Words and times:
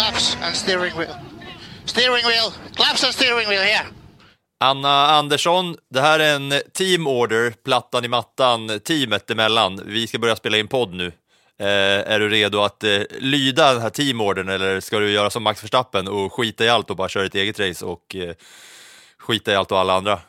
Claps 0.00 0.36
and 0.42 0.54
steering 0.56 0.98
wheel. 0.98 1.14
Steering 1.84 2.24
wheel, 2.26 2.52
claps 2.74 3.04
and 3.04 3.14
steering 3.14 3.48
wheel 3.48 3.62
here. 3.62 3.86
Anna 4.60 5.06
Andersson, 5.06 5.76
det 5.90 6.00
här 6.00 6.18
är 6.20 6.36
en 6.36 6.52
team 6.72 7.06
order, 7.06 7.50
plattan 7.50 8.04
i 8.04 8.08
mattan, 8.08 8.80
teamet 8.84 9.30
emellan. 9.30 9.80
Vi 9.86 10.06
ska 10.06 10.18
börja 10.18 10.36
spela 10.36 10.58
in 10.58 10.68
podd 10.68 10.94
nu. 10.94 11.06
Eh, 11.58 12.12
är 12.12 12.18
du 12.18 12.28
redo 12.28 12.60
att 12.60 12.84
eh, 12.84 13.00
lyda 13.18 13.72
den 13.72 13.82
här 13.82 13.90
teamordern 13.90 14.48
eller 14.48 14.80
ska 14.80 14.98
du 14.98 15.10
göra 15.10 15.30
som 15.30 15.42
Max 15.42 15.64
Verstappen 15.64 16.08
och 16.08 16.32
skita 16.32 16.64
i 16.64 16.68
allt 16.68 16.90
och 16.90 16.96
bara 16.96 17.08
köra 17.08 17.26
ett 17.26 17.34
eget 17.34 17.60
race 17.60 17.84
och 17.84 18.16
eh, 18.16 18.34
skita 19.18 19.52
i 19.52 19.54
allt 19.54 19.72
och 19.72 19.78
alla 19.78 19.94
andra? 19.94 20.20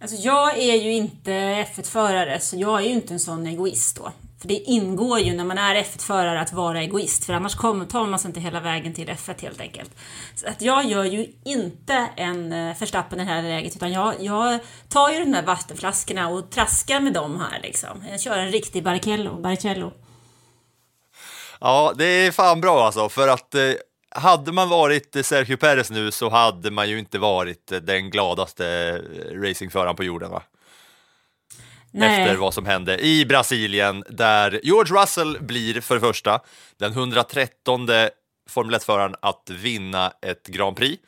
Alltså 0.00 0.16
jag 0.16 0.58
är 0.58 0.74
ju 0.74 0.92
inte 0.92 1.30
F1-förare, 1.74 2.40
så 2.40 2.56
jag 2.56 2.80
är 2.80 2.84
ju 2.84 2.92
inte 2.92 3.14
en 3.14 3.20
sån 3.20 3.46
egoist 3.46 3.96
då. 3.96 4.12
För 4.42 4.48
det 4.48 4.54
ingår 4.54 5.18
ju 5.18 5.34
när 5.34 5.44
man 5.44 5.58
är 5.58 5.74
F1-förare 5.74 6.40
att 6.40 6.52
vara 6.52 6.80
egoist, 6.80 7.24
för 7.24 7.32
annars 7.32 7.54
kommer, 7.54 7.84
tar 7.84 8.06
man 8.06 8.18
sig 8.18 8.28
inte 8.28 8.40
hela 8.40 8.60
vägen 8.60 8.94
till 8.94 9.08
F1 9.08 9.42
helt 9.42 9.60
enkelt. 9.60 9.90
Så 10.34 10.48
att 10.48 10.62
jag 10.62 10.84
gör 10.84 11.04
ju 11.04 11.26
inte 11.44 12.08
en 12.16 12.52
eh, 12.52 12.74
förstappen 12.74 13.02
Verstappen 13.02 13.20
i 13.20 13.24
det 13.24 13.30
här 13.30 13.42
läget, 13.42 13.76
utan 13.76 13.92
jag, 13.92 14.14
jag 14.20 14.58
tar 14.88 15.10
ju 15.10 15.18
de 15.18 15.32
där 15.32 15.42
vattenflaskorna 15.42 16.28
och 16.28 16.50
traskar 16.50 17.00
med 17.00 17.12
dem 17.12 17.40
här 17.40 17.60
liksom. 17.62 18.04
Jag 18.10 18.20
kör 18.20 18.38
en 18.38 18.52
riktig 18.52 18.84
Barrichello. 18.84 19.40
Barrichello. 19.40 19.92
Ja, 21.60 21.92
det 21.96 22.04
är 22.04 22.30
fan 22.30 22.60
bra 22.60 22.86
alltså, 22.86 23.08
för 23.08 23.28
att 23.28 23.54
eh, 23.54 23.72
hade 24.10 24.52
man 24.52 24.68
varit 24.68 25.16
eh, 25.16 25.22
Sergio 25.22 25.56
Perez 25.56 25.90
nu 25.90 26.10
så 26.10 26.28
hade 26.28 26.70
man 26.70 26.88
ju 26.88 26.98
inte 26.98 27.18
varit 27.18 27.72
eh, 27.72 27.78
den 27.78 28.10
gladaste 28.10 28.98
racingföraren 29.34 29.96
på 29.96 30.04
jorden 30.04 30.30
va? 30.30 30.42
Nej. 31.92 32.22
Efter 32.22 32.36
vad 32.36 32.54
som 32.54 32.66
hände 32.66 32.98
i 32.98 33.26
Brasilien 33.26 34.04
där 34.08 34.60
George 34.62 35.02
Russell 35.02 35.38
blir 35.40 35.80
för 35.80 35.94
det 35.94 36.00
första 36.00 36.40
den 36.78 36.92
113 36.92 37.88
Formel 38.48 38.74
1-föraren 38.74 39.14
att 39.22 39.50
vinna 39.50 40.12
ett 40.22 40.46
Grand 40.46 40.76
Prix. 40.76 41.02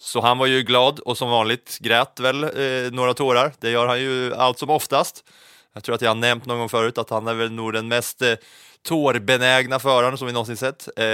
Så 0.00 0.20
han 0.20 0.38
var 0.38 0.46
ju 0.46 0.62
glad 0.62 0.98
och 0.98 1.18
som 1.18 1.30
vanligt 1.30 1.78
grät 1.80 2.20
väl 2.20 2.44
eh, 2.44 2.92
några 2.92 3.14
tårar. 3.14 3.52
Det 3.60 3.70
gör 3.70 3.86
han 3.86 4.00
ju 4.00 4.34
allt 4.34 4.58
som 4.58 4.70
oftast. 4.70 5.24
Jag 5.72 5.84
tror 5.84 5.94
att 5.94 6.00
jag 6.00 6.10
har 6.10 6.14
nämnt 6.14 6.46
någon 6.46 6.58
gång 6.58 6.68
förut 6.68 6.98
att 6.98 7.10
han 7.10 7.28
är 7.28 7.34
väl 7.34 7.52
nog 7.52 7.72
den 7.72 7.88
mest 7.88 8.22
eh, 8.22 8.34
tårbenägna 8.82 9.78
föraren 9.78 10.18
som 10.18 10.26
vi 10.26 10.32
någonsin 10.32 10.56
sett. 10.56 10.88
Eh, 10.98 11.04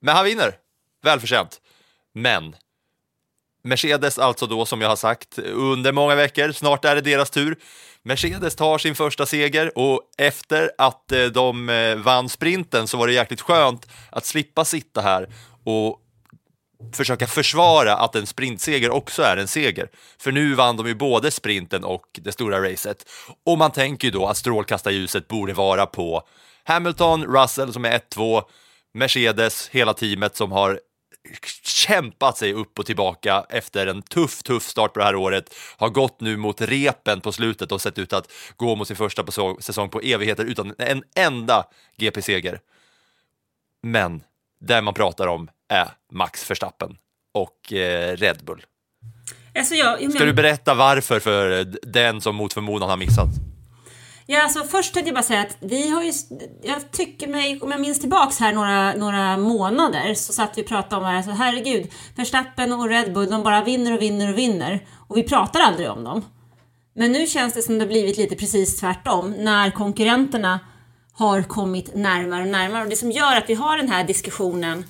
men 0.00 0.16
han 0.16 0.24
vinner, 0.24 0.54
välförtjänt. 1.02 1.60
Men 2.14 2.56
Mercedes 3.66 4.18
alltså 4.18 4.46
då, 4.46 4.66
som 4.66 4.80
jag 4.80 4.88
har 4.88 4.96
sagt, 4.96 5.38
under 5.38 5.92
många 5.92 6.14
veckor, 6.14 6.52
snart 6.52 6.84
är 6.84 6.94
det 6.94 7.00
deras 7.00 7.30
tur. 7.30 7.56
Mercedes 8.02 8.56
tar 8.56 8.78
sin 8.78 8.94
första 8.94 9.26
seger 9.26 9.78
och 9.78 10.00
efter 10.18 10.70
att 10.78 11.12
eh, 11.12 11.24
de 11.24 11.68
eh, 11.68 11.96
vann 11.96 12.28
sprinten 12.28 12.86
så 12.88 12.96
var 12.96 13.06
det 13.06 13.12
jäkligt 13.12 13.40
skönt 13.40 13.86
att 14.10 14.26
slippa 14.26 14.64
sitta 14.64 15.00
här 15.00 15.28
och 15.64 16.00
försöka 16.92 17.26
försvara 17.26 17.96
att 17.96 18.14
en 18.14 18.26
sprintseger 18.26 18.90
också 18.90 19.22
är 19.22 19.36
en 19.36 19.48
seger. 19.48 19.88
För 20.18 20.32
nu 20.32 20.54
vann 20.54 20.76
de 20.76 20.86
ju 20.86 20.94
både 20.94 21.30
sprinten 21.30 21.84
och 21.84 22.04
det 22.12 22.32
stora 22.32 22.72
racet. 22.72 23.04
Och 23.46 23.58
man 23.58 23.70
tänker 23.70 24.08
ju 24.08 24.12
då 24.12 24.26
att 24.26 24.36
strålkastarljuset 24.36 25.28
borde 25.28 25.52
vara 25.52 25.86
på 25.86 26.22
Hamilton, 26.64 27.24
Russell 27.24 27.72
som 27.72 27.84
är 27.84 27.98
1-2, 27.98 28.42
Mercedes, 28.94 29.68
hela 29.68 29.94
teamet 29.94 30.36
som 30.36 30.52
har 30.52 30.80
kämpat 31.62 32.38
sig 32.38 32.52
upp 32.52 32.78
och 32.78 32.86
tillbaka 32.86 33.46
efter 33.48 33.86
en 33.86 34.02
tuff, 34.02 34.42
tuff 34.42 34.62
start 34.62 34.92
på 34.92 34.98
det 34.98 35.04
här 35.04 35.16
året, 35.16 35.54
har 35.76 35.88
gått 35.88 36.20
nu 36.20 36.36
mot 36.36 36.60
repen 36.60 37.20
på 37.20 37.32
slutet 37.32 37.72
och 37.72 37.80
sett 37.82 37.98
ut 37.98 38.12
att 38.12 38.32
gå 38.56 38.76
mot 38.76 38.88
sin 38.88 38.96
första 38.96 39.24
säsong 39.60 39.88
på 39.88 40.00
evigheter 40.00 40.44
utan 40.44 40.74
en 40.78 41.02
enda 41.16 41.64
GP-seger. 41.96 42.60
Men 43.82 44.22
det 44.60 44.82
man 44.82 44.94
pratar 44.94 45.26
om 45.26 45.48
är 45.68 45.88
Max 46.12 46.50
Verstappen 46.50 46.96
och 47.34 47.72
eh, 47.72 48.16
Red 48.16 48.44
Bull. 48.44 48.64
Alltså 49.58 49.74
jag, 49.74 50.02
jag 50.02 50.10
Ska 50.10 50.18
men- 50.18 50.28
du 50.28 50.34
berätta 50.34 50.74
varför 50.74 51.20
för 51.20 51.64
den 51.82 52.20
som 52.20 52.36
mot 52.36 52.52
förmodan 52.52 52.90
har 52.90 52.96
missat? 52.96 53.28
Ja, 54.28 54.42
alltså 54.42 54.64
först 54.64 54.94
tänkte 54.94 55.08
jag 55.08 55.14
bara 55.14 55.22
säga 55.22 55.40
att 55.40 55.56
vi 55.60 55.90
har 55.90 56.02
ju, 56.02 56.12
jag 56.62 56.90
tycker 56.90 57.28
mig, 57.28 57.60
om 57.60 57.70
jag 57.70 57.80
minns 57.80 58.00
tillbaks 58.00 58.38
här 58.38 58.52
några, 58.52 58.94
några 58.94 59.36
månader 59.36 60.14
så 60.14 60.32
satt 60.32 60.58
vi 60.58 60.62
och 60.62 60.66
pratade 60.66 60.96
om 60.96 61.02
det 61.02 61.08
här, 61.08 61.22
så 61.22 61.30
herregud, 61.30 61.92
Verstappen 62.16 62.72
och 62.72 62.88
Red 62.88 63.12
Bull, 63.12 63.30
de 63.30 63.42
bara 63.42 63.64
vinner 63.64 63.92
och 63.92 64.02
vinner 64.02 64.32
och 64.32 64.38
vinner 64.38 64.86
och 65.08 65.16
vi 65.16 65.22
pratar 65.22 65.60
aldrig 65.60 65.90
om 65.90 66.04
dem. 66.04 66.24
Men 66.94 67.12
nu 67.12 67.26
känns 67.26 67.54
det 67.54 67.62
som 67.62 67.78
det 67.78 67.84
har 67.84 67.88
blivit 67.88 68.16
lite 68.16 68.36
precis 68.36 68.76
tvärtom 68.76 69.30
när 69.30 69.70
konkurrenterna 69.70 70.60
har 71.12 71.42
kommit 71.42 71.94
närmare 71.94 72.42
och 72.42 72.48
närmare 72.48 72.82
och 72.82 72.88
det 72.90 72.96
som 72.96 73.10
gör 73.10 73.36
att 73.36 73.50
vi 73.50 73.54
har 73.54 73.76
den 73.76 73.88
här 73.88 74.04
diskussionen 74.04 74.84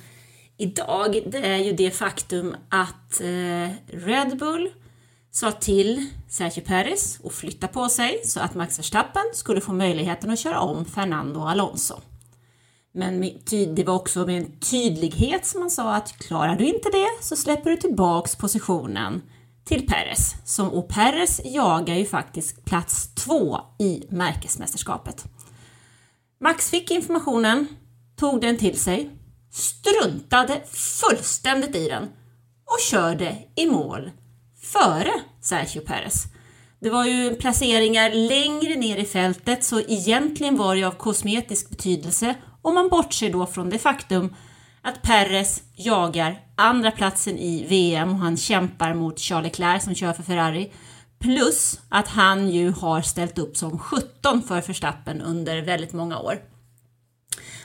idag, 0.59 1.23
det 1.27 1.47
är 1.47 1.57
ju 1.59 1.73
det 1.73 1.91
faktum 1.91 2.57
att 2.69 3.21
eh, 3.21 3.97
Red 4.07 4.39
Bull 4.39 4.71
sa 5.37 5.53
till 5.53 6.07
Sergio 6.29 6.61
Perez 6.61 7.21
att 7.25 7.33
flytta 7.33 7.69
på 7.69 7.89
sig 7.89 8.21
så 8.25 8.41
att 8.41 8.55
Max 8.55 8.79
Verstappen 8.79 9.23
skulle 9.35 9.61
få 9.61 9.73
möjligheten 9.73 10.31
att 10.31 10.39
köra 10.39 10.61
om 10.61 10.85
Fernando 10.85 11.41
Alonso. 11.41 12.01
Men 12.95 13.21
det 13.51 13.85
var 13.87 13.95
också 13.95 14.27
med 14.27 14.37
en 14.37 14.61
tydlighet 14.61 15.47
som 15.47 15.61
man 15.61 15.71
sa 15.71 15.95
att 15.95 16.19
klarar 16.19 16.57
du 16.57 16.65
inte 16.65 16.89
det 16.91 17.09
så 17.21 17.37
släpper 17.37 17.71
du 17.71 17.77
tillbaks 17.77 18.37
positionen 18.37 19.23
till 19.65 19.87
Perez. 19.87 20.35
Som, 20.45 20.69
och 20.69 20.89
Perez 20.89 21.41
jagar 21.45 21.95
ju 21.95 22.05
faktiskt 22.05 22.65
plats 22.65 23.15
två 23.15 23.61
i 23.79 24.07
märkesmästerskapet. 24.09 25.25
Max 26.41 26.71
fick 26.71 26.91
informationen, 26.91 27.67
tog 28.17 28.41
den 28.41 28.59
till 28.59 28.79
sig, 28.79 29.11
struntade 29.53 30.63
fullständigt 30.73 31.77
i 31.77 31.89
den 31.89 32.03
och 32.65 32.81
körde 32.91 33.39
i 33.57 33.67
mål 33.67 34.11
före 34.73 35.13
Sergio 35.41 35.81
Perez. 35.81 36.25
Det 36.81 36.91
var 36.91 37.05
ju 37.05 37.35
placeringar 37.35 38.11
längre 38.11 38.75
ner 38.75 38.97
i 38.97 39.05
fältet 39.05 39.65
så 39.65 39.81
egentligen 39.81 40.57
var 40.57 40.77
det 40.77 40.85
av 40.85 40.91
kosmetisk 40.91 41.71
betydelse 41.71 42.35
om 42.63 42.75
man 42.75 42.89
bortser 42.89 43.33
då 43.33 43.47
från 43.47 43.71
det 43.71 43.79
faktum 43.79 44.35
att 44.83 45.03
Perez 45.03 45.63
jagar 45.75 46.41
andra 46.57 46.91
platsen 46.91 47.39
i 47.39 47.67
VM 47.69 48.11
och 48.11 48.19
han 48.19 48.37
kämpar 48.37 48.95
mot 48.95 49.21
Charles 49.21 49.45
Leclerc 49.45 49.85
som 49.85 49.95
kör 49.95 50.13
för 50.13 50.23
Ferrari. 50.23 50.73
Plus 51.19 51.81
att 51.89 52.09
han 52.09 52.51
ju 52.51 52.71
har 52.71 53.03
ställt 53.03 53.39
upp 53.39 53.57
som 53.57 53.79
17 53.79 54.43
för 54.43 54.63
Verstappen 54.63 55.23
under 55.23 55.63
väldigt 55.63 55.93
många 55.93 56.19
år. 56.19 56.39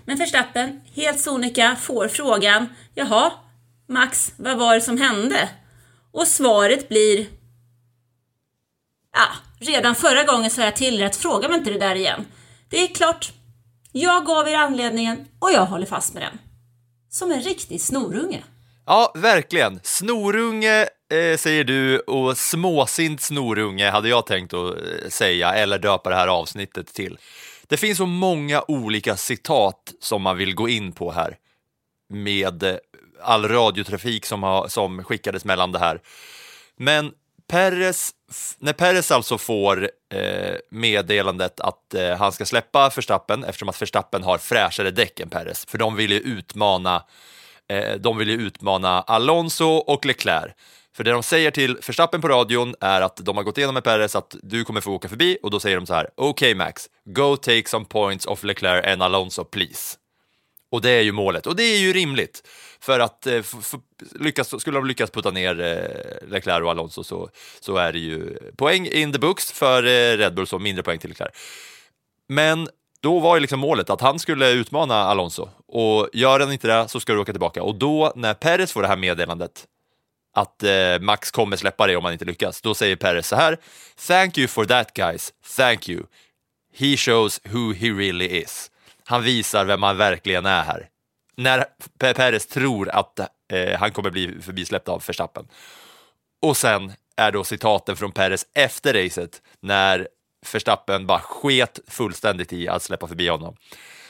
Men 0.06 0.18
Verstappen, 0.18 0.82
helt 0.96 1.20
sonika, 1.20 1.76
får 1.76 2.08
frågan 2.08 2.68
Jaha, 2.96 3.32
Max, 3.88 4.34
vad 4.38 4.58
var 4.58 4.76
det 4.76 4.82
som 4.82 4.98
hände? 4.98 5.50
Och 6.12 6.28
svaret 6.28 6.90
blir 6.90 7.28
Ja, 9.14 9.28
redan 9.60 9.96
förra 9.96 10.24
gången 10.24 10.50
sa 10.50 10.62
jag 10.62 10.76
till 10.76 11.02
er 11.02 11.06
att 11.06 11.16
fråga 11.16 11.48
mig 11.48 11.58
inte 11.58 11.72
det 11.72 11.80
där 11.80 11.96
igen. 11.96 12.26
Det 12.70 12.84
är 12.84 12.88
klart. 12.88 13.32
Jag 13.92 14.26
gav 14.26 14.48
er 14.48 14.56
anledningen 14.56 15.28
och 15.40 15.52
jag 15.52 15.66
håller 15.66 15.86
fast 15.86 16.14
med 16.14 16.24
den. 16.24 16.40
Som 17.10 17.32
en 17.32 17.42
riktig 17.42 17.82
snorunge. 17.82 18.44
Ja, 18.86 19.12
verkligen. 19.16 19.80
Snorunge 19.84 20.82
eh, 21.14 21.38
säger 21.38 21.64
du 21.64 22.00
och 22.00 22.38
småsint 22.38 23.22
snorunge 23.22 23.90
hade 23.90 24.10
jag 24.10 24.26
tänkt 24.26 24.54
att 24.54 24.76
eh, 24.76 25.10
säga 25.10 25.54
eller 25.54 25.80
döpa 25.80 26.10
det 26.10 26.16
här 26.16 26.28
avsnittet 26.28 26.88
till. 26.88 27.18
Det 27.68 27.78
finns 27.78 27.98
så 27.98 28.06
många 28.06 28.64
olika 28.68 29.18
citat 29.18 29.94
som 30.00 30.22
man 30.22 30.38
vill 30.38 30.56
gå 30.56 30.70
in 30.70 30.92
på 30.92 31.12
här 31.12 31.38
med 32.10 32.64
eh, 32.64 32.76
all 33.24 33.48
radiotrafik 33.48 34.26
som, 34.26 34.44
har, 34.44 34.68
som 34.68 35.04
skickades 35.04 35.46
mellan 35.46 35.72
det 35.72 35.80
här. 35.80 36.02
Men 36.78 37.12
Perez, 37.52 38.12
när 38.60 38.74
Perez 38.74 39.12
alltså 39.12 39.38
får 39.38 39.90
eh, 40.14 40.56
meddelandet 40.70 41.60
att 41.60 41.94
eh, 41.94 42.18
han 42.18 42.32
ska 42.32 42.46
släppa 42.46 42.92
Verstappen 42.96 43.44
eftersom 43.44 43.70
att 43.70 43.82
Verstappen 43.82 44.24
har 44.24 44.38
fräschare 44.38 44.92
däck 44.92 45.20
än 45.20 45.30
Perez, 45.30 45.66
för 45.66 45.78
de 45.78 45.96
vill 45.96 46.12
ju 46.12 46.20
utmana, 46.20 47.04
eh, 47.70 47.96
de 47.96 48.18
vill 48.18 48.30
ju 48.30 48.36
utmana 48.36 49.02
Alonso 49.02 49.66
och 49.66 50.06
Leclerc. 50.06 50.54
För 50.96 51.04
det 51.04 51.12
de 51.12 51.24
säger 51.24 51.52
till 51.52 51.76
Verstappen 51.76 52.22
på 52.22 52.28
radion 52.28 52.76
är 52.80 53.02
att 53.02 53.18
de 53.18 53.38
har 53.38 53.44
gått 53.44 53.58
igenom 53.58 53.74
med 53.74 53.84
Perez 53.84 54.16
att 54.16 54.36
du 54.44 54.64
kommer 54.64 54.82
få 54.82 54.92
åka 54.92 55.10
förbi 55.10 55.38
och 55.44 55.52
då 55.52 55.60
säger 55.60 55.78
de 55.78 55.86
så 55.86 55.94
här, 55.94 56.10
okej 56.16 56.30
okay, 56.30 56.56
Max, 56.56 56.90
go 57.06 57.38
take 57.38 57.68
some 57.68 57.86
points 57.86 58.26
off 58.26 58.44
Leclerc 58.44 58.86
and 58.88 59.04
Alonso 59.04 59.44
please. 59.44 59.98
Och 60.72 60.82
det 60.82 60.90
är 60.90 61.02
ju 61.02 61.12
målet, 61.12 61.48
och 61.48 61.56
det 61.56 61.64
är 61.64 61.78
ju 61.78 61.94
rimligt. 61.94 62.44
För 62.82 63.00
att 63.00 63.28
eh, 63.28 63.42
lyckas, 64.20 64.62
skulle 64.62 64.78
de 64.78 64.86
lyckas 64.86 65.12
putta 65.12 65.32
ner 65.32 65.60
eh, 65.62 66.28
Leclerc 66.30 66.64
och 66.64 66.72
Alonso 66.72 67.04
så, 67.04 67.30
så 67.60 67.78
är 67.78 67.94
det 67.94 68.00
ju 68.00 68.38
poäng 68.56 68.88
in 68.88 69.14
the 69.14 69.20
books 69.20 69.52
för 69.52 69.84
eh, 69.84 70.18
Red 70.18 70.34
Bull, 70.34 70.48
så 70.48 70.60
mindre 70.60 70.84
poäng 70.84 71.00
till 71.00 71.10
Leclerc. 71.10 71.32
Men 72.28 72.70
då 73.02 73.20
var 73.20 73.36
ju 73.36 73.40
liksom 73.40 73.60
målet 73.60 73.90
att 73.90 74.02
han 74.02 74.20
skulle 74.20 74.52
utmana 74.52 74.96
Alonso 74.96 75.50
och 75.68 76.10
gör 76.14 76.40
han 76.40 76.52
inte 76.52 76.68
det 76.68 76.88
så 76.88 77.00
ska 77.00 77.14
du 77.14 77.20
åka 77.20 77.34
tillbaka. 77.34 77.64
Och 77.64 77.76
då 77.76 78.14
när 78.16 78.34
Perez 78.34 78.72
får 78.72 78.82
det 78.82 78.88
här 78.88 78.98
meddelandet 78.98 79.68
att 80.34 80.64
eh, 80.64 81.00
Max 81.02 81.32
kommer 81.32 81.58
släppa 81.58 81.88
det 81.88 81.96
om 81.96 82.04
han 82.04 82.14
inte 82.14 82.26
lyckas, 82.26 82.62
då 82.62 82.74
säger 82.74 82.96
Perez 82.96 83.28
så 83.28 83.36
här 83.36 83.58
Thank 84.08 84.38
you 84.38 84.48
for 84.48 84.66
that 84.66 84.94
guys, 84.94 85.34
thank 85.58 85.90
you. 85.90 86.04
He 86.74 86.98
shows 86.98 87.42
who 87.44 87.74
he 87.74 87.90
really 87.90 88.26
is. 88.26 88.72
Han 89.06 89.24
visar 89.24 89.66
vem 89.66 89.84
han 89.84 89.98
verkligen 89.98 90.46
är 90.46 90.64
här. 90.64 90.91
När 91.42 91.66
Perez 91.98 92.48
tror 92.48 92.90
att 92.90 93.20
eh, 93.54 93.80
han 93.80 93.92
kommer 93.92 94.10
bli 94.10 94.42
förbisläppt 94.42 94.90
av 94.90 95.04
Verstappen. 95.08 95.48
Och 96.42 96.58
sen 96.58 96.94
är 97.16 97.32
då 97.32 97.44
citaten 97.44 97.98
från 97.98 98.12
Perez 98.12 98.46
efter 98.54 98.94
racet 98.94 99.42
när 99.60 100.08
Verstappen 100.54 101.08
bara 101.08 101.20
sket 101.20 101.80
fullständigt 101.88 102.54
i 102.54 102.68
att 102.68 102.84
släppa 102.84 103.08
förbi 103.08 103.28
honom. 103.28 103.56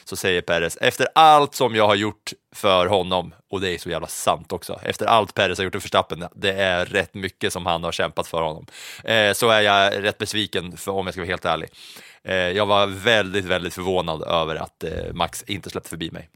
Så 0.04 0.16
säger 0.16 0.42
Perez, 0.42 0.78
efter 0.82 1.08
allt 1.16 1.56
som 1.56 1.76
jag 1.76 1.88
har 1.88 1.96
gjort 1.96 2.34
för 2.56 2.86
honom, 2.86 3.34
och 3.50 3.62
det 3.62 3.70
är 3.70 3.78
så 3.78 3.90
jävla 3.90 4.08
sant 4.08 4.52
också, 4.52 4.80
efter 4.84 5.06
allt 5.06 5.34
Perez 5.34 5.58
har 5.58 5.64
gjort 5.66 5.74
för 5.74 5.80
Verstappen, 5.80 6.28
det 6.36 6.54
är 6.54 6.86
rätt 6.86 7.14
mycket 7.14 7.54
som 7.54 7.66
han 7.66 7.84
har 7.84 7.92
kämpat 7.92 8.28
för 8.28 8.42
honom, 8.42 8.66
eh, 9.04 9.34
så 9.34 9.50
är 9.50 9.62
jag 9.62 10.04
rätt 10.04 10.18
besviken, 10.18 10.78
för, 10.78 10.92
om 10.92 11.08
jag 11.08 11.14
ska 11.14 11.22
vara 11.22 11.30
helt 11.30 11.46
ärlig. 11.46 11.70
Eh, 12.24 12.36
jag 12.36 12.66
var 12.66 12.88
väldigt, 12.88 13.46
väldigt 13.46 13.74
förvånad 13.74 14.24
över 14.24 14.56
att 14.56 14.84
eh, 14.84 15.14
Max 15.14 15.44
inte 15.44 15.70
släppte 15.70 15.90
förbi 15.90 16.12
mig. 16.12 16.30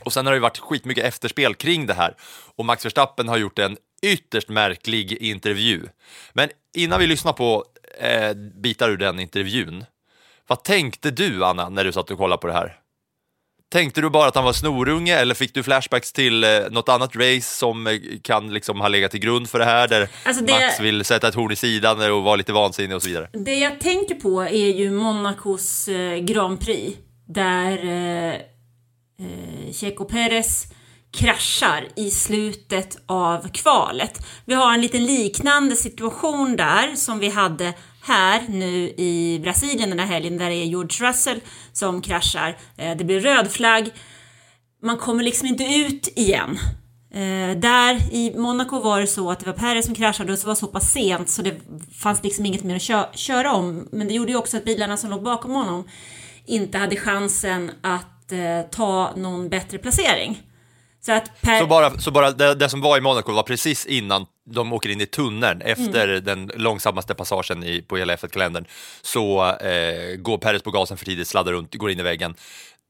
Och 0.00 0.12
sen 0.12 0.26
har 0.26 0.32
det 0.32 0.40
varit 0.40 0.58
skitmycket 0.58 1.04
efterspel 1.04 1.54
kring 1.54 1.86
det 1.86 1.94
här 1.94 2.14
och 2.56 2.64
Max 2.64 2.84
Verstappen 2.84 3.28
har 3.28 3.36
gjort 3.36 3.58
en 3.58 3.76
ytterst 4.02 4.48
märklig 4.48 5.12
intervju. 5.12 5.82
Men 6.32 6.48
innan 6.76 7.00
vi 7.00 7.06
lyssnar 7.06 7.32
på 7.32 7.64
eh, 8.00 8.34
bitar 8.62 8.90
ur 8.90 8.96
den 8.96 9.20
intervjun, 9.20 9.84
vad 10.46 10.64
tänkte 10.64 11.10
du 11.10 11.44
Anna 11.44 11.68
när 11.68 11.84
du 11.84 11.92
satt 11.92 12.10
och 12.10 12.18
kollade 12.18 12.40
på 12.40 12.46
det 12.46 12.52
här? 12.52 12.76
Tänkte 13.70 14.00
du 14.00 14.10
bara 14.10 14.28
att 14.28 14.34
han 14.34 14.44
var 14.44 14.52
snorunge 14.52 15.14
eller 15.16 15.34
fick 15.34 15.54
du 15.54 15.62
flashbacks 15.62 16.12
till 16.12 16.44
eh, 16.44 16.50
något 16.70 16.88
annat 16.88 17.16
race 17.16 17.40
som 17.58 17.86
eh, 17.86 17.92
kan 18.22 18.52
liksom 18.52 18.80
ha 18.80 18.88
legat 18.88 19.10
till 19.10 19.20
grund 19.20 19.48
för 19.50 19.58
det 19.58 19.64
här 19.64 19.88
där 19.88 20.08
Alltså 20.24 20.44
det- 20.44 20.52
Max 20.52 20.80
vill 20.80 21.04
sätta 21.04 21.28
ett 21.28 21.34
horn 21.34 21.52
i 21.52 21.56
sidan 21.56 22.12
och 22.12 22.22
vara 22.22 22.36
lite 22.36 22.52
vansinnig 22.52 22.96
och 22.96 23.02
så 23.02 23.08
vidare? 23.08 23.28
Det 23.32 23.54
jag 23.54 23.80
tänker 23.80 24.14
på 24.14 24.42
är 24.42 24.68
ju 24.72 24.90
Monacos 24.90 25.88
eh, 25.88 26.16
Grand 26.18 26.60
Prix 26.60 26.96
där 27.26 27.84
eh, 27.84 28.34
eh, 29.20 29.72
Checo 29.72 30.04
Perez 30.04 30.66
kraschar 31.12 31.88
i 31.96 32.10
slutet 32.10 32.98
av 33.06 33.48
kvalet. 33.48 34.26
Vi 34.44 34.54
har 34.54 34.74
en 34.74 34.80
lite 34.80 34.98
liknande 34.98 35.76
situation 35.76 36.56
där 36.56 36.96
som 36.96 37.18
vi 37.18 37.28
hade 37.28 37.72
här 38.02 38.42
nu 38.48 38.88
i 38.96 39.40
Brasilien 39.42 39.90
den 39.90 39.98
här 39.98 40.06
helgen 40.06 40.38
där 40.38 40.48
det 40.50 40.54
är 40.56 40.64
George 40.64 41.08
Russell 41.08 41.40
som 41.72 42.02
kraschar. 42.02 42.56
Eh, 42.76 42.96
det 42.96 43.04
blir 43.04 43.20
röd 43.20 43.50
flagg. 43.50 43.90
Man 44.82 44.96
kommer 44.96 45.22
liksom 45.24 45.48
inte 45.48 45.64
ut 45.64 46.08
igen. 46.16 46.58
Eh, 47.14 47.58
där 47.58 48.14
i 48.14 48.34
Monaco 48.36 48.80
var 48.80 49.00
det 49.00 49.06
så 49.06 49.30
att 49.30 49.40
det 49.40 49.46
var 49.46 49.52
Perez 49.52 49.86
som 49.86 49.94
kraschade 49.94 50.32
och 50.32 50.38
det 50.38 50.46
var 50.46 50.54
så 50.54 50.66
pass 50.66 50.92
sent 50.92 51.28
så 51.28 51.42
det 51.42 51.60
fanns 51.98 52.22
liksom 52.24 52.46
inget 52.46 52.64
mer 52.64 52.76
att 52.76 52.82
kö- 52.82 53.12
köra 53.14 53.52
om. 53.52 53.88
Men 53.92 54.08
det 54.08 54.14
gjorde 54.14 54.32
ju 54.32 54.38
också 54.38 54.56
att 54.56 54.64
bilarna 54.64 54.96
som 54.96 55.10
låg 55.10 55.22
bakom 55.22 55.50
honom 55.50 55.88
inte 56.46 56.78
hade 56.78 56.96
chansen 56.96 57.70
att 57.82 58.17
eh, 58.32 58.62
ta 58.70 59.12
någon 59.16 59.48
bättre 59.48 59.78
placering. 59.78 60.42
Så 61.00 61.12
att 61.12 61.40
per... 61.40 61.60
Så 61.60 61.66
bara, 61.66 61.98
så 61.98 62.10
bara 62.10 62.30
det, 62.30 62.54
det 62.54 62.68
som 62.68 62.80
var 62.80 62.98
i 62.98 63.00
Monaco 63.00 63.32
var 63.32 63.42
precis 63.42 63.86
innan 63.86 64.26
de 64.50 64.72
åker 64.72 64.88
in 64.88 65.00
i 65.00 65.06
tunneln 65.06 65.60
efter 65.62 66.08
Mm. 66.08 66.24
den 66.24 66.50
långsammaste 66.54 67.14
passagen 67.14 67.64
i, 67.64 67.82
på 67.82 67.96
hela 67.96 68.16
F1-kalendern 68.16 68.64
så 69.02 69.44
eh, 69.56 70.16
går 70.16 70.38
Perez 70.38 70.62
på 70.62 70.70
gasen 70.70 70.96
för 70.96 71.04
tidigt, 71.04 71.28
sladdar 71.28 71.52
runt, 71.52 71.74
går 71.74 71.90
in 71.90 72.00
i 72.00 72.02
väggen 72.02 72.34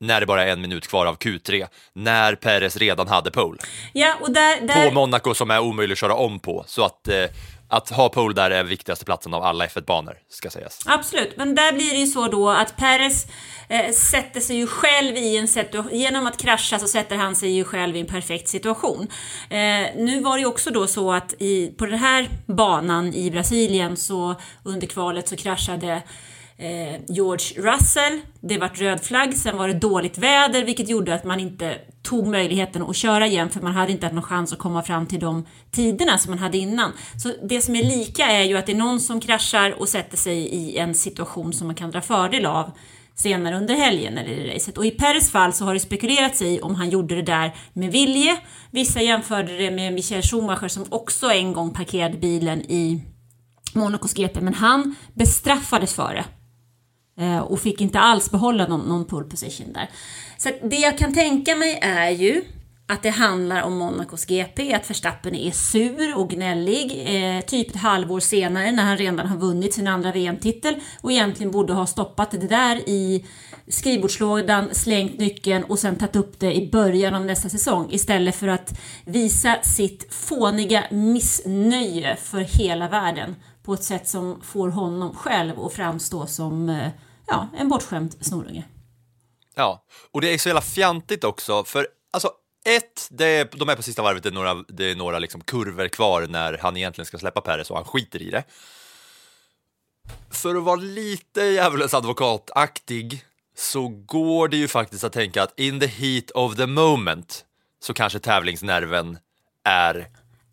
när 0.00 0.20
det 0.20 0.26
bara 0.26 0.44
är 0.44 0.48
en 0.48 0.60
minut 0.60 0.88
kvar 0.88 1.06
av 1.06 1.16
Q3, 1.18 1.66
när 1.92 2.34
Perez 2.34 2.76
redan 2.76 3.08
hade 3.08 3.30
pole 3.30 3.58
Ja, 3.92 4.14
och 4.20 4.30
där, 4.30 4.60
där... 4.60 4.88
på 4.88 4.94
Monaco 4.94 5.34
som 5.34 5.50
är 5.50 5.60
omöjlig 5.60 5.92
att 5.92 5.98
köra 5.98 6.14
om 6.14 6.40
på. 6.40 6.64
Så 6.66 6.84
att, 6.84 7.08
eh, 7.08 7.24
att 7.68 7.90
ha 7.90 8.08
pole 8.08 8.34
där 8.34 8.50
är 8.50 8.64
viktigaste 8.64 9.04
platsen 9.04 9.34
av 9.34 9.42
alla 9.42 9.66
F1-banor, 9.66 10.14
ska 10.28 10.50
sägas. 10.50 10.82
Absolut, 10.86 11.36
men 11.36 11.54
där 11.54 11.72
blir 11.72 11.90
det 11.90 11.98
ju 11.98 12.06
så 12.06 12.28
då 12.28 12.50
att 12.50 12.76
Perez 12.76 13.26
eh, 13.68 13.92
sätter 13.92 14.40
sig 14.40 14.56
ju 14.56 14.66
själv 14.66 15.16
i 15.16 15.36
en 15.36 15.48
situation, 15.48 15.98
genom 15.98 16.26
att 16.26 16.36
krascha 16.36 16.78
så 16.78 16.88
sätter 16.88 17.16
han 17.16 17.36
sig 17.36 17.50
ju 17.50 17.64
själv 17.64 17.96
i 17.96 18.00
en 18.00 18.06
perfekt 18.06 18.48
situation. 18.48 19.08
Eh, 19.50 19.58
nu 19.96 20.20
var 20.20 20.36
det 20.36 20.40
ju 20.40 20.46
också 20.46 20.70
då 20.70 20.86
så 20.86 21.12
att 21.12 21.34
i, 21.38 21.74
på 21.78 21.86
den 21.86 21.98
här 21.98 22.28
banan 22.46 23.14
i 23.14 23.30
Brasilien 23.30 23.96
så 23.96 24.34
under 24.62 24.86
kvalet 24.86 25.28
så 25.28 25.36
kraschade 25.36 26.02
eh, 26.58 27.00
George 27.08 27.62
Russell, 27.62 28.20
det 28.40 28.58
vart 28.58 28.80
röd 28.80 29.00
flagg, 29.00 29.34
sen 29.34 29.56
var 29.56 29.68
det 29.68 29.74
dåligt 29.74 30.18
väder 30.18 30.64
vilket 30.64 30.88
gjorde 30.88 31.14
att 31.14 31.24
man 31.24 31.40
inte 31.40 31.78
tog 32.02 32.26
möjligheten 32.26 32.82
att 32.82 32.96
köra 32.96 33.26
igen 33.26 33.50
för 33.50 33.60
man 33.60 33.72
hade 33.72 33.92
inte 33.92 34.06
haft 34.06 34.14
någon 34.14 34.24
chans 34.24 34.52
att 34.52 34.58
komma 34.58 34.82
fram 34.82 35.06
till 35.06 35.20
de 35.20 35.46
tiderna 35.70 36.18
som 36.18 36.30
man 36.30 36.38
hade 36.38 36.58
innan. 36.58 36.92
Så 37.22 37.32
det 37.48 37.60
som 37.60 37.76
är 37.76 37.82
lika 37.82 38.24
är 38.24 38.44
ju 38.44 38.56
att 38.56 38.66
det 38.66 38.72
är 38.72 38.76
någon 38.76 39.00
som 39.00 39.20
kraschar 39.20 39.80
och 39.80 39.88
sätter 39.88 40.16
sig 40.16 40.38
i 40.38 40.78
en 40.78 40.94
situation 40.94 41.52
som 41.52 41.66
man 41.66 41.76
kan 41.76 41.90
dra 41.90 42.00
fördel 42.00 42.46
av 42.46 42.70
senare 43.14 43.56
under 43.56 43.74
helgen 43.74 44.18
eller 44.18 44.32
i 44.32 44.54
racet. 44.54 44.78
Och 44.78 44.86
i 44.86 44.90
Peres 44.90 45.30
fall 45.30 45.52
så 45.52 45.64
har 45.64 45.74
det 45.74 45.80
spekulerats 45.80 46.42
i 46.42 46.60
om 46.60 46.74
han 46.74 46.90
gjorde 46.90 47.14
det 47.14 47.22
där 47.22 47.54
med 47.72 47.92
vilje. 47.92 48.36
Vissa 48.70 49.02
jämförde 49.02 49.56
det 49.56 49.70
med 49.70 49.92
Michael 49.92 50.22
Schumacher 50.22 50.68
som 50.68 50.84
också 50.88 51.30
en 51.30 51.52
gång 51.52 51.70
parkerade 51.74 52.18
bilen 52.18 52.60
i 52.60 53.02
Monacos 53.74 54.14
GP, 54.14 54.40
men 54.40 54.54
han 54.54 54.94
bestraffades 55.14 55.94
för 55.94 56.14
det. 56.14 56.24
Eh, 57.18 57.38
och 57.38 57.60
fick 57.60 57.80
inte 57.80 57.98
alls 57.98 58.30
behålla 58.30 58.66
någon, 58.66 58.80
någon 58.80 59.04
pole 59.04 59.28
position 59.28 59.72
där. 59.72 59.90
Så 60.36 60.50
det 60.62 60.76
jag 60.76 60.98
kan 60.98 61.14
tänka 61.14 61.56
mig 61.56 61.78
är 61.82 62.10
ju 62.10 62.44
att 62.86 63.02
det 63.02 63.10
handlar 63.10 63.62
om 63.62 63.78
Monacos 63.78 64.26
GP, 64.26 64.74
att 64.74 64.90
Verstappen 64.90 65.34
är 65.34 65.50
sur 65.50 66.18
och 66.18 66.30
gnällig, 66.30 67.04
eh, 67.06 67.40
typ 67.40 67.70
ett 67.70 67.76
halvår 67.76 68.20
senare 68.20 68.72
när 68.72 68.82
han 68.82 68.96
redan 68.96 69.26
har 69.26 69.36
vunnit 69.36 69.74
sin 69.74 69.88
andra 69.88 70.12
VM-titel 70.12 70.74
och 71.00 71.12
egentligen 71.12 71.52
borde 71.52 71.72
ha 71.72 71.86
stoppat 71.86 72.30
det 72.30 72.48
där 72.48 72.88
i 72.88 73.26
skrivbordslådan, 73.68 74.68
slängt 74.72 75.18
nyckeln 75.18 75.64
och 75.64 75.78
sen 75.78 75.96
tagit 75.96 76.16
upp 76.16 76.40
det 76.40 76.54
i 76.54 76.70
början 76.70 77.14
av 77.14 77.24
nästa 77.24 77.48
säsong 77.48 77.88
istället 77.90 78.36
för 78.36 78.48
att 78.48 78.80
visa 79.04 79.56
sitt 79.62 80.14
fåniga 80.14 80.84
missnöje 80.90 82.16
för 82.16 82.40
hela 82.40 82.88
världen 82.88 83.36
på 83.62 83.74
ett 83.74 83.84
sätt 83.84 84.08
som 84.08 84.40
får 84.42 84.68
honom 84.68 85.14
själv 85.14 85.60
att 85.60 85.72
framstå 85.72 86.26
som 86.26 86.68
eh, 86.68 86.88
ja, 87.28 87.48
en 87.56 87.68
bortskämd 87.68 88.16
snorunge. 88.20 88.64
Ja, 89.54 89.84
och 90.10 90.20
det 90.20 90.34
är 90.34 90.38
så 90.38 90.48
jävla 90.48 90.60
fjantigt 90.60 91.24
också, 91.24 91.64
för 91.64 91.88
alltså 92.10 92.32
ett, 92.64 93.08
det 93.10 93.26
är, 93.26 93.48
de 93.52 93.68
är 93.68 93.76
på 93.76 93.82
sista 93.82 94.02
varvet, 94.02 94.22
det 94.22 94.28
är 94.28 94.32
några, 94.32 94.54
det 94.68 94.90
är 94.90 94.96
några 94.96 95.18
liksom 95.18 95.40
kurvor 95.40 95.88
kvar 95.88 96.26
när 96.26 96.58
han 96.58 96.76
egentligen 96.76 97.06
ska 97.06 97.18
släppa 97.18 97.40
Perez 97.40 97.70
och 97.70 97.76
han 97.76 97.84
skiter 97.84 98.22
i 98.22 98.30
det. 98.30 98.44
För 100.30 100.54
att 100.56 100.62
vara 100.62 100.76
lite 100.76 101.42
djävulens 101.42 101.94
advokataktig 101.94 103.24
så 103.56 103.88
går 103.88 104.48
det 104.48 104.56
ju 104.56 104.68
faktiskt 104.68 105.04
att 105.04 105.12
tänka 105.12 105.42
att 105.42 105.58
in 105.58 105.80
the 105.80 105.86
heat 105.86 106.30
of 106.30 106.56
the 106.56 106.66
moment 106.66 107.44
så 107.80 107.94
kanske 107.94 108.18
tävlingsnerven 108.18 109.18
är 109.64 110.08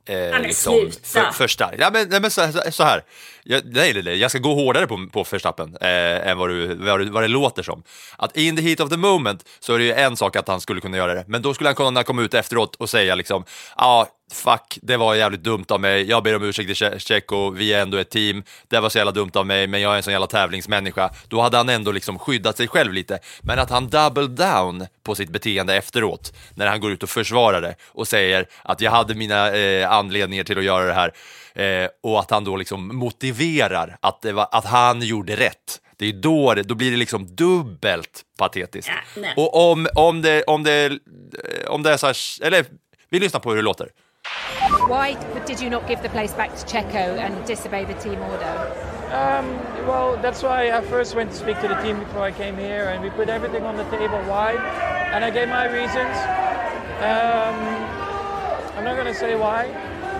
eh, 0.05 0.15
men 0.15 0.41
liksom 0.41 0.91
för, 1.03 1.31
för 1.31 1.47
stark. 1.47 1.75
Ja, 1.79 1.89
men, 1.93 2.09
nej, 2.09 2.21
men 2.21 2.31
så, 2.31 2.51
så 2.71 2.83
här, 2.83 3.03
jag, 3.47 3.61
nej, 3.65 3.93
nej, 3.93 4.03
nej, 4.03 4.17
jag 4.17 4.31
ska 4.31 4.39
gå 4.39 4.53
hårdare 4.53 4.87
på, 4.87 5.07
på 5.11 5.25
Verstappen 5.31 5.77
eh, 5.81 6.27
än 6.29 6.37
vad, 6.37 6.49
du, 6.49 6.75
vad, 6.75 6.99
du, 6.99 7.09
vad 7.09 7.23
det 7.23 7.27
låter 7.27 7.63
som. 7.63 7.83
Att 8.17 8.37
in 8.37 8.55
the 8.55 8.61
heat 8.61 8.79
of 8.79 8.89
the 8.89 8.97
moment 8.97 9.45
så 9.59 9.73
är 9.73 9.77
det 9.79 9.83
ju 9.85 9.93
en 9.93 10.17
sak 10.17 10.35
att 10.35 10.47
han 10.47 10.61
skulle 10.61 10.81
kunna 10.81 10.97
göra 10.97 11.13
det, 11.13 11.23
men 11.27 11.41
då 11.41 11.53
skulle 11.53 11.67
han 11.67 11.75
kunna 11.75 12.03
komma 12.03 12.21
ut 12.21 12.33
efteråt 12.33 12.75
och 12.75 12.89
säga 12.89 13.15
liksom, 13.15 13.43
ja, 13.77 14.07
fuck, 14.33 14.77
det 14.81 14.97
var 14.97 15.15
jävligt 15.15 15.43
dumt 15.43 15.65
av 15.69 15.81
mig, 15.81 16.09
jag 16.09 16.23
ber 16.23 16.35
om 16.35 16.43
ursäkt 16.43 16.67
till 16.67 16.87
Che- 16.97 17.55
vi 17.55 17.73
är 17.73 17.81
ändå 17.81 17.97
ett 17.97 18.09
team, 18.09 18.43
det 18.67 18.79
var 18.79 18.89
så 18.89 18.97
jävla 18.97 19.11
dumt 19.11 19.31
av 19.33 19.45
mig, 19.45 19.67
men 19.67 19.81
jag 19.81 19.93
är 19.93 19.97
en 19.97 20.03
sån 20.03 20.13
jävla 20.13 20.27
tävlingsmänniska. 20.27 21.09
Då 21.27 21.41
hade 21.41 21.57
han 21.57 21.69
ändå 21.69 21.91
liksom 21.91 22.19
skyddat 22.19 22.57
sig 22.57 22.67
själv 22.67 22.93
lite. 22.93 23.19
Men 23.41 23.59
att 23.59 23.69
han 23.69 23.89
double 23.89 24.27
down 24.27 24.87
på 25.03 25.15
sitt 25.15 25.29
beteende 25.29 25.75
efteråt, 25.75 26.33
när 26.55 26.67
han 26.67 26.79
går 26.79 26.91
ut 26.91 27.03
och 27.03 27.09
försvarar 27.09 27.61
det 27.61 27.75
och 27.87 28.07
säger 28.07 28.47
att 28.63 28.81
jag 28.81 28.91
hade 28.91 29.15
mina 29.15 29.55
eh, 29.55 29.91
anledningar 29.91 30.43
till 30.43 30.57
att 30.57 30.63
göra 30.63 30.85
det 30.85 30.93
här, 30.93 31.13
eh, 31.55 31.89
och 32.03 32.19
att 32.19 32.31
han 32.31 32.43
då 32.43 32.55
liksom 32.55 32.95
motiverar 32.97 33.34
att, 33.99 34.21
det 34.21 34.31
var, 34.31 34.47
att 34.51 34.65
han 34.65 35.01
gjorde 35.01 35.35
rätt. 35.35 35.81
Det 35.97 36.05
är 36.05 36.13
då, 36.13 36.53
det, 36.53 36.63
då 36.63 36.75
blir 36.75 36.91
det 36.91 36.97
liksom 36.97 37.35
dubbelt 37.35 38.21
patetiskt. 38.37 38.91
Ja, 39.15 39.33
och 39.37 39.71
om, 39.71 39.87
om, 39.95 40.21
det, 40.21 40.43
om, 40.43 40.63
det, 40.63 40.99
om 41.67 41.83
det 41.83 41.93
är 41.93 41.97
så 41.97 42.07
här, 42.07 42.15
eller 42.41 42.65
vi 43.09 43.19
lyssnar 43.19 43.39
på 43.39 43.49
hur 43.49 43.55
det 43.55 43.61
låter. 43.61 43.89
Why 44.89 45.15
did 45.47 45.61
you 45.61 45.69
not 45.69 45.89
give 45.89 46.01
the 46.01 46.09
place 46.09 46.35
back 46.35 46.49
to 46.55 46.67
Checo 46.67 47.19
and 47.19 47.47
disobey 47.47 47.85
the 47.85 47.93
team 47.93 48.21
order? 48.21 48.71
Um, 49.13 49.45
well, 49.87 50.17
that's 50.21 50.43
why 50.43 50.71
I 50.71 50.81
first 50.81 51.15
went 51.15 51.31
to 51.31 51.37
speak 51.37 51.61
to 51.61 51.67
the 51.67 51.75
team 51.81 51.99
before 51.99 52.27
I 52.27 52.31
came 52.31 52.57
here, 52.57 52.89
and 52.89 53.03
we 53.03 53.09
put 53.11 53.29
everything 53.29 53.63
on 53.63 53.77
the 53.77 53.83
table 53.85 54.19
why, 54.27 54.53
and 55.13 55.23
I 55.23 55.29
gave 55.29 55.47
my 55.47 55.67
reasons. 55.67 56.17
Um, 57.01 57.55
I'm 58.75 58.83
not 58.83 58.95
going 58.95 59.07
to 59.07 59.13
say 59.13 59.35
why, 59.35 59.69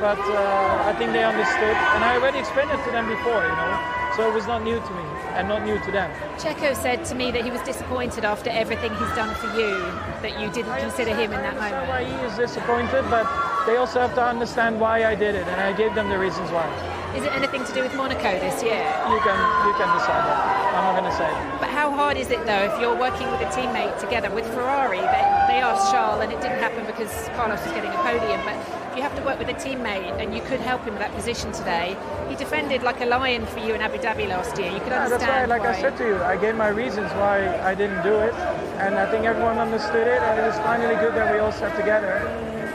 but 0.06 0.22
uh, 0.30 0.86
I 0.86 0.94
think 1.00 1.14
they 1.14 1.24
understood, 1.24 1.76
and 1.98 2.04
I 2.06 2.14
already 2.22 2.38
explained 2.38 2.70
it 2.70 2.78
to 2.86 2.92
them 2.92 3.10
before, 3.10 3.42
you 3.42 3.56
know, 3.58 3.74
so 4.16 4.30
it 4.30 4.36
was 4.36 4.46
not 4.46 4.62
new 4.62 4.78
to 4.78 4.92
me 4.94 5.06
and 5.34 5.50
not 5.50 5.66
new 5.66 5.82
to 5.82 5.90
them. 5.92 6.14
Checo 6.38 6.76
said 6.76 7.04
to 7.06 7.16
me 7.16 7.32
that 7.32 7.44
he 7.44 7.50
was 7.50 7.60
disappointed 7.62 8.24
after 8.24 8.52
everything 8.52 8.94
he's 9.02 9.16
done 9.18 9.34
for 9.42 9.50
you, 9.58 9.74
that 10.22 10.40
you 10.40 10.52
didn't 10.54 10.78
consider 10.78 11.10
him 11.10 11.34
in 11.34 11.42
that 11.42 11.58
understand 11.58 11.90
why 11.90 12.04
he 12.06 12.14
is 12.22 12.38
disappointed, 12.38 13.02
but 13.10 13.26
they 13.66 13.78
also 13.78 14.00
have 14.00 14.14
to 14.14 14.24
understand 14.24 14.80
why 14.80 15.06
I 15.10 15.16
did 15.16 15.34
it, 15.34 15.48
and 15.48 15.60
I 15.60 15.74
gave 15.74 15.96
them 15.96 16.08
the 16.10 16.20
reasons 16.20 16.52
why. 16.52 16.70
Is 17.18 17.24
it 17.24 17.34
anything 17.34 17.66
to 17.66 17.74
do 17.74 17.82
with 17.82 17.96
Monaco 17.96 18.38
this 18.38 18.62
year? 18.62 18.78
You 19.10 19.20
can 19.26 19.40
you 19.66 19.74
can 19.74 19.90
decide 19.98 20.22
that. 20.30 20.38
I'm 20.76 20.84
not 20.86 21.00
going 21.00 21.10
to 21.10 21.18
say. 21.18 21.32
But 21.64 21.70
how 21.70 21.90
hard 21.90 22.18
is 22.18 22.30
it 22.30 22.46
though 22.46 22.70
if 22.70 22.78
you're 22.80 23.00
working 23.00 23.26
with 23.32 23.40
a 23.40 23.50
teammate 23.56 23.98
together 24.00 24.30
with 24.30 24.46
Ferrari? 24.54 25.00
They, 25.00 25.26
they 25.50 25.60
asked 25.64 25.90
Charles 25.92 26.22
and 26.22 26.30
it 26.32 26.42
didn't 26.42 26.60
happen 26.60 26.86
because 26.86 27.10
Carlos 27.40 27.64
was 27.64 27.72
getting 27.72 27.90
a 27.90 28.02
podium. 28.04 28.44
But 28.44 28.60
you 28.96 29.02
have 29.02 29.16
to 29.16 29.24
work 29.24 29.38
with 29.38 29.50
a 29.50 29.54
teammate 29.54 30.20
and 30.22 30.34
you 30.34 30.42
could 30.42 30.60
help 30.62 30.84
him 30.86 30.94
with 30.94 31.02
that 31.02 31.14
position 31.14 31.52
today, 31.52 31.98
he 32.30 32.36
defended 32.36 32.82
like 32.82 33.02
a 33.02 33.06
lion 33.06 33.46
for 33.46 33.60
you 33.60 33.74
in 33.74 33.82
Abu 33.82 33.98
Dhabi 33.98 34.28
last 34.28 34.58
year. 34.58 34.72
You 34.72 34.80
could 34.80 34.94
Yeah, 34.94 35.10
that's 35.10 35.24
why, 35.24 35.44
understand 35.44 35.50
like 35.50 35.62
I 35.64 35.82
said 35.82 35.98
to 35.98 36.08
you, 36.08 36.18
I 36.24 36.38
gave 36.38 36.56
my 36.56 36.70
reasons 36.70 37.12
why 37.14 37.60
I 37.60 37.76
didn't 37.76 38.04
do 38.04 38.14
it, 38.20 38.34
and 38.80 38.96
I 38.96 39.10
think 39.12 39.26
everyone 39.26 39.58
understood 39.58 40.08
it, 40.08 40.22
and 40.22 40.40
it 40.40 40.46
was 40.46 40.58
finally 40.60 40.96
good 40.96 41.14
that 41.16 41.34
we 41.34 41.40
all 41.40 41.52
sat 41.52 41.76
together, 41.76 42.14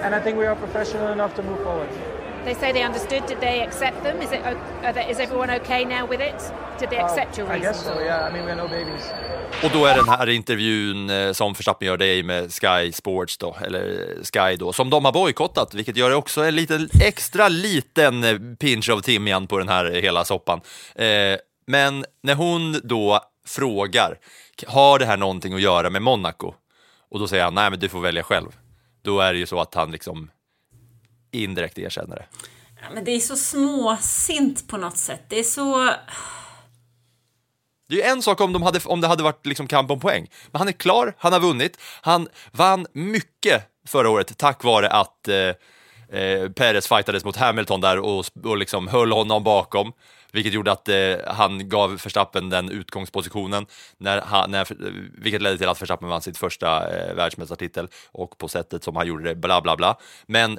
and 0.03 0.15
I 0.15 0.21
think 0.21 0.37
we 0.37 0.45
are 0.45 0.57
professional 0.57 1.09
enough 1.13 1.35
to 1.37 1.43
move 1.43 1.63
forward. 1.63 1.89
They 2.45 2.55
say 2.55 2.73
they 2.73 2.85
understood. 2.85 3.23
Did 3.29 3.41
they 3.41 3.63
accept 3.63 4.03
them? 4.03 4.23
Is 4.23 4.33
it? 4.33 4.41
they, 4.95 5.11
is 5.11 5.21
everyone 5.21 5.51
okay 5.61 5.85
now 5.85 6.07
with 6.11 6.21
it? 6.21 6.53
Did 6.81 6.91
they 6.91 6.99
accept 6.99 7.39
your 7.39 7.49
I 7.49 7.55
reasons? 7.55 7.77
guess 7.77 7.95
so. 7.95 8.01
Yeah, 8.01 8.29
I 8.29 8.33
mean 8.33 8.45
we're 8.47 8.57
no 8.57 8.69
babies. 8.69 9.05
Och 9.65 9.71
då 9.73 9.87
är 9.87 9.95
den 9.95 10.09
här 10.09 10.29
intervjun 10.29 11.11
eh, 11.11 11.33
som 11.33 11.53
Verstappen 11.53 11.89
gör, 11.89 11.97
det 11.97 12.07
är 12.07 12.23
med 12.23 12.53
Sky 12.53 12.93
Sports 12.93 13.39
då, 13.39 13.57
eller 13.65 14.07
Sky 14.33 14.57
då, 14.57 14.73
som 14.73 14.91
de 14.91 15.05
har 15.05 15.13
bojkottat, 15.13 15.75
vilket 15.75 15.97
gör 15.97 16.11
det 16.11 16.17
också 16.17 16.43
en 16.45 16.55
liten, 16.57 16.89
extra 17.03 17.49
liten 17.49 18.25
eh, 18.25 18.39
pinch 18.59 18.89
av 18.91 19.01
timjan 19.01 19.47
på 19.47 19.59
den 19.59 19.69
här 19.69 19.85
hela 19.91 20.25
soppan. 20.25 20.61
Eh, 20.95 21.39
men 21.67 22.05
när 22.23 22.35
hon 22.35 22.81
då 22.85 23.21
frågar, 23.47 24.19
har 24.67 24.99
det 24.99 25.07
här 25.07 25.17
någonting 25.17 25.55
att 25.55 25.61
göra 25.61 25.91
med 25.91 26.03
Monaco? 26.03 26.55
Och 27.11 27.19
då 27.19 27.29
säger 27.29 27.45
han, 27.45 27.55
nej 27.55 27.71
men 27.71 27.81
du 27.81 27.89
får 27.89 28.01
välja 28.01 28.23
själv. 28.23 28.49
Då 29.03 29.21
är 29.21 29.33
det 29.33 29.39
ju 29.39 29.47
så 29.47 29.61
att 29.61 29.75
han 29.75 29.91
liksom 29.91 30.31
indirekt 31.33 31.79
erkänner 31.79 32.17
det. 32.17 32.27
Ja, 32.83 32.87
men 32.95 33.05
det 33.05 33.11
är 33.11 33.21
så 33.21 33.37
småsint 33.37 34.69
på 34.69 34.77
något 34.77 34.97
sätt. 34.97 35.23
Det 35.29 35.39
är 35.39 35.45
så... 35.45 35.95
Det 37.89 37.95
är 37.95 38.05
ju 38.07 38.13
en 38.13 38.23
sak 38.23 38.41
om, 38.41 38.53
de 38.53 38.63
hade, 38.63 38.81
om 38.85 39.01
det 39.01 39.07
hade 39.07 39.23
varit 39.23 39.47
liksom 39.47 39.67
kamp 39.67 39.91
om 39.91 40.01
poäng, 40.01 40.31
men 40.51 40.59
han 40.59 40.69
är 40.69 40.73
klar, 40.73 41.15
han 41.19 41.33
har 41.33 41.41
vunnit, 41.41 41.79
han 42.03 42.29
vann 42.53 42.87
mycket 42.93 43.63
förra 43.87 44.11
året 44.11 44.39
tack 44.39 44.65
vare 44.65 44.89
att 44.89 45.29
eh, 45.29 45.37
eh, 46.21 46.51
Perez 46.51 46.89
fightades 46.89 47.25
mot 47.25 47.37
Hamilton 47.37 47.81
där 47.81 47.99
och, 47.99 48.25
och 48.45 48.57
liksom 48.57 48.89
höll 48.89 49.13
honom 49.13 49.45
bakom, 49.45 49.93
vilket 50.33 50.53
gjorde 50.53 50.73
att 50.73 50.89
eh, 50.89 51.17
han 51.27 51.69
gav 51.69 51.91
Verstappen 51.91 52.51
den 52.51 52.71
utgångspositionen, 52.71 53.67
när 53.99 54.21
han, 54.21 54.51
när, 54.51 54.67
vilket 55.23 55.43
ledde 55.43 55.59
till 55.59 55.69
att 55.69 55.83
Verstappen 55.83 56.09
vann 56.09 56.23
sitt 56.23 56.39
första 56.39 56.91
eh, 56.91 57.15
världsmästartitel 57.15 57.89
och 58.13 58.39
på 58.39 58.49
sättet 58.49 58.85
som 58.85 58.97
han 58.97 59.07
gjorde 59.07 59.25
det, 59.25 59.35
bla 59.35 59.61
bla 59.61 59.77
bla. 59.77 59.99
Men 60.27 60.59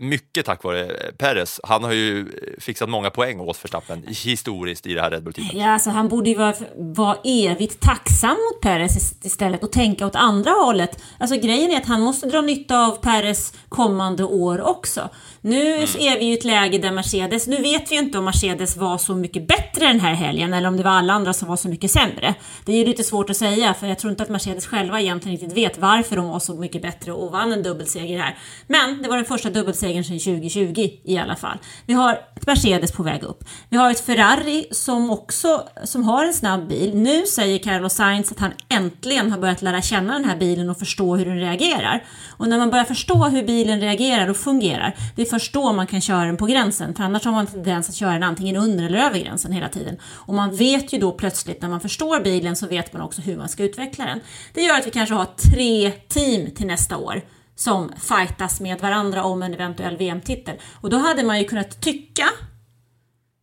mycket 0.00 0.46
tack 0.46 0.64
vare 0.64 0.86
Perez. 1.18 1.60
Han 1.64 1.84
har 1.84 1.92
ju 1.92 2.26
fixat 2.58 2.88
många 2.88 3.10
poäng 3.10 3.40
åt 3.40 3.64
Verstappen 3.64 4.04
historiskt 4.24 4.86
i 4.86 4.94
det 4.94 5.00
här 5.00 5.10
Red 5.10 5.22
Bull-teamet. 5.22 5.52
Ja, 5.54 5.70
alltså 5.70 5.90
han 5.90 6.08
borde 6.08 6.30
ju 6.30 6.36
vara, 6.36 6.54
vara 6.76 7.16
evigt 7.24 7.80
tacksam 7.80 8.30
mot 8.30 8.60
Perez 8.62 8.96
ist- 8.96 9.26
istället 9.26 9.62
och 9.62 9.72
tänka 9.72 10.06
åt 10.06 10.16
andra 10.16 10.50
hållet. 10.50 11.02
Alltså 11.18 11.36
grejen 11.36 11.70
är 11.70 11.76
att 11.76 11.86
han 11.86 12.00
måste 12.00 12.26
dra 12.26 12.40
nytta 12.40 12.78
av 12.86 12.90
Perez 12.90 13.52
kommande 13.68 14.24
år 14.24 14.60
också. 14.60 15.08
Nu 15.40 15.86
så 15.86 15.98
är 15.98 16.18
vi 16.18 16.24
i 16.24 16.32
ett 16.32 16.44
läge 16.44 16.78
där 16.78 16.92
Mercedes, 16.92 17.46
nu 17.46 17.56
vet 17.62 17.90
vi 17.90 17.94
ju 17.94 18.00
inte 18.02 18.18
om 18.18 18.24
Mercedes 18.24 18.76
var 18.76 18.98
så 18.98 19.14
mycket 19.14 19.46
bättre 19.48 19.86
den 19.86 20.00
här 20.00 20.14
helgen 20.14 20.54
eller 20.54 20.68
om 20.68 20.76
det 20.76 20.82
var 20.82 20.90
alla 20.90 21.12
andra 21.12 21.32
som 21.32 21.48
var 21.48 21.56
så 21.56 21.68
mycket 21.68 21.90
sämre. 21.90 22.34
Det 22.64 22.72
är 22.72 22.76
ju 22.76 22.84
lite 22.84 23.04
svårt 23.04 23.30
att 23.30 23.36
säga 23.36 23.74
för 23.74 23.86
jag 23.86 23.98
tror 23.98 24.10
inte 24.10 24.22
att 24.22 24.28
Mercedes 24.28 24.66
själva 24.66 25.00
egentligen 25.00 25.38
riktigt 25.38 25.56
vet 25.58 25.78
varför 25.78 26.16
de 26.16 26.28
var 26.28 26.38
så 26.38 26.54
mycket 26.54 26.82
bättre 26.82 27.12
och 27.12 27.32
vann 27.32 27.52
en 27.52 27.62
dubbelseger 27.62 28.18
här. 28.18 28.38
Men 28.66 29.02
det 29.02 29.08
var 29.08 29.16
den 29.16 29.24
första 29.24 29.50
dubbelsegern 29.50 29.89
sedan 29.92 30.18
2020 30.18 30.90
i 31.04 31.18
alla 31.18 31.36
fall. 31.36 31.58
Vi 31.86 31.94
har 31.94 32.12
ett 32.12 32.46
Mercedes 32.46 32.92
på 32.92 33.02
väg 33.02 33.22
upp. 33.22 33.44
Vi 33.68 33.76
har 33.76 33.90
ett 33.90 34.00
Ferrari 34.00 34.66
som 34.70 35.10
också 35.10 35.68
som 35.84 36.04
har 36.04 36.24
en 36.24 36.34
snabb 36.34 36.68
bil. 36.68 36.94
Nu 36.94 37.26
säger 37.26 37.58
Carlos 37.58 37.94
Sainz 37.94 38.32
att 38.32 38.38
han 38.38 38.52
äntligen 38.68 39.30
har 39.30 39.38
börjat 39.38 39.62
lära 39.62 39.82
känna 39.82 40.12
den 40.12 40.24
här 40.24 40.36
bilen 40.36 40.70
och 40.70 40.78
förstå 40.78 41.16
hur 41.16 41.24
den 41.24 41.38
reagerar. 41.38 42.04
Och 42.36 42.48
när 42.48 42.58
man 42.58 42.70
börjar 42.70 42.84
förstå 42.84 43.24
hur 43.24 43.42
bilen 43.42 43.80
reagerar 43.80 44.28
och 44.28 44.36
fungerar, 44.36 44.96
det 45.16 45.22
är 45.22 45.26
först 45.26 45.52
då 45.52 45.72
man 45.72 45.86
kan 45.86 46.00
köra 46.00 46.24
den 46.24 46.36
på 46.36 46.46
gränsen. 46.46 46.94
För 46.94 47.04
annars 47.04 47.24
har 47.24 47.32
man 47.32 47.46
tendens 47.46 47.88
att 47.88 47.94
köra 47.94 48.12
den 48.12 48.22
antingen 48.22 48.56
under 48.56 48.84
eller 48.84 48.98
över 48.98 49.18
gränsen 49.18 49.52
hela 49.52 49.68
tiden. 49.68 49.96
Och 50.04 50.34
man 50.34 50.56
vet 50.56 50.92
ju 50.92 50.98
då 50.98 51.12
plötsligt 51.12 51.62
när 51.62 51.68
man 51.68 51.80
förstår 51.80 52.20
bilen 52.20 52.56
så 52.56 52.66
vet 52.66 52.92
man 52.92 53.02
också 53.02 53.22
hur 53.22 53.36
man 53.36 53.48
ska 53.48 53.62
utveckla 53.62 54.04
den. 54.04 54.20
Det 54.54 54.62
gör 54.62 54.78
att 54.78 54.86
vi 54.86 54.90
kanske 54.90 55.14
har 55.14 55.26
tre 55.52 55.90
team 55.90 56.50
till 56.50 56.66
nästa 56.66 56.96
år 56.96 57.22
som 57.60 57.92
fightas 57.98 58.60
med 58.60 58.80
varandra 58.80 59.24
om 59.24 59.42
en 59.42 59.54
eventuell 59.54 59.96
VM-titel. 59.96 60.56
Och 60.80 60.90
då 60.90 60.96
hade 60.96 61.22
man 61.22 61.38
ju 61.38 61.44
kunnat 61.44 61.80
tycka, 61.80 62.28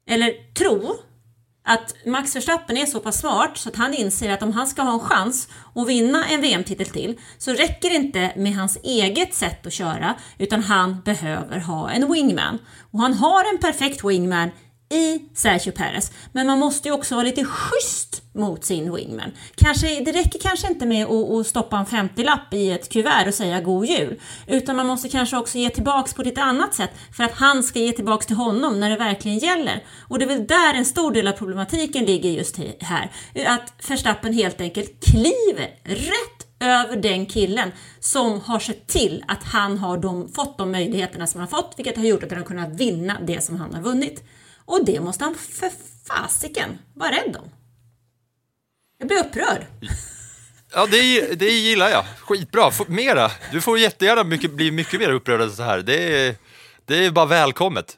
eller 0.09 0.53
tro, 0.53 0.95
att 1.65 1.95
Max 2.05 2.35
Verstappen 2.35 2.77
är 2.77 2.85
så 2.85 2.99
pass 2.99 3.19
smart 3.19 3.57
så 3.57 3.69
att 3.69 3.75
han 3.75 3.93
inser 3.93 4.29
att 4.33 4.43
om 4.43 4.51
han 4.51 4.67
ska 4.67 4.81
ha 4.81 4.93
en 4.93 4.99
chans 4.99 5.47
att 5.75 5.87
vinna 5.87 6.25
en 6.27 6.41
VM-titel 6.41 6.85
till 6.85 7.19
så 7.37 7.51
räcker 7.51 7.89
det 7.89 7.95
inte 7.95 8.33
med 8.35 8.55
hans 8.55 8.77
eget 8.83 9.33
sätt 9.33 9.65
att 9.65 9.73
köra 9.73 10.15
utan 10.37 10.63
han 10.63 11.01
behöver 11.01 11.59
ha 11.59 11.91
en 11.91 12.11
wingman. 12.11 12.59
Och 12.91 12.99
han 12.99 13.13
har 13.13 13.53
en 13.53 13.57
perfekt 13.57 14.03
wingman 14.03 14.51
i 14.89 15.19
Sergio 15.33 15.71
Perez. 15.71 16.11
Men 16.31 16.47
man 16.47 16.59
måste 16.59 16.87
ju 16.87 16.93
också 16.93 17.15
vara 17.15 17.25
lite 17.25 17.45
schysst 17.45 18.23
mot 18.33 18.65
sin 18.65 18.95
wingman. 18.95 19.31
Kanske, 19.55 19.99
det 19.99 20.11
räcker 20.11 20.39
kanske 20.39 20.67
inte 20.67 20.85
med 20.85 21.05
att, 21.05 21.29
att 21.29 21.47
stoppa 21.47 21.77
en 21.77 21.85
50-lapp 21.85 22.53
i 22.53 22.71
ett 22.71 22.89
kuvert 22.89 23.27
och 23.27 23.33
säga 23.33 23.61
god 23.61 23.85
jul. 23.85 24.19
Utan 24.47 24.75
man 24.75 24.87
måste 24.87 25.09
kanske 25.09 25.37
också 25.37 25.57
ge 25.57 25.69
tillbaks 25.69 26.13
på 26.13 26.21
ett 26.21 26.37
annat 26.37 26.73
sätt 26.73 26.91
för 27.13 27.23
att 27.23 27.33
han 27.33 27.63
ska 27.63 27.79
ge 27.79 27.91
tillbaks 27.91 28.25
till 28.25 28.35
honom 28.35 28.79
när 28.79 28.89
det 28.89 28.97
verkligen 28.97 29.37
gäller. 29.37 29.83
Och 30.07 30.19
det 30.19 30.25
är 30.25 30.29
väl 30.29 30.47
där 30.47 30.73
en 30.73 30.85
stor 30.85 31.11
del 31.11 31.27
av 31.27 31.31
problematiken 31.31 32.05
ligger 32.05 32.29
just 32.29 32.57
här. 32.79 33.11
Att 33.45 33.89
Verstappen 33.89 34.33
helt 34.33 34.61
enkelt 34.61 35.05
kliver 35.05 35.69
rätt 35.83 36.47
över 36.59 36.95
den 36.95 37.25
killen 37.25 37.71
som 37.99 38.41
har 38.41 38.59
sett 38.59 38.87
till 38.87 39.23
att 39.27 39.43
han 39.43 39.77
har 39.77 39.97
de, 39.97 40.33
fått 40.33 40.57
de 40.57 40.71
möjligheterna 40.71 41.27
som 41.27 41.39
han 41.39 41.49
har 41.51 41.61
fått, 41.61 41.73
vilket 41.77 41.97
har 41.97 42.03
gjort 42.03 42.23
att 42.23 42.29
han 42.29 42.39
har 42.39 42.45
kunnat 42.45 42.69
vinna 42.69 43.17
det 43.21 43.43
som 43.43 43.55
han 43.55 43.73
har 43.73 43.81
vunnit. 43.81 44.23
Och 44.67 44.85
det 44.85 44.99
måste 44.99 45.23
han 45.23 45.35
för 45.35 45.71
fasiken 46.07 46.77
vara 46.93 47.11
rädd 47.11 47.37
om. 47.39 47.49
Jag 48.97 49.07
blir 49.07 49.19
upprörd. 49.19 49.65
Ja, 50.73 50.85
det, 50.85 51.21
det 51.39 51.49
gillar 51.49 51.89
jag. 51.89 52.05
Skitbra. 52.19 52.71
Mera. 52.87 53.31
Du 53.51 53.61
får 53.61 53.79
jättegärna 53.79 54.23
mycket, 54.23 54.51
bli 54.51 54.71
mycket 54.71 54.99
mer 54.99 55.11
upprörd 55.11 55.41
än 55.41 55.51
så 55.51 55.63
här. 55.63 55.79
Det 55.79 56.27
är, 56.27 56.35
det 56.85 57.05
är 57.05 57.11
bara 57.11 57.25
välkommet. 57.25 57.97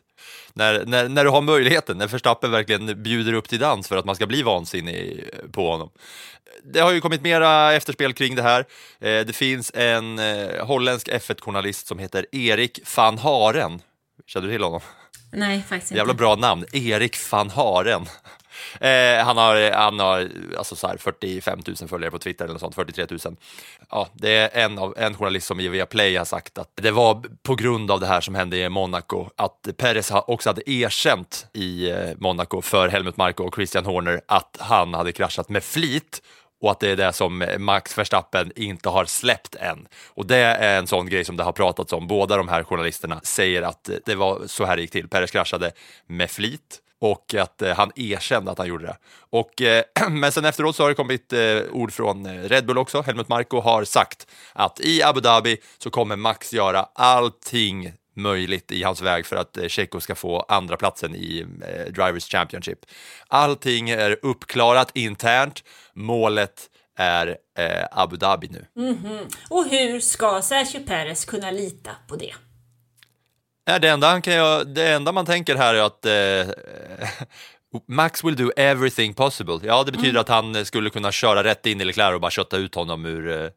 När, 0.54 0.86
när, 0.86 1.10
när 1.10 1.24
du 1.24 1.30
har 1.30 1.42
möjligheten, 1.42 1.98
när 1.98 2.08
Verstappen 2.08 2.52
verkligen 2.52 3.04
bjuder 3.04 3.34
upp 3.34 3.50
till 3.50 3.60
dans 3.60 3.88
för 3.88 3.98
att 3.98 4.06
man 4.06 4.16
ska 4.16 4.28
bli 4.28 4.42
vansinnig 4.44 5.30
på 5.52 5.72
honom. 5.72 5.90
Det 6.64 6.80
har 6.80 6.92
ju 6.92 7.02
kommit 7.02 7.22
mera 7.22 7.74
efterspel 7.74 8.14
kring 8.14 8.36
det 8.36 8.42
här. 8.42 8.60
Eh, 9.00 9.26
Det 9.26 9.36
finns 9.36 9.72
en 9.76 10.20
eh, 10.20 10.66
holländsk 10.66 11.08
F1-journalist 11.10 11.88
som 11.88 12.00
heter 12.00 12.26
Erik 12.32 12.80
van 12.98 13.18
Haren. 13.18 13.82
Känner 14.28 14.48
du 14.48 14.54
till 14.54 14.64
honom? 14.64 14.82
Nej, 15.32 15.64
faktiskt 15.70 15.92
inte. 15.92 16.00
Jävla 16.00 16.14
bra 16.14 16.36
namn, 16.36 16.66
Erik 16.72 17.32
van 17.32 17.50
Haren. 17.50 18.06
Eh, 18.80 19.26
han 19.26 19.38
har, 19.38 19.72
han 19.72 20.00
har 20.00 20.30
alltså 20.58 20.76
så 20.76 20.88
här 20.88 20.98
45 20.98 21.60
000 21.68 21.76
följare 21.90 22.12
på 22.12 22.20
Twitter 22.20 22.46
eller 22.46 22.54
något 22.54 22.62
sånt, 22.62 22.76
43 22.76 23.06
000. 23.10 23.36
Ja, 23.90 24.08
det 24.14 24.38
är 24.38 24.66
en, 24.66 24.80
av, 24.80 24.94
en 24.98 25.16
journalist 25.16 25.48
som 25.48 25.60
i 25.60 25.68
Viaplay 25.68 26.16
har 26.16 26.26
sagt 26.26 26.58
att 26.58 26.70
det 26.76 26.92
var 26.92 27.24
på 27.44 27.56
grund 27.56 27.92
av 27.92 28.00
det 28.00 28.08
här 28.08 28.22
som 28.22 28.36
hände 28.36 28.58
i 28.58 28.70
Monaco, 28.70 29.30
att 29.36 29.68
Perez 29.78 30.12
också 30.12 30.50
hade 30.50 30.72
erkänt 30.72 31.48
i 31.54 31.90
eh, 31.90 32.10
Monaco 32.18 32.62
för 32.62 32.88
Helmut 32.88 33.18
Marko 33.18 33.44
och 33.44 33.56
Christian 33.56 33.86
Horner 33.86 34.22
att 34.28 34.58
han 34.60 34.94
hade 34.94 35.12
kraschat 35.12 35.50
med 35.50 35.64
flit 35.64 36.22
och 36.62 36.72
att 36.72 36.80
det 36.80 36.90
är 36.90 36.96
det 36.96 37.14
som 37.14 37.42
eh, 37.42 37.58
Max 37.58 37.98
Verstappen 37.98 38.52
inte 38.56 38.90
har 38.90 39.06
släppt 39.06 39.56
än. 39.56 39.88
Och 40.08 40.26
det 40.26 40.38
är 40.38 40.80
en 40.80 40.88
sån 40.88 41.10
grej 41.10 41.26
som 41.26 41.38
det 41.38 41.44
har 41.44 41.52
pratats 41.52 41.94
om. 41.94 42.08
Båda 42.08 42.38
de 42.38 42.48
här 42.48 42.64
journalisterna 42.64 43.22
säger 43.24 43.62
att 43.62 43.90
eh, 43.90 43.96
det 44.06 44.16
var 44.16 44.42
så 44.48 44.66
här 44.66 44.76
det 44.76 44.82
gick 44.82 44.92
till. 44.92 45.08
Perez 45.08 45.32
kraschade 45.32 45.72
med 46.08 46.32
flit 46.32 46.82
och 47.02 47.36
att 47.36 47.62
eh, 47.62 47.76
han 47.76 47.92
erkände 47.96 48.52
att 48.52 48.58
han 48.58 48.68
gjorde 48.68 48.86
det. 48.86 48.98
Och, 49.30 49.62
eh, 49.62 49.84
men 50.10 50.32
sen 50.32 50.46
efteråt 50.46 50.76
så 50.76 50.84
har 50.84 50.90
det 50.90 50.96
kommit 50.96 51.34
eh, 51.34 51.60
ord 51.72 51.94
från 51.94 52.26
eh, 52.26 52.44
Red 52.44 52.66
Bull 52.66 52.78
också. 52.78 53.02
Helmut 53.02 53.30
Marko 53.30 53.60
har 53.62 53.84
sagt 53.84 54.28
att 54.54 54.80
i 54.80 55.04
Abu 55.04 55.22
Dhabi 55.22 55.58
så 55.78 55.90
kommer 55.90 56.16
Max 56.16 56.54
göra 56.54 56.88
allting 56.94 57.94
möjligt 58.22 58.72
i 58.72 58.84
hans 58.84 59.02
väg 59.02 59.26
för 59.26 59.36
att 59.36 59.58
eh, 59.58 59.68
Checo 59.68 60.00
ska 60.00 60.16
få 60.16 60.40
andra 60.40 60.78
platsen 60.78 61.16
i 61.16 61.46
eh, 61.62 61.92
Drivers 61.92 62.32
Championship. 62.32 62.80
Allting 63.28 63.90
är 63.90 64.20
uppklarat 64.22 64.92
internt. 64.94 65.64
Målet 65.94 66.70
är 66.98 67.38
eh, 67.58 67.86
Abu 67.92 68.18
Dhabi 68.18 68.48
nu. 68.48 68.66
Och 69.50 69.66
hur 69.70 70.00
ska 70.00 70.42
Sergio 70.42 70.80
Perez 70.80 71.26
kunna 71.26 71.52
lita 71.52 71.92
på 72.08 72.16
det? 72.16 72.34
Det, 73.82 73.90
enda 73.90 74.08
han 74.08 74.22
kan 74.22 74.34
göra, 74.34 74.64
det 74.64 74.88
enda 74.88 75.12
man 75.12 75.26
tänker 75.26 75.56
här 75.56 75.74
är 75.74 75.82
att 75.82 76.06
eh, 76.06 76.54
Max 77.88 78.24
will 78.24 78.36
do 78.36 78.52
everything 78.56 79.14
possible. 79.14 79.60
Ja, 79.64 79.84
det 79.84 79.92
betyder 79.92 80.20
att 80.20 80.30
han 80.30 80.66
skulle 80.66 80.90
kunna 80.90 81.12
köra 81.12 81.44
rätt 81.44 81.66
in 81.66 81.82
i 81.82 81.86
Leclerc 81.86 82.14
och 82.16 82.22
bara 82.22 82.32
kötta 82.32 82.58
ut 82.58 82.76
honom 82.76 83.06
ur, 83.06 83.30
eh, 83.30 83.36
ur 83.36 83.50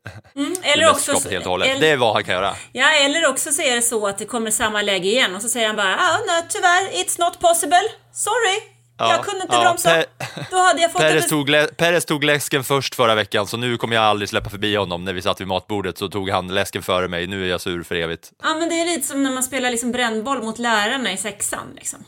Eller 0.62 0.90
också, 0.90 1.12
mästerskapet 1.12 1.32
helt 1.32 1.44
och 1.44 1.50
hållet. 1.50 1.68
eller- 1.68 1.80
Det 1.80 1.88
är 1.88 1.96
vad 1.96 2.14
han 2.14 2.24
kan 2.24 2.34
göra. 2.34 2.54
Ja, 2.72 2.90
eller 2.92 3.26
också 3.28 3.52
så 3.52 3.62
är 3.62 3.76
det 3.76 3.82
så 3.82 4.06
att 4.06 4.18
det 4.18 4.24
kommer 4.24 4.50
samma 4.50 4.82
läge 4.82 5.08
igen 5.08 5.34
och 5.36 5.42
så 5.42 5.48
säger 5.48 5.66
han 5.66 5.76
bara 5.76 5.96
ah, 5.96 6.18
nej, 6.26 6.42
tyvärr, 6.48 6.88
it's 7.04 7.20
not 7.20 7.40
possible. 7.40 7.80
Sorry, 8.12 8.60
Ja, 8.98 9.10
jag 9.10 9.24
kunde 9.24 9.42
inte 9.42 9.54
ja, 9.56 9.62
bromsa. 9.62 9.90
Per- 9.90 10.06
Då 10.50 10.56
hade 10.56 10.82
jag 10.82 10.92
fått 10.92 11.00
Perez 11.00 11.24
ett... 11.24 11.30
tog, 11.30 11.48
lä- 11.48 11.66
Perez 11.66 12.04
tog 12.04 12.24
läsken 12.24 12.64
först 12.64 12.94
förra 12.94 13.14
veckan, 13.14 13.46
så 13.46 13.56
nu 13.56 13.76
kommer 13.76 13.96
jag 13.96 14.04
aldrig 14.04 14.28
släppa 14.28 14.50
förbi 14.50 14.76
honom. 14.76 15.04
När 15.04 15.12
vi 15.12 15.22
satt 15.22 15.40
vid 15.40 15.46
matbordet 15.48 15.98
så 15.98 16.08
tog 16.08 16.30
han 16.30 16.54
läsken 16.54 16.82
före 16.82 17.08
mig. 17.08 17.26
Nu 17.26 17.44
är 17.44 17.48
jag 17.50 17.60
sur 17.60 17.82
för 17.82 17.94
evigt. 17.94 18.30
Ja, 18.42 18.54
men 18.54 18.68
det 18.68 18.74
är 18.80 18.84
lite 18.86 19.06
som 19.08 19.22
när 19.22 19.30
man 19.30 19.42
spelar 19.42 19.70
liksom 19.70 19.92
brännboll 19.92 20.42
mot 20.42 20.58
lärarna 20.58 21.12
i 21.12 21.16
sexan. 21.16 21.66
Liksom. 21.76 22.04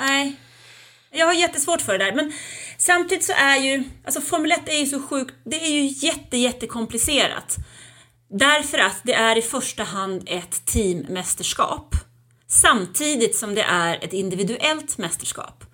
Nej, 0.00 0.36
jag 1.10 1.26
har 1.26 1.34
jättesvårt 1.34 1.82
för 1.82 1.98
det 1.98 2.04
där. 2.04 2.12
Men 2.12 2.32
samtidigt 2.78 3.24
så 3.24 3.32
är 3.32 3.56
ju, 3.56 3.84
alltså 4.04 4.20
Formel 4.20 4.52
1 4.52 4.68
är 4.68 4.78
ju 4.78 4.86
så 4.86 5.02
sjukt, 5.02 5.34
det 5.44 5.66
är 5.66 5.70
ju 5.70 6.06
jätte, 6.06 6.36
jättekomplicerat. 6.36 7.56
Därför 8.30 8.78
att 8.78 9.00
det 9.04 9.14
är 9.14 9.38
i 9.38 9.42
första 9.42 9.82
hand 9.82 10.22
ett 10.26 10.66
teammästerskap. 10.66 11.94
Samtidigt 12.48 13.36
som 13.36 13.54
det 13.54 13.62
är 13.62 14.04
ett 14.04 14.12
individuellt 14.12 14.98
mästerskap. 14.98 15.64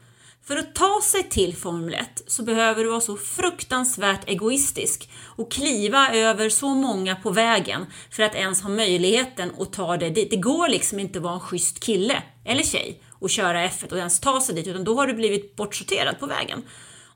För 0.46 0.56
att 0.56 0.74
ta 0.74 1.00
sig 1.02 1.22
till 1.22 1.56
Formel 1.56 1.94
1 1.94 2.22
så 2.26 2.42
behöver 2.42 2.84
du 2.84 2.90
vara 2.90 3.00
så 3.00 3.16
fruktansvärt 3.16 4.28
egoistisk 4.28 5.10
och 5.36 5.52
kliva 5.52 6.14
över 6.14 6.48
så 6.48 6.68
många 6.68 7.16
på 7.16 7.30
vägen 7.30 7.86
för 8.10 8.22
att 8.22 8.34
ens 8.34 8.62
ha 8.62 8.70
möjligheten 8.70 9.52
att 9.58 9.72
ta 9.72 9.96
dig 9.96 10.10
dit. 10.10 10.30
Det 10.30 10.36
går 10.36 10.68
liksom 10.68 10.98
inte 10.98 11.18
att 11.18 11.22
vara 11.22 11.34
en 11.34 11.40
schysst 11.40 11.80
kille 11.80 12.22
eller 12.44 12.62
tjej 12.62 13.00
och 13.22 13.30
köra 13.30 13.68
F1 13.68 13.92
och 13.92 13.98
ens 13.98 14.20
ta 14.20 14.40
sig 14.40 14.54
dit 14.54 14.66
utan 14.66 14.84
då 14.84 14.94
har 14.94 15.06
du 15.06 15.14
blivit 15.14 15.56
bortsorterad 15.56 16.18
på 16.18 16.26
vägen. 16.26 16.62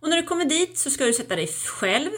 Och 0.00 0.08
när 0.08 0.16
du 0.16 0.22
kommer 0.22 0.44
dit 0.44 0.78
så 0.78 0.90
ska 0.90 1.04
du 1.04 1.12
sätta 1.12 1.36
dig 1.36 1.46
själv 1.46 2.10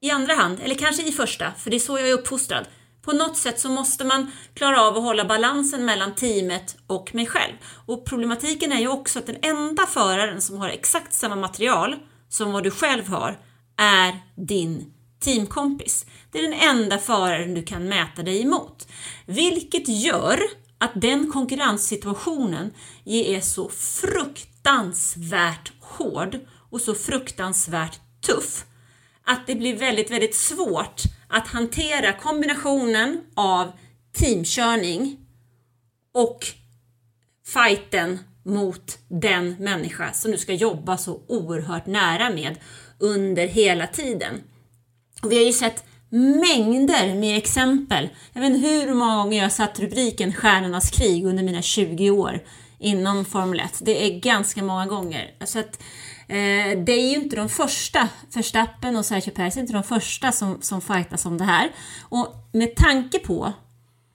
i 0.00 0.10
andra 0.10 0.34
hand, 0.34 0.60
eller 0.62 0.74
kanske 0.74 1.08
i 1.08 1.12
första, 1.12 1.52
för 1.52 1.70
det 1.70 1.76
är 1.76 1.80
så 1.80 1.98
jag 1.98 2.08
är 2.08 2.12
uppfostrad. 2.12 2.66
På 3.02 3.12
något 3.12 3.36
sätt 3.36 3.60
så 3.60 3.68
måste 3.68 4.04
man 4.04 4.30
klara 4.54 4.82
av 4.82 4.96
att 4.96 5.02
hålla 5.02 5.24
balansen 5.24 5.84
mellan 5.84 6.14
teamet 6.14 6.76
och 6.86 7.14
mig 7.14 7.26
själv. 7.26 7.52
Och 7.86 8.04
problematiken 8.04 8.72
är 8.72 8.80
ju 8.80 8.88
också 8.88 9.18
att 9.18 9.26
den 9.26 9.38
enda 9.42 9.86
föraren 9.86 10.40
som 10.40 10.58
har 10.58 10.68
exakt 10.68 11.12
samma 11.12 11.36
material 11.36 11.96
som 12.28 12.52
vad 12.52 12.64
du 12.64 12.70
själv 12.70 13.08
har 13.08 13.38
är 13.76 14.18
din 14.36 14.92
teamkompis. 15.20 16.06
Det 16.32 16.38
är 16.38 16.42
den 16.42 16.60
enda 16.60 16.98
föraren 16.98 17.54
du 17.54 17.62
kan 17.62 17.88
mäta 17.88 18.22
dig 18.22 18.42
emot. 18.42 18.88
Vilket 19.26 19.88
gör 19.88 20.40
att 20.84 21.00
den 21.00 21.32
konkurrenssituationen 21.32 22.74
är 23.04 23.40
så 23.40 23.68
fruktansvärt 23.68 25.72
hård 25.80 26.38
och 26.70 26.80
så 26.80 26.94
fruktansvärt 26.94 28.00
tuff 28.26 28.64
att 29.24 29.46
det 29.46 29.54
blir 29.54 29.76
väldigt, 29.76 30.10
väldigt 30.10 30.34
svårt 30.34 31.02
att 31.28 31.48
hantera 31.48 32.12
kombinationen 32.12 33.20
av 33.34 33.72
teamkörning 34.12 35.20
och 36.14 36.46
fighten 37.46 38.18
mot 38.44 38.98
den 39.08 39.56
människa 39.58 40.12
som 40.12 40.30
du 40.30 40.38
ska 40.38 40.52
jobba 40.52 40.98
så 40.98 41.22
oerhört 41.28 41.86
nära 41.86 42.30
med 42.30 42.58
under 42.98 43.46
hela 43.46 43.86
tiden. 43.86 44.42
Och 45.22 45.32
vi 45.32 45.36
har 45.36 45.44
ju 45.44 45.52
sett 45.52 45.84
mängder 46.10 47.14
med 47.14 47.38
exempel. 47.38 48.08
Jag 48.32 48.40
vet 48.40 48.50
inte 48.50 48.68
hur 48.68 48.94
många 48.94 49.16
gånger 49.16 49.36
jag 49.36 49.44
har 49.44 49.50
satt 49.50 49.80
rubriken 49.80 50.32
Stjärnornas 50.32 50.90
krig 50.90 51.24
under 51.24 51.42
mina 51.42 51.62
20 51.62 52.10
år 52.10 52.40
inom 52.78 53.24
Formel 53.24 53.60
1. 53.60 53.80
Det 53.82 54.06
är 54.06 54.20
ganska 54.20 54.62
många 54.62 54.86
gånger. 54.86 55.30
Så 55.44 55.58
att, 55.58 55.82
eh, 56.28 56.84
det 56.84 56.92
är 56.92 57.08
ju 57.08 57.14
inte 57.14 57.36
de 57.36 57.48
första, 57.48 58.08
Verstappen 58.34 58.96
och 58.96 59.06
Sergio 59.06 59.30
Perez 59.30 59.56
är 59.56 59.60
inte 59.60 59.72
de 59.72 59.82
första 59.82 60.32
som, 60.32 60.62
som 60.62 60.80
fightas 60.80 61.26
om 61.26 61.38
det 61.38 61.44
här. 61.44 61.70
Och 62.02 62.34
med 62.52 62.76
tanke 62.76 63.18
på 63.18 63.52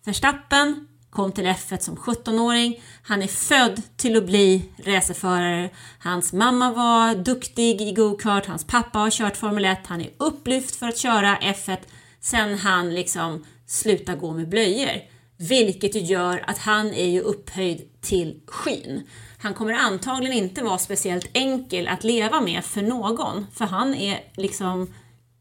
Verstappen 0.06 0.88
kom 1.10 1.32
till 1.32 1.46
F1 1.46 1.80
som 1.80 1.96
17-åring. 1.96 2.82
Han 3.04 3.22
är 3.22 3.28
född 3.28 3.82
till 3.98 4.18
att 4.18 4.26
bli 4.26 4.64
racerförare. 4.86 5.70
Hans 6.00 6.34
mamma 6.34 6.72
var 6.72 7.16
duktig 7.16 7.82
i 7.82 7.92
go-kart, 7.92 8.46
hans 8.46 8.68
pappa 8.68 9.00
har 9.00 9.10
kört 9.10 9.38
Formel 9.38 9.66
1, 9.66 9.80
han 9.88 10.02
är 10.02 10.10
upplyft 10.18 10.76
för 10.76 10.88
att 10.88 10.98
köra 10.98 11.38
F1 11.38 11.78
sen 12.22 12.58
han 12.58 12.94
liksom 12.94 13.46
slutar 13.68 14.16
gå 14.16 14.32
med 14.34 14.50
blöjor. 14.50 15.02
Vilket 15.38 15.96
ju 15.96 16.00
gör 16.00 16.44
att 16.48 16.58
han 16.58 16.94
är 16.94 17.06
ju 17.06 17.22
upphöjd 17.22 18.02
till 18.02 18.42
skyn. 18.48 19.08
Han 19.42 19.54
kommer 19.54 19.74
antagligen 19.74 20.38
inte 20.38 20.64
vara 20.64 20.78
speciellt 20.78 21.30
enkel 21.34 21.88
att 21.88 22.04
leva 22.04 22.42
med 22.42 22.66
för 22.66 22.82
någon, 22.82 23.48
för 23.54 23.66
han 23.66 23.96
är 23.96 24.20
liksom 24.34 24.94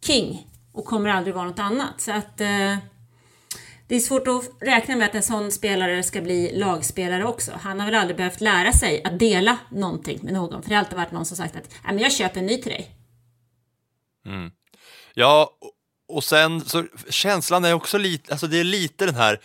king 0.05 0.47
och 0.73 0.85
kommer 0.85 1.09
aldrig 1.09 1.35
vara 1.35 1.45
något 1.45 1.59
annat. 1.59 2.01
Så 2.01 2.13
att 2.13 2.41
eh, 2.41 2.77
det 3.89 3.97
är 3.97 4.01
svårt 4.01 4.29
att 4.29 4.51
räkna 4.61 4.97
med 4.97 5.07
att 5.07 5.15
en 5.15 5.23
sån 5.23 5.53
spelare 5.53 6.03
ska 6.03 6.21
bli 6.21 6.59
lagspelare 6.59 7.25
också. 7.25 7.53
Han 7.63 7.81
har 7.81 7.87
väl 7.87 7.95
aldrig 7.95 8.17
behövt 8.17 8.41
lära 8.41 8.73
sig 8.73 9.03
att 9.05 9.19
dela 9.19 9.59
någonting 9.71 10.19
med 10.23 10.33
någon, 10.33 10.63
för 10.63 10.69
det 10.69 10.75
har 10.75 10.81
alltid 10.81 10.99
varit 10.99 11.13
någon 11.13 11.27
som 11.27 11.37
sagt 11.37 11.57
att 11.57 11.71
men 11.85 11.99
jag 11.99 12.13
köper 12.13 12.41
en 12.41 12.47
ny 12.47 12.63
till 12.63 12.73
dig. 12.73 12.91
Mm. 14.27 14.51
Ja, 15.15 15.51
och 16.09 16.25
sen 16.25 16.61
så 16.61 16.85
känslan 17.09 17.65
är 17.65 17.73
också 17.73 17.99
lite, 17.99 18.33
alltså 18.33 18.47
det 18.47 18.61
är 18.61 18.65
lite 18.65 19.07
den 19.07 19.15
här 19.15 19.41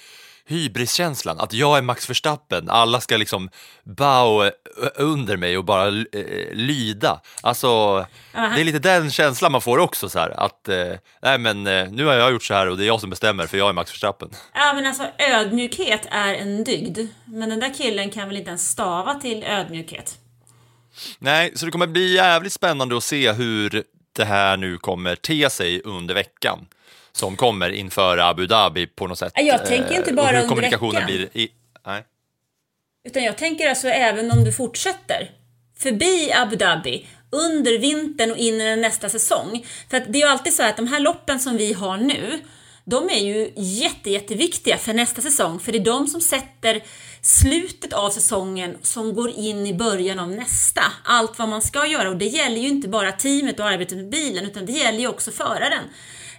hybriskänslan, 0.45 1.39
att 1.39 1.53
jag 1.53 1.77
är 1.77 1.81
Max 1.81 2.09
Verstappen, 2.09 2.69
alla 2.69 3.01
ska 3.01 3.17
liksom 3.17 3.49
bow 3.83 4.51
under 4.95 5.37
mig 5.37 5.57
och 5.57 5.65
bara 5.65 5.87
eh, 5.87 6.53
lyda. 6.53 7.21
Alltså, 7.41 7.97
det 8.31 8.39
är 8.39 8.63
lite 8.63 8.79
den 8.79 9.11
känslan 9.11 9.51
man 9.51 9.61
får 9.61 9.77
också 9.77 10.09
så 10.09 10.19
här, 10.19 10.29
att 10.39 10.69
eh, 10.69 10.93
nej 11.21 11.37
men 11.37 11.67
eh, 11.67 11.91
nu 11.91 12.05
har 12.05 12.13
jag 12.13 12.31
gjort 12.31 12.43
så 12.43 12.53
här 12.53 12.67
och 12.67 12.77
det 12.77 12.83
är 12.83 12.87
jag 12.87 13.01
som 13.01 13.09
bestämmer 13.09 13.47
för 13.47 13.57
jag 13.57 13.69
är 13.69 13.73
Max 13.73 13.91
Verstappen. 13.91 14.29
Ja 14.53 14.73
men 14.73 14.85
alltså 14.85 15.03
ödmjukhet 15.17 16.07
är 16.11 16.33
en 16.33 16.63
dygd. 16.63 16.99
Men 17.25 17.49
den 17.49 17.59
där 17.59 17.73
killen 17.73 18.09
kan 18.09 18.27
väl 18.27 18.37
inte 18.37 18.49
ens 18.49 18.69
stava 18.69 19.13
till 19.13 19.43
ödmjukhet. 19.43 20.17
Nej, 21.19 21.51
så 21.55 21.65
det 21.65 21.71
kommer 21.71 21.87
bli 21.87 22.13
jävligt 22.15 22.53
spännande 22.53 22.97
att 22.97 23.03
se 23.03 23.31
hur 23.31 23.83
det 24.15 24.25
här 24.25 24.57
nu 24.57 24.77
kommer 24.77 25.15
te 25.15 25.49
sig 25.49 25.81
under 25.83 26.13
veckan 26.13 26.65
som 27.15 27.35
kommer 27.35 27.69
inför 27.69 28.17
Abu 28.17 28.47
Dhabi 28.47 28.87
på 28.87 29.07
något 29.07 29.19
sätt. 29.19 29.33
Ja, 29.35 29.41
jag 29.41 29.65
tänker 29.65 29.95
inte 29.97 30.09
Eh, 30.09 30.15
bara 30.15 30.29
och 30.29 30.41
hur 30.41 30.47
kommunikationen 30.47 31.05
blir 31.05 31.37
i, 31.37 31.49
nej. 31.85 32.05
Utan 33.05 33.23
jag 33.23 33.37
tänker 33.37 33.69
alltså 33.69 33.87
även 33.87 34.31
om 34.31 34.43
du 34.43 34.53
fortsätter 34.53 35.31
förbi 35.77 36.31
Abu 36.33 36.55
Dhabi 36.55 37.07
under 37.29 37.79
vintern 37.79 38.31
och 38.31 38.37
in 38.37 38.61
i 38.61 38.75
nästa 38.75 39.09
säsong. 39.09 39.65
För 39.89 39.97
att 39.97 40.13
det 40.13 40.17
är 40.17 40.23
ju 40.23 40.27
alltid 40.27 40.53
så 40.53 40.63
att 40.63 40.77
de 40.77 40.87
här 40.87 40.99
loppen 40.99 41.39
som 41.39 41.57
vi 41.57 41.73
har 41.73 41.97
nu, 41.97 42.39
de 42.85 43.09
är 43.09 43.19
ju 43.19 43.53
jätte, 43.55 44.09
jätteviktiga 44.09 44.77
för 44.77 44.93
nästa 44.93 45.21
säsong. 45.21 45.59
För 45.59 45.71
det 45.71 45.77
är 45.77 45.85
de 45.85 46.07
som 46.07 46.21
sätter 46.21 46.83
slutet 47.21 47.93
av 47.93 48.09
säsongen 48.09 48.77
som 48.81 49.13
går 49.13 49.29
in 49.29 49.67
i 49.67 49.73
början 49.73 50.19
av 50.19 50.29
nästa. 50.29 50.81
Allt 51.03 51.39
vad 51.39 51.49
man 51.49 51.61
ska 51.61 51.85
göra 51.87 52.09
och 52.09 52.17
det 52.17 52.25
gäller 52.25 52.57
ju 52.57 52.67
inte 52.67 52.87
bara 52.87 53.11
teamet 53.11 53.59
och 53.59 53.65
arbetet 53.65 53.97
med 53.97 54.09
bilen 54.09 54.45
utan 54.45 54.65
det 54.65 54.71
gäller 54.71 54.99
ju 54.99 55.07
också 55.07 55.31
föraren. 55.31 55.83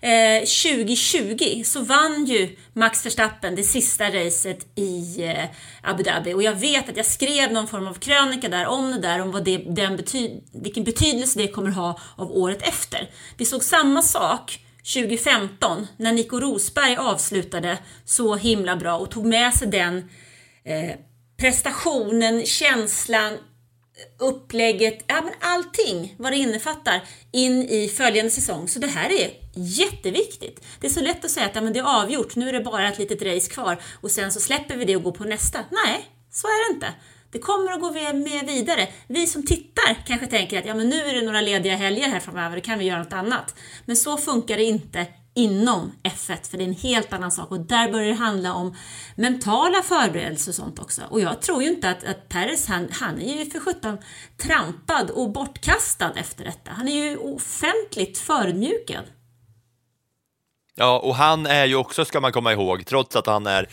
Eh, 0.05 0.41
2020 0.41 1.63
så 1.65 1.81
vann 1.81 2.25
ju 2.25 2.57
Max 2.73 3.07
Verstappen 3.07 3.55
det 3.55 3.63
sista 3.63 4.11
racet 4.11 4.67
i 4.75 5.23
eh, 5.25 5.45
Abu 5.83 6.03
Dhabi 6.03 6.35
och 6.35 6.43
jag 6.43 6.55
vet 6.55 6.89
att 6.89 6.97
jag 6.97 7.07
skrev 7.07 7.53
någon 7.53 7.67
form 7.67 7.87
av 7.87 7.95
krönika 7.95 8.49
där 8.49 8.67
om 8.67 8.91
det 8.91 8.99
där, 8.99 9.21
om 9.21 9.31
vad 9.31 9.45
det, 9.45 9.57
den 9.57 9.97
bety 9.97 10.31
vilken 10.53 10.85
betydelse 10.85 11.39
det 11.39 11.49
kommer 11.49 11.71
ha 11.71 12.01
av 12.17 12.33
året 12.33 12.69
efter. 12.69 13.11
Vi 13.37 13.45
såg 13.45 13.65
samma 13.65 14.03
sak 14.03 14.59
2015 14.95 15.87
när 15.97 16.13
Nico 16.13 16.41
Rosberg 16.41 16.97
avslutade 16.97 17.79
så 18.05 18.37
himla 18.37 18.77
bra 18.77 18.99
och 18.99 19.11
tog 19.11 19.27
med 19.27 19.55
sig 19.55 19.69
den 19.69 19.97
eh, 20.65 20.97
prestationen, 21.37 22.47
känslan, 22.47 23.39
upplägget, 24.19 25.05
ja 25.07 25.21
men 25.21 25.33
allting 25.41 26.15
vad 26.19 26.33
det 26.33 26.37
innefattar 26.37 27.03
in 27.33 27.63
i 27.63 27.89
följande 27.89 28.31
säsong. 28.31 28.69
Så 28.69 28.79
det 28.79 28.87
här 28.87 29.11
är 29.11 29.31
jätteviktigt. 29.55 30.65
Det 30.81 30.87
är 30.87 30.91
så 30.91 31.01
lätt 31.01 31.25
att 31.25 31.31
säga 31.31 31.47
att 31.47 31.55
ja, 31.55 31.61
men 31.61 31.73
det 31.73 31.79
är 31.79 32.03
avgjort, 32.03 32.37
nu 32.37 32.49
är 32.49 32.53
det 32.53 32.61
bara 32.61 32.89
ett 32.89 32.99
litet 32.99 33.23
race 33.23 33.51
kvar 33.51 33.79
och 34.01 34.11
sen 34.11 34.33
så 34.33 34.41
släpper 34.41 34.77
vi 34.77 34.85
det 34.85 34.97
och 34.97 35.03
går 35.03 35.13
på 35.13 35.25
nästa. 35.25 35.59
Nej, 35.71 36.09
så 36.31 36.47
är 36.47 36.71
det 36.71 36.75
inte. 36.75 36.95
Det 37.33 37.39
kommer 37.39 37.73
att 37.73 37.81
gå 37.81 37.93
med 37.93 38.47
vidare. 38.47 38.89
Vi 39.07 39.27
som 39.27 39.47
tittar 39.47 40.07
kanske 40.07 40.27
tänker 40.27 40.59
att 40.59 40.67
ja, 40.67 40.75
men 40.75 40.89
nu 40.89 40.97
är 40.97 41.15
det 41.15 41.23
några 41.23 41.41
lediga 41.41 41.77
helger 41.77 42.09
här 42.09 42.21
framöver, 42.21 42.57
då 42.57 42.63
kan 42.63 42.79
vi 42.79 42.85
göra 42.85 43.03
något 43.03 43.13
annat. 43.13 43.55
Men 43.85 43.97
så 43.97 44.17
funkar 44.17 44.57
det 44.57 44.65
inte 44.65 45.07
inom 45.35 45.93
F1, 46.03 46.51
för 46.51 46.59
det 46.59 46.65
är 46.65 46.69
en 46.69 46.75
helt 46.75 47.13
annan 47.13 47.31
sak 47.31 47.51
och 47.51 47.61
där 47.61 47.93
börjar 47.93 48.09
det 48.09 48.15
handla 48.15 48.55
om 48.55 48.77
mentala 49.17 49.83
förberedelser 49.83 50.51
och 50.51 50.55
sånt 50.55 50.79
också. 50.79 51.03
Och 51.11 51.21
jag 51.21 51.43
tror 51.43 51.63
ju 51.63 51.69
inte 51.69 51.91
att, 51.91 52.05
att 52.05 52.29
Peres, 52.29 52.67
han, 52.67 52.89
han 52.93 53.21
är 53.21 53.45
ju 53.45 53.51
för 53.51 53.61
sjutton 53.61 53.99
trampad 54.43 55.11
och 55.11 55.33
bortkastad 55.33 56.13
efter 56.17 56.45
detta. 56.45 56.71
Han 56.71 56.89
är 56.89 57.05
ju 57.05 57.17
offentligt 57.17 58.19
förödmjukad. 58.19 59.05
Ja, 60.75 60.99
och 60.99 61.15
han 61.15 61.47
är 61.47 61.65
ju 61.65 61.77
också, 61.77 62.05
ska 62.05 62.21
man 62.21 62.33
komma 62.33 62.53
ihåg, 62.53 62.87
trots 62.87 63.17
att 63.17 63.27
han 63.27 63.47
är 63.47 63.69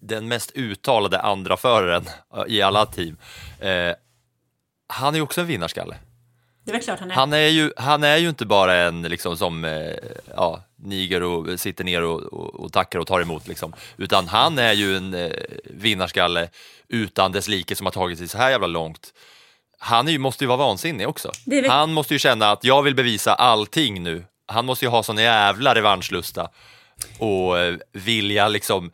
den 0.00 0.28
mest 0.28 0.50
uttalade 0.54 1.20
andra 1.20 1.56
föraren 1.56 2.04
eh, 2.36 2.44
i 2.48 2.62
alla 2.62 2.86
team, 2.86 3.16
eh, 3.60 3.92
han 4.86 5.14
är 5.14 5.18
ju 5.18 5.22
också 5.22 5.40
en 5.40 5.46
vinnarskalle. 5.46 5.96
Det 6.64 6.70
är 6.70 6.72
väl 6.72 6.82
klart 6.82 7.00
han 7.00 7.10
är. 7.10 7.14
Han 7.14 7.32
är 7.32 7.48
ju, 7.48 7.72
han 7.76 8.04
är 8.04 8.16
ju 8.16 8.28
inte 8.28 8.46
bara 8.46 8.74
en 8.76 9.02
liksom 9.02 9.36
som 9.36 9.64
eh, 9.64 9.94
ja, 10.36 10.64
niger 10.76 11.22
och 11.22 11.60
sitter 11.60 11.84
ner 11.84 12.02
och, 12.02 12.20
och, 12.20 12.54
och, 12.54 12.72
tackar 12.72 12.98
och 12.98 13.06
tar 13.06 13.20
emot, 13.20 13.48
liksom. 13.48 13.74
utan 13.96 14.28
han 14.28 14.58
är 14.58 14.72
ju 14.72 14.96
en 14.96 15.14
eh, 15.14 15.30
vinnarskalle 15.64 16.48
utan 16.88 17.32
dess 17.32 17.48
like 17.48 17.76
som 17.76 17.86
har 17.86 17.92
tagit 17.92 18.18
sig 18.18 18.28
så 18.28 18.38
här 18.38 18.50
jävla 18.50 18.66
långt. 18.66 19.12
Han 19.78 20.08
ju, 20.08 20.18
måste 20.18 20.44
ju 20.44 20.48
vara 20.48 20.58
vansinnig 20.58 21.08
också. 21.08 21.30
Väl... 21.46 21.70
Han 21.70 21.92
måste 21.92 22.14
ju 22.14 22.18
känna 22.18 22.50
att 22.50 22.64
jag 22.64 22.82
vill 22.82 22.94
bevisa 22.94 23.34
allting 23.34 24.02
nu. 24.02 24.24
Han 24.46 24.66
måste 24.66 24.84
ju 24.84 24.88
ha 24.88 25.02
sån 25.02 25.18
jävla 25.18 25.74
revanschlusta 25.74 26.48
och 27.18 27.58
eh, 27.58 27.76
vilja 27.92 28.48
liksom 28.48 28.90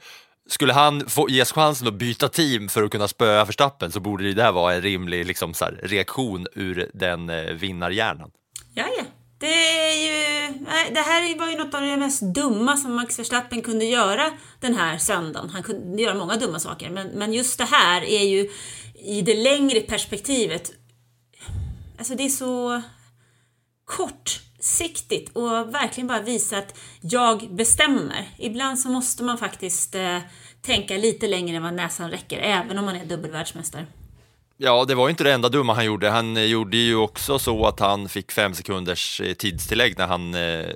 skulle 0.50 0.72
han 0.72 1.08
få 1.08 1.30
ges 1.30 1.52
chansen 1.52 1.88
att 1.88 1.94
byta 1.94 2.28
team 2.28 2.68
för 2.68 2.82
att 2.82 2.90
kunna 2.90 3.08
spöa 3.08 3.44
Verstappen 3.44 3.92
så 3.92 4.00
borde 4.00 4.24
det 4.24 4.34
där 4.34 4.52
vara 4.52 4.74
en 4.74 4.82
rimlig 4.82 5.26
liksom, 5.26 5.54
här, 5.60 5.80
reaktion 5.82 6.46
ur 6.54 6.90
den 6.94 7.30
eh, 7.30 7.42
vinnarhjärnan. 7.42 8.30
Ja, 8.74 8.84
ja. 8.98 9.04
Det, 9.38 9.78
är 9.78 10.06
ju, 10.06 10.52
det 10.94 11.00
här 11.00 11.38
var 11.38 11.50
ju 11.50 11.58
något 11.58 11.74
av 11.74 11.80
det 11.80 11.96
mest 11.96 12.22
dumma 12.22 12.76
som 12.76 12.94
Max 12.94 13.18
Verstappen 13.18 13.62
kunde 13.62 13.84
göra 13.84 14.30
den 14.60 14.74
här 14.74 14.98
söndagen. 14.98 15.50
Han 15.50 15.62
kunde 15.62 16.02
göra 16.02 16.14
många 16.14 16.36
dumma 16.36 16.58
saker, 16.58 16.90
men, 16.90 17.08
men 17.08 17.32
just 17.32 17.58
det 17.58 17.64
här 17.64 18.02
är 18.02 18.24
ju 18.24 18.50
i 18.94 19.22
det 19.22 19.34
längre 19.34 19.80
perspektivet, 19.80 20.72
alltså 21.98 22.14
det 22.14 22.24
är 22.24 22.28
så 22.28 22.82
kort 23.84 24.40
kortsiktigt 24.60 25.36
och 25.36 25.74
verkligen 25.74 26.08
bara 26.08 26.20
visa 26.20 26.58
att 26.58 26.78
jag 27.00 27.48
bestämmer. 27.50 28.28
Ibland 28.38 28.78
så 28.78 28.88
måste 28.88 29.22
man 29.22 29.38
faktiskt 29.38 29.94
eh, 29.94 30.18
tänka 30.62 30.96
lite 30.96 31.28
längre 31.28 31.56
än 31.56 31.62
vad 31.62 31.74
näsan 31.74 32.10
räcker, 32.10 32.38
även 32.38 32.78
om 32.78 32.84
man 32.84 32.96
är 32.96 33.04
dubbelvärldsmästare. 33.04 33.86
Ja, 34.62 34.84
det 34.84 34.94
var 34.94 35.06
ju 35.06 35.10
inte 35.10 35.24
det 35.24 35.32
enda 35.32 35.48
dumma 35.48 35.74
han 35.74 35.84
gjorde. 35.84 36.10
Han 36.10 36.36
eh, 36.36 36.44
gjorde 36.44 36.76
ju 36.76 36.96
också 36.96 37.38
så 37.38 37.66
att 37.66 37.80
han 37.80 38.08
fick 38.08 38.32
fem 38.32 38.54
sekunders 38.54 39.20
eh, 39.20 39.34
tidstillägg 39.34 39.98
när 39.98 40.06
han 40.06 40.34
eh, 40.34 40.66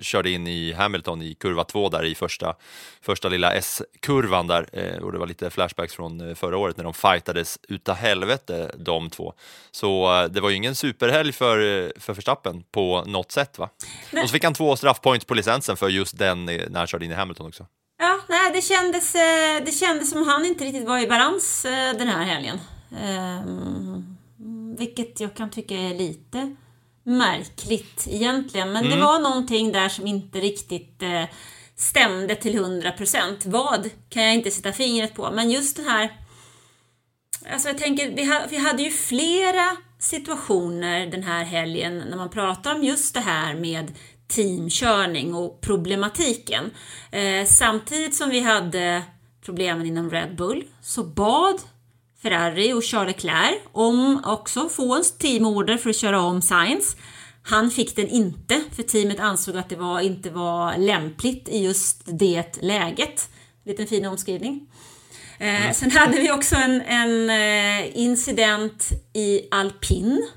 körde 0.00 0.30
in 0.30 0.46
i 0.46 0.72
Hamilton 0.72 1.22
i 1.22 1.34
kurva 1.34 1.64
två 1.64 1.88
där 1.88 2.04
i 2.04 2.14
första, 2.14 2.54
första 3.00 3.28
lilla 3.28 3.52
S-kurvan 3.52 4.46
där. 4.46 4.68
Eh, 4.72 5.02
och 5.02 5.12
det 5.12 5.18
var 5.18 5.26
lite 5.26 5.50
flashbacks 5.50 5.94
från 5.94 6.28
eh, 6.28 6.34
förra 6.34 6.56
året 6.56 6.76
när 6.76 6.84
de 6.84 6.94
fightades 6.94 7.58
utav 7.68 7.94
helvete 7.94 8.74
de 8.76 9.10
två. 9.10 9.34
Så 9.70 10.20
eh, 10.20 10.24
det 10.24 10.40
var 10.40 10.50
ju 10.50 10.56
ingen 10.56 10.74
superhelg 10.74 11.32
för, 11.32 11.92
för 12.00 12.14
Verstappen 12.14 12.64
på 12.72 13.04
något 13.06 13.32
sätt 13.32 13.58
va? 13.58 13.68
Nej. 14.10 14.22
Och 14.22 14.28
så 14.28 14.32
fick 14.32 14.44
han 14.44 14.54
två 14.54 14.76
straffpoints 14.76 15.26
på 15.26 15.34
licensen 15.34 15.76
för 15.76 15.88
just 15.88 16.18
den 16.18 16.44
när 16.44 16.78
han 16.78 16.86
körde 16.86 17.04
in 17.04 17.10
i 17.10 17.14
Hamilton 17.14 17.46
också. 17.46 17.66
Ja, 17.98 18.20
nej, 18.28 18.52
det 18.52 18.62
kändes, 18.62 19.12
det 19.66 19.74
kändes 19.80 20.10
som 20.10 20.28
han 20.28 20.44
inte 20.44 20.64
riktigt 20.64 20.88
var 20.88 20.98
i 20.98 21.06
balans 21.06 21.62
den 21.98 22.08
här 22.08 22.24
helgen. 22.24 22.58
Um, 22.92 24.16
vilket 24.78 25.20
jag 25.20 25.34
kan 25.34 25.50
tycka 25.50 25.74
är 25.74 25.94
lite 25.94 26.56
märkligt 27.02 28.06
egentligen. 28.10 28.72
Men 28.72 28.84
mm. 28.84 28.98
det 28.98 29.04
var 29.04 29.20
någonting 29.20 29.72
där 29.72 29.88
som 29.88 30.06
inte 30.06 30.40
riktigt 30.40 31.02
eh, 31.02 31.24
stämde 31.76 32.34
till 32.34 32.58
100%. 32.58 33.36
Vad 33.44 33.90
kan 34.08 34.22
jag 34.22 34.34
inte 34.34 34.50
sätta 34.50 34.72
fingret 34.72 35.14
på. 35.14 35.30
Men 35.30 35.50
just 35.50 35.76
det 35.76 35.82
här... 35.82 36.12
Alltså 37.52 37.68
jag 37.68 37.78
tänker, 37.78 38.10
vi, 38.10 38.24
ha, 38.24 38.40
vi 38.50 38.56
hade 38.56 38.82
ju 38.82 38.90
flera 38.90 39.76
situationer 39.98 41.06
den 41.06 41.22
här 41.22 41.44
helgen 41.44 41.98
när 41.98 42.16
man 42.16 42.30
pratar 42.30 42.74
om 42.74 42.84
just 42.84 43.14
det 43.14 43.20
här 43.20 43.54
med 43.54 43.92
teamkörning 44.28 45.34
och 45.34 45.60
problematiken. 45.60 46.70
Eh, 47.10 47.46
samtidigt 47.46 48.14
som 48.14 48.30
vi 48.30 48.40
hade 48.40 49.02
problemen 49.44 49.86
inom 49.86 50.10
Red 50.10 50.36
Bull 50.36 50.64
så 50.80 51.04
bad 51.04 51.60
Ferrari 52.22 52.72
och 52.72 52.84
Charles 52.84 53.16
Leclerc 53.16 53.60
om 53.72 54.22
också 54.24 54.68
få 54.68 54.94
en 54.94 55.02
teamorder 55.18 55.76
för 55.76 55.90
att 55.90 55.96
köra 55.96 56.20
om 56.20 56.42
Sainz. 56.42 56.96
Han 57.42 57.70
fick 57.70 57.96
den 57.96 58.08
inte 58.08 58.60
för 58.76 58.82
teamet 58.82 59.20
ansåg 59.20 59.56
att 59.56 59.68
det 59.68 59.76
var, 59.76 60.00
inte 60.00 60.30
var 60.30 60.76
lämpligt 60.76 61.48
i 61.48 61.64
just 61.64 62.02
det 62.04 62.62
läget. 62.62 63.28
Liten 63.64 63.86
fin 63.86 64.06
omskrivning. 64.06 64.66
Eh. 65.38 65.72
Sen 65.72 65.90
hade 65.90 66.20
vi 66.20 66.32
också 66.32 66.56
en, 66.56 66.82
en 66.82 67.30
eh, 67.30 67.98
incident 67.98 68.88
i 69.14 69.48
Alpin 69.50 70.28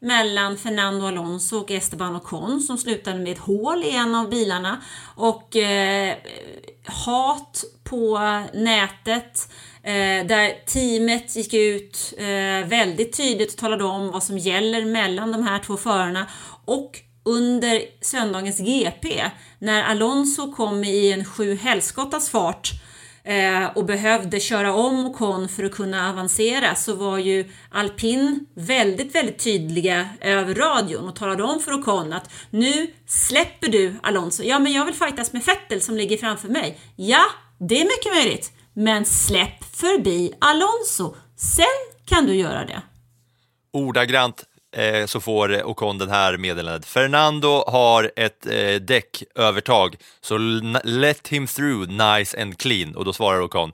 mellan 0.00 0.56
Fernando 0.56 1.06
Alonso 1.06 1.56
och 1.56 1.70
Esteban 1.70 2.16
Ocon 2.16 2.60
som 2.60 2.78
slutade 2.78 3.18
med 3.18 3.32
ett 3.32 3.38
hål 3.38 3.84
i 3.84 3.90
en 3.90 4.14
av 4.14 4.30
bilarna 4.30 4.82
och 5.16 5.56
eh, 5.56 6.16
hat 6.86 7.64
på 7.84 8.18
nätet 8.54 9.48
Eh, 9.82 10.26
där 10.26 10.66
teamet 10.66 11.36
gick 11.36 11.54
ut 11.54 12.14
eh, 12.18 12.68
väldigt 12.68 13.16
tydligt 13.16 13.52
och 13.52 13.58
talade 13.58 13.84
om 13.84 14.10
vad 14.10 14.22
som 14.22 14.38
gäller 14.38 14.84
mellan 14.84 15.32
de 15.32 15.42
här 15.42 15.58
två 15.58 15.76
förarna 15.76 16.26
och 16.64 17.00
under 17.24 17.82
söndagens 18.00 18.58
GP 18.58 19.30
när 19.58 19.82
Alonso 19.82 20.52
kom 20.52 20.84
i 20.84 21.12
en 21.12 21.24
sju 21.24 21.54
helskottas 21.54 22.30
fart 22.30 22.70
eh, 23.24 23.64
och 23.74 23.84
behövde 23.84 24.40
köra 24.40 24.74
om 24.74 25.06
Ocon 25.06 25.48
för 25.48 25.64
att 25.64 25.72
kunna 25.72 26.10
avancera 26.10 26.74
så 26.74 26.94
var 26.94 27.18
ju 27.18 27.50
Alpin 27.70 28.46
väldigt, 28.54 29.14
väldigt 29.14 29.38
tydliga 29.38 30.08
över 30.20 30.54
radion 30.54 31.08
och 31.08 31.16
talade 31.16 31.42
om 31.42 31.60
för 31.60 31.72
Ocon 31.72 32.12
att 32.12 32.30
nu 32.50 32.86
släpper 33.06 33.68
du 33.68 33.94
Alonso. 34.02 34.42
Ja, 34.42 34.58
men 34.58 34.72
jag 34.72 34.86
vill 34.86 34.94
fightas 34.94 35.32
med 35.32 35.42
Vettel 35.42 35.80
som 35.80 35.96
ligger 35.96 36.16
framför 36.16 36.48
mig. 36.48 36.78
Ja, 36.96 37.24
det 37.58 37.80
är 37.80 37.84
mycket 37.84 38.14
möjligt. 38.14 38.52
Men 38.80 39.04
släpp 39.04 39.64
förbi 39.76 40.32
Alonso. 40.40 41.14
Sen 41.36 41.64
kan 42.04 42.26
du 42.26 42.34
göra 42.34 42.64
det. 42.64 42.82
Ordagrant 43.72 44.44
eh, 44.76 45.06
så 45.06 45.20
får 45.20 45.62
Ocon 45.64 45.98
den 45.98 46.10
här 46.10 46.36
meddelandet. 46.36 46.86
Fernando 46.86 47.64
har 47.66 48.10
ett 48.16 48.46
eh, 48.46 48.74
däckövertag, 48.74 49.96
så 50.20 50.38
let 50.84 51.28
him 51.28 51.46
through 51.46 51.90
nice 51.90 52.42
and 52.42 52.58
clean. 52.58 52.96
Och 52.96 53.04
då 53.04 53.12
svarar 53.12 53.40
Ocon. 53.40 53.72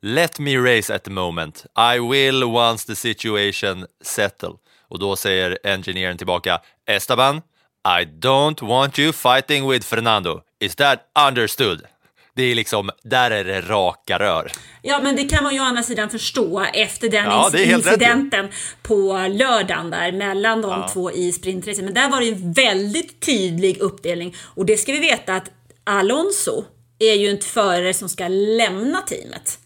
Let 0.00 0.38
me 0.38 0.56
race 0.56 0.94
at 0.94 1.04
the 1.04 1.10
moment. 1.10 1.66
I 1.94 1.98
will 1.98 2.44
once 2.44 2.86
the 2.86 2.96
situation 2.96 3.86
settle. 4.04 4.52
Och 4.88 4.98
då 4.98 5.16
säger 5.16 5.58
engineeren 5.64 6.18
tillbaka. 6.18 6.60
Esteban, 6.86 7.36
I 8.00 8.04
don't 8.04 8.66
want 8.66 8.98
you 8.98 9.12
fighting 9.12 9.70
with 9.70 9.86
Fernando. 9.86 10.40
Is 10.60 10.74
that 10.74 11.00
understood? 11.28 11.82
Det 12.36 12.42
är 12.42 12.54
liksom, 12.54 12.90
där 13.02 13.30
är 13.30 13.44
det 13.44 13.60
raka 13.60 14.18
rör. 14.18 14.52
Ja, 14.82 15.00
men 15.02 15.16
det 15.16 15.24
kan 15.24 15.44
man 15.44 15.54
ju 15.54 15.60
å 15.60 15.62
andra 15.62 15.82
sidan 15.82 16.10
förstå 16.10 16.66
efter 16.74 17.08
den 17.08 17.24
ja, 17.24 17.50
incidenten 17.58 18.48
på 18.82 19.12
lördagen 19.30 19.90
där 19.90 20.12
mellan 20.12 20.62
de 20.62 20.70
ja. 20.70 20.88
två 20.92 21.12
i 21.12 21.32
sprintracet. 21.32 21.84
Men 21.84 21.94
där 21.94 22.10
var 22.10 22.20
det 22.20 22.28
en 22.28 22.52
väldigt 22.52 23.20
tydlig 23.20 23.78
uppdelning 23.78 24.34
och 24.40 24.66
det 24.66 24.76
ska 24.76 24.92
vi 24.92 24.98
veta 24.98 25.34
att 25.34 25.50
Alonso 25.84 26.64
är 26.98 27.14
ju 27.14 27.30
inte 27.30 27.46
förare 27.46 27.94
som 27.94 28.08
ska 28.08 28.28
lämna 28.28 29.00
teamet. 29.00 29.58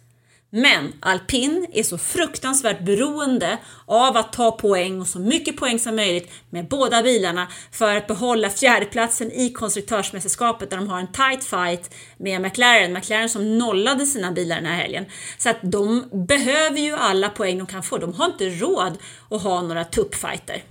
Men 0.50 0.92
alpin 1.00 1.66
är 1.72 1.82
så 1.82 1.98
fruktansvärt 1.98 2.80
beroende 2.80 3.58
av 3.86 4.16
att 4.16 4.32
ta 4.32 4.50
poäng 4.50 5.00
och 5.00 5.06
så 5.06 5.18
mycket 5.18 5.56
poäng 5.56 5.78
som 5.78 5.96
möjligt 5.96 6.32
med 6.50 6.68
båda 6.68 7.02
bilarna 7.02 7.48
för 7.72 7.96
att 7.96 8.06
behålla 8.06 8.50
fjärdeplatsen 8.50 9.32
i 9.32 9.52
konstruktörsmästerskapet 9.52 10.70
där 10.70 10.76
de 10.76 10.88
har 10.88 11.00
en 11.00 11.12
tight 11.12 11.44
fight 11.44 11.94
med 12.18 12.40
McLaren. 12.40 12.92
McLaren 12.92 13.28
som 13.28 13.58
nollade 13.58 14.06
sina 14.06 14.32
bilar 14.32 14.56
den 14.56 14.66
här 14.66 14.76
helgen. 14.76 15.04
Så 15.38 15.50
att 15.50 15.58
de 15.62 16.08
behöver 16.28 16.78
ju 16.78 16.96
alla 16.96 17.28
poäng 17.28 17.58
de 17.58 17.66
kan 17.66 17.82
få. 17.82 17.98
De 17.98 18.14
har 18.14 18.26
inte 18.26 18.48
råd 18.48 18.98
att 19.30 19.42
ha 19.42 19.62
några 19.62 19.84
tuppfighter. 19.84 20.62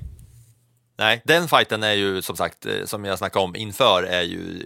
Nej, 0.99 1.21
den 1.25 1.47
fighten 1.47 1.83
är 1.83 1.93
ju 1.93 2.21
som 2.21 2.35
sagt, 2.35 2.65
eh, 2.65 2.85
som 2.85 3.05
jag 3.05 3.17
snackade 3.17 3.45
om 3.45 3.55
inför, 3.55 4.03
är 4.03 4.21
ju 4.21 4.61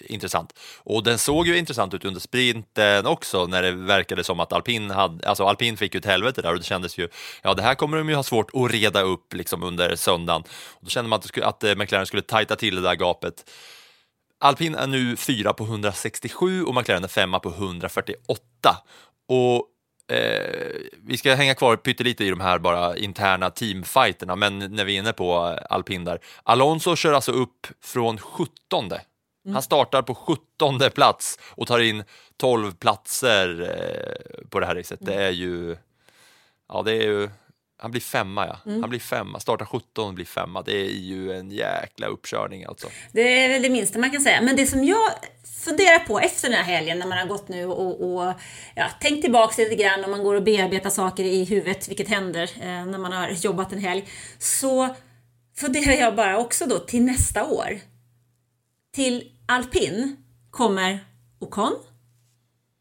intressant. 0.00 0.58
Och 0.82 1.02
den 1.02 1.18
såg 1.18 1.46
ju 1.46 1.58
intressant 1.58 1.94
ut 1.94 2.04
under 2.04 2.20
sprinten 2.20 3.06
också, 3.06 3.46
när 3.46 3.62
det 3.62 3.72
verkade 3.72 4.24
som 4.24 4.40
att 4.40 4.52
alpin, 4.52 4.90
hade, 4.90 5.28
alltså 5.28 5.44
alpin 5.44 5.76
fick 5.76 5.94
ju 5.94 5.98
ett 5.98 6.04
helvete 6.04 6.42
där 6.42 6.52
och 6.52 6.58
det 6.58 6.64
kändes 6.64 6.98
ju, 6.98 7.08
ja 7.42 7.54
det 7.54 7.62
här 7.62 7.74
kommer 7.74 7.96
de 7.96 8.08
ju 8.08 8.14
ha 8.14 8.22
svårt 8.22 8.50
att 8.54 8.70
reda 8.70 9.02
upp 9.02 9.34
liksom 9.34 9.62
under 9.62 9.96
söndagen. 9.96 10.42
Och 10.72 10.84
då 10.84 10.88
kände 10.88 11.08
man 11.08 11.18
att, 11.18 11.24
skulle, 11.24 11.46
att 11.46 11.64
eh, 11.64 11.74
McLaren 11.74 12.06
skulle 12.06 12.22
tajta 12.22 12.56
till 12.56 12.74
det 12.74 12.82
där 12.82 12.94
gapet. 12.94 13.50
Alpin 14.40 14.74
är 14.74 14.86
nu 14.86 15.16
fyra 15.16 15.52
på 15.52 15.64
167 15.64 16.64
och 16.64 16.74
McLaren 16.74 17.04
är 17.04 17.08
femma 17.08 17.38
på 17.38 17.48
148. 17.48 18.42
Och 19.28 19.66
Eh, 20.08 20.70
vi 21.02 21.16
ska 21.16 21.34
hänga 21.34 21.54
kvar 21.54 21.76
pyttelite 21.76 22.24
i 22.24 22.30
de 22.30 22.40
här 22.40 22.58
bara 22.58 22.96
interna 22.96 23.50
teamfighterna, 23.50 24.36
men 24.36 24.58
när 24.58 24.84
vi 24.84 24.94
är 24.94 24.98
inne 24.98 25.12
på 25.12 25.34
alpin 25.70 26.04
där. 26.04 26.20
Alonso 26.42 26.96
kör 26.96 27.12
alltså 27.12 27.32
upp 27.32 27.66
från 27.80 28.18
17. 28.18 28.90
Han 29.52 29.62
startar 29.62 30.02
på 30.02 30.14
17 30.14 30.80
plats 30.94 31.38
och 31.42 31.66
tar 31.66 31.78
in 31.78 32.04
12 32.36 32.72
platser 32.72 33.60
eh, 33.60 34.48
på 34.48 34.60
det 34.60 34.66
här 34.66 34.74
racet. 34.74 34.98
Det 35.02 35.14
är 35.14 35.30
ju, 35.30 35.76
ja 36.68 36.82
det 36.82 36.92
är 36.92 37.02
ju, 37.02 37.30
han 37.86 37.90
blir 37.90 38.00
femma 38.00 38.46
ja. 38.46 38.58
Han 38.64 38.90
blir 38.90 39.00
femma, 39.00 39.40
startar 39.40 39.64
17 39.64 40.08
och 40.08 40.14
blir 40.14 40.24
femma. 40.24 40.62
Det 40.62 40.80
är 40.80 40.90
ju 40.90 41.32
en 41.32 41.50
jäkla 41.50 42.06
uppkörning 42.06 42.64
alltså. 42.64 42.88
Det 43.12 43.44
är 43.44 43.48
väl 43.48 43.62
det 43.62 43.70
minsta 43.70 43.98
man 43.98 44.10
kan 44.10 44.20
säga. 44.20 44.42
Men 44.42 44.56
det 44.56 44.66
som 44.66 44.84
jag 44.84 45.10
funderar 45.64 45.98
på 45.98 46.20
efter 46.20 46.48
den 46.48 46.58
här 46.58 46.64
helgen 46.64 46.98
när 46.98 47.06
man 47.06 47.18
har 47.18 47.26
gått 47.26 47.48
nu 47.48 47.66
och, 47.66 48.14
och 48.14 48.34
ja, 48.74 48.88
tänkt 49.00 49.22
tillbaka 49.22 49.62
lite 49.62 49.74
grann 49.74 50.04
och 50.04 50.10
man 50.10 50.22
går 50.22 50.34
och 50.34 50.42
bearbetar 50.42 50.90
saker 50.90 51.24
i 51.24 51.44
huvudet, 51.44 51.88
vilket 51.88 52.08
händer 52.08 52.50
eh, 52.60 52.86
när 52.86 52.98
man 52.98 53.12
har 53.12 53.28
jobbat 53.30 53.72
en 53.72 53.78
helg, 53.78 54.08
så 54.38 54.94
funderar 55.56 55.92
jag 55.92 56.16
bara 56.16 56.38
också 56.38 56.66
då 56.66 56.78
till 56.78 57.02
nästa 57.02 57.46
år. 57.46 57.80
Till 58.94 59.32
alpin 59.48 60.16
kommer 60.50 60.98
Ocon. 61.38 61.76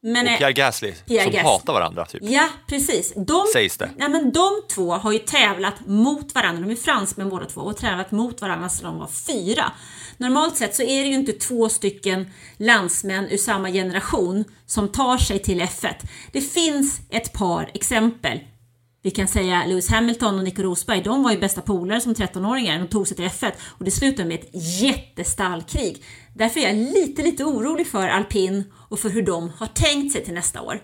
Men, 0.07 0.27
Och 0.27 0.37
Pierre 0.37 0.53
Gasly, 0.53 0.91
Pierre 0.91 1.23
som 1.23 1.31
Gasly. 1.31 1.49
hatar 1.49 1.73
varandra 1.73 2.05
typ. 2.05 2.23
Ja, 2.23 2.47
precis. 2.67 3.13
De, 3.15 3.45
Sägs 3.53 3.77
det. 3.77 3.89
Ja, 3.97 4.07
men 4.09 4.31
de 4.31 4.61
två 4.73 4.93
har 4.93 5.11
ju 5.11 5.19
tävlat 5.19 5.73
mot 5.87 6.35
varandra. 6.35 6.61
De 6.61 6.71
är 6.71 6.75
fransmän 6.75 7.29
båda 7.29 7.45
två 7.45 7.61
och 7.61 7.77
tävlat 7.77 8.11
mot 8.11 8.41
varandra 8.41 8.69
sedan 8.69 8.85
de 8.85 8.99
var 8.99 9.07
fyra. 9.07 9.71
Normalt 10.17 10.57
sett 10.57 10.75
så 10.75 10.81
är 10.81 11.03
det 11.03 11.07
ju 11.07 11.13
inte 11.13 11.31
två 11.31 11.69
stycken 11.69 12.31
landsmän 12.57 13.27
ur 13.29 13.37
samma 13.37 13.71
generation 13.71 14.43
som 14.65 14.87
tar 14.91 15.17
sig 15.17 15.39
till 15.39 15.61
F1. 15.61 15.93
Det 16.31 16.41
finns 16.41 16.99
ett 17.09 17.33
par 17.33 17.69
exempel. 17.73 18.39
Vi 19.05 19.11
kan 19.11 19.27
säga 19.27 19.65
Lewis 19.65 19.89
Hamilton 19.89 20.37
och 20.37 20.43
Nico 20.43 20.61
Rosberg, 20.61 21.01
de 21.01 21.23
var 21.23 21.31
ju 21.31 21.37
bästa 21.37 21.61
polare 21.61 22.01
som 22.01 22.13
13-åringar 22.13 22.83
och 22.83 22.89
tog 22.89 23.07
sig 23.07 23.17
till 23.17 23.25
F1 23.25 23.51
och 23.67 23.85
det 23.85 23.91
slutade 23.91 24.27
med 24.27 24.39
ett 24.39 24.49
jättestallkrig. 24.81 26.03
Därför 26.33 26.59
är 26.59 26.63
jag 26.63 26.75
lite, 26.75 27.21
lite 27.21 27.43
orolig 27.43 27.87
för 27.87 28.07
alpin 28.07 28.73
och 28.89 28.99
för 28.99 29.09
hur 29.09 29.21
de 29.21 29.49
har 29.57 29.67
tänkt 29.67 30.13
sig 30.13 30.23
till 30.23 30.33
nästa 30.33 30.61
år. 30.61 30.81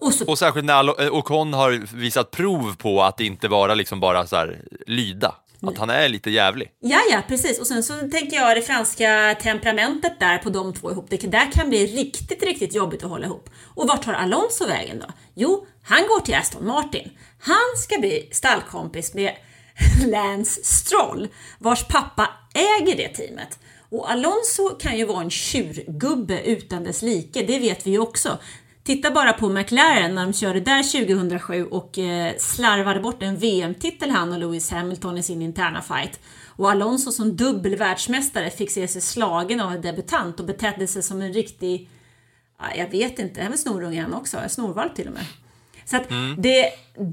Och 0.00 0.14
så 0.14 0.24
Och 0.24 0.38
särskilt 0.38 0.66
när 0.66 1.02
eh, 1.02 1.14
Ocon 1.14 1.52
har 1.52 1.96
visat 1.96 2.30
prov 2.30 2.76
på 2.76 3.02
att 3.02 3.20
inte 3.20 3.48
vara 3.48 3.74
liksom 3.74 4.00
bara 4.00 4.26
så 4.26 4.36
här 4.36 4.64
lyda. 4.86 5.34
Att 5.66 5.78
han 5.78 5.90
är 5.90 6.08
lite 6.08 6.30
jävlig. 6.30 6.68
Ja, 6.80 7.00
ja, 7.10 7.22
precis. 7.28 7.60
Och 7.60 7.66
sen 7.66 7.82
så 7.82 7.92
tänker 7.94 8.36
jag 8.36 8.56
det 8.56 8.62
franska 8.62 9.36
temperamentet 9.42 10.20
där 10.20 10.38
på 10.38 10.50
de 10.50 10.74
två 10.74 10.90
ihop. 10.90 11.06
Det 11.10 11.16
där 11.16 11.52
kan 11.52 11.68
bli 11.68 11.86
riktigt, 11.86 12.42
riktigt 12.42 12.74
jobbigt 12.74 13.02
att 13.04 13.10
hålla 13.10 13.26
ihop. 13.26 13.50
Och 13.74 13.88
vart 13.88 14.02
tar 14.02 14.12
Alonso 14.12 14.66
vägen 14.66 14.98
då? 14.98 15.06
Jo, 15.34 15.66
han 15.82 16.02
går 16.02 16.20
till 16.20 16.34
Aston 16.34 16.66
Martin. 16.66 17.10
Han 17.44 17.76
ska 17.76 17.98
bli 17.98 18.28
stallkompis 18.32 19.14
med 19.14 19.32
Lance 20.06 20.60
Stroll, 20.64 21.28
vars 21.58 21.88
pappa 21.88 22.30
äger 22.54 22.96
det 22.96 23.08
teamet. 23.08 23.58
Och 23.88 24.10
Alonso 24.10 24.68
kan 24.80 24.98
ju 24.98 25.04
vara 25.04 25.22
en 25.22 25.30
tjurgubbe 25.30 26.42
utan 26.42 26.84
dess 26.84 27.02
like, 27.02 27.42
det 27.42 27.58
vet 27.58 27.86
vi 27.86 27.90
ju 27.90 27.98
också. 27.98 28.38
Titta 28.84 29.10
bara 29.10 29.32
på 29.32 29.48
McLaren 29.48 30.14
när 30.14 30.22
de 30.22 30.32
körde 30.32 30.60
där 30.60 31.06
2007 31.06 31.66
och 31.66 31.98
eh, 31.98 32.32
slarvade 32.38 33.00
bort 33.00 33.22
en 33.22 33.36
VM-titel 33.36 34.10
han 34.10 34.32
och 34.32 34.38
Lewis 34.38 34.70
Hamilton 34.70 35.18
i 35.18 35.22
sin 35.22 35.42
interna 35.42 35.82
fight. 35.82 36.20
Och 36.46 36.70
Alonso 36.70 37.12
som 37.12 37.36
dubbel 37.36 37.76
världsmästare 37.76 38.50
fick 38.50 38.70
se 38.70 38.88
sig 38.88 39.02
slagen 39.02 39.60
av 39.60 39.72
en 39.72 39.82
debutant 39.82 40.40
och 40.40 40.46
betedde 40.46 40.86
sig 40.86 41.02
som 41.02 41.22
en 41.22 41.32
riktig, 41.32 41.90
jag 42.76 42.90
vet 42.90 43.18
inte, 43.18 43.40
även 43.40 43.58
snorunge 43.58 44.02
han 44.02 44.14
också, 44.14 44.38
snorvalp 44.48 44.94
till 44.94 45.08
och 45.08 45.14
med. 45.14 45.24
Så 45.84 45.96
att 45.96 46.08
det, 46.38 46.70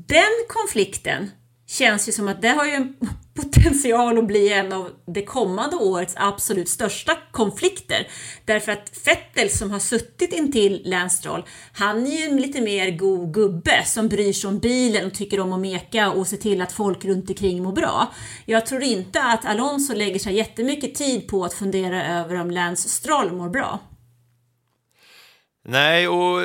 den 0.08 0.46
konflikten 0.48 1.32
känns 1.70 2.08
ju 2.08 2.12
som 2.12 2.28
att 2.28 2.42
det 2.42 2.50
har 2.50 2.66
ju 2.66 2.72
en 2.72 2.96
potential 3.36 4.18
att 4.18 4.28
bli 4.28 4.54
en 4.54 4.74
av 4.74 4.90
det 5.08 5.22
kommande 5.22 5.76
årets 5.76 6.14
absolut 6.18 6.70
största 6.70 7.18
konflikter. 7.32 8.08
Därför 8.46 8.72
att 8.72 8.98
Fettel 9.06 9.50
som 9.50 9.72
har 9.72 9.80
suttit 9.80 10.34
intill 10.34 10.82
Lance 10.86 11.18
Stroll, 11.18 11.44
han 11.74 12.08
är 12.08 12.12
ju 12.12 12.24
en 12.24 12.38
lite 12.38 12.62
mer 12.62 12.92
god 12.92 13.34
gubbe 13.34 13.84
som 13.86 14.08
bryr 14.08 14.34
sig 14.34 14.48
om 14.48 14.60
bilen 14.60 15.06
och 15.06 15.14
tycker 15.14 15.40
om 15.40 15.54
att 15.54 15.60
meka 15.60 16.12
och 16.12 16.28
se 16.28 16.38
till 16.38 16.62
att 16.62 16.72
folk 16.72 17.06
runt 17.06 17.30
omkring 17.30 17.64
mår 17.64 17.72
bra. 17.72 18.14
Jag 18.46 18.66
tror 18.66 18.84
inte 18.84 19.24
att 19.24 19.46
Alonso 19.46 19.94
lägger 19.94 20.20
sig 20.20 20.36
jättemycket 20.36 20.96
tid 20.96 21.28
på 21.28 21.46
att 21.46 21.54
fundera 21.54 22.20
över 22.20 22.36
om 22.36 22.52
Lance 22.52 22.90
Stroll 22.90 23.32
mår 23.32 23.50
bra. 23.50 23.80
Nej, 25.66 26.08
och 26.08 26.42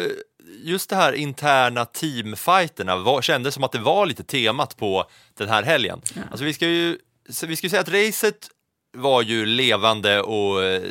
just 0.62 0.90
det 0.90 0.96
här 0.96 1.12
interna 1.12 1.84
teamfighterna 1.84 2.96
var, 2.96 3.22
kändes 3.22 3.54
som 3.54 3.64
att 3.64 3.72
det 3.72 3.78
var 3.78 4.06
lite 4.06 4.24
temat 4.24 4.76
på 4.76 5.04
den 5.34 5.48
här 5.48 5.62
helgen. 5.62 6.00
Alltså 6.30 6.44
vi 6.44 6.54
ska 6.54 6.66
ju 6.66 6.98
vi 7.46 7.56
ska 7.56 7.68
säga 7.68 7.80
att 7.80 7.88
racet 7.88 8.48
var 8.96 9.22
ju 9.22 9.46
levande 9.46 10.20
och 10.20 10.64
eh, 10.64 10.82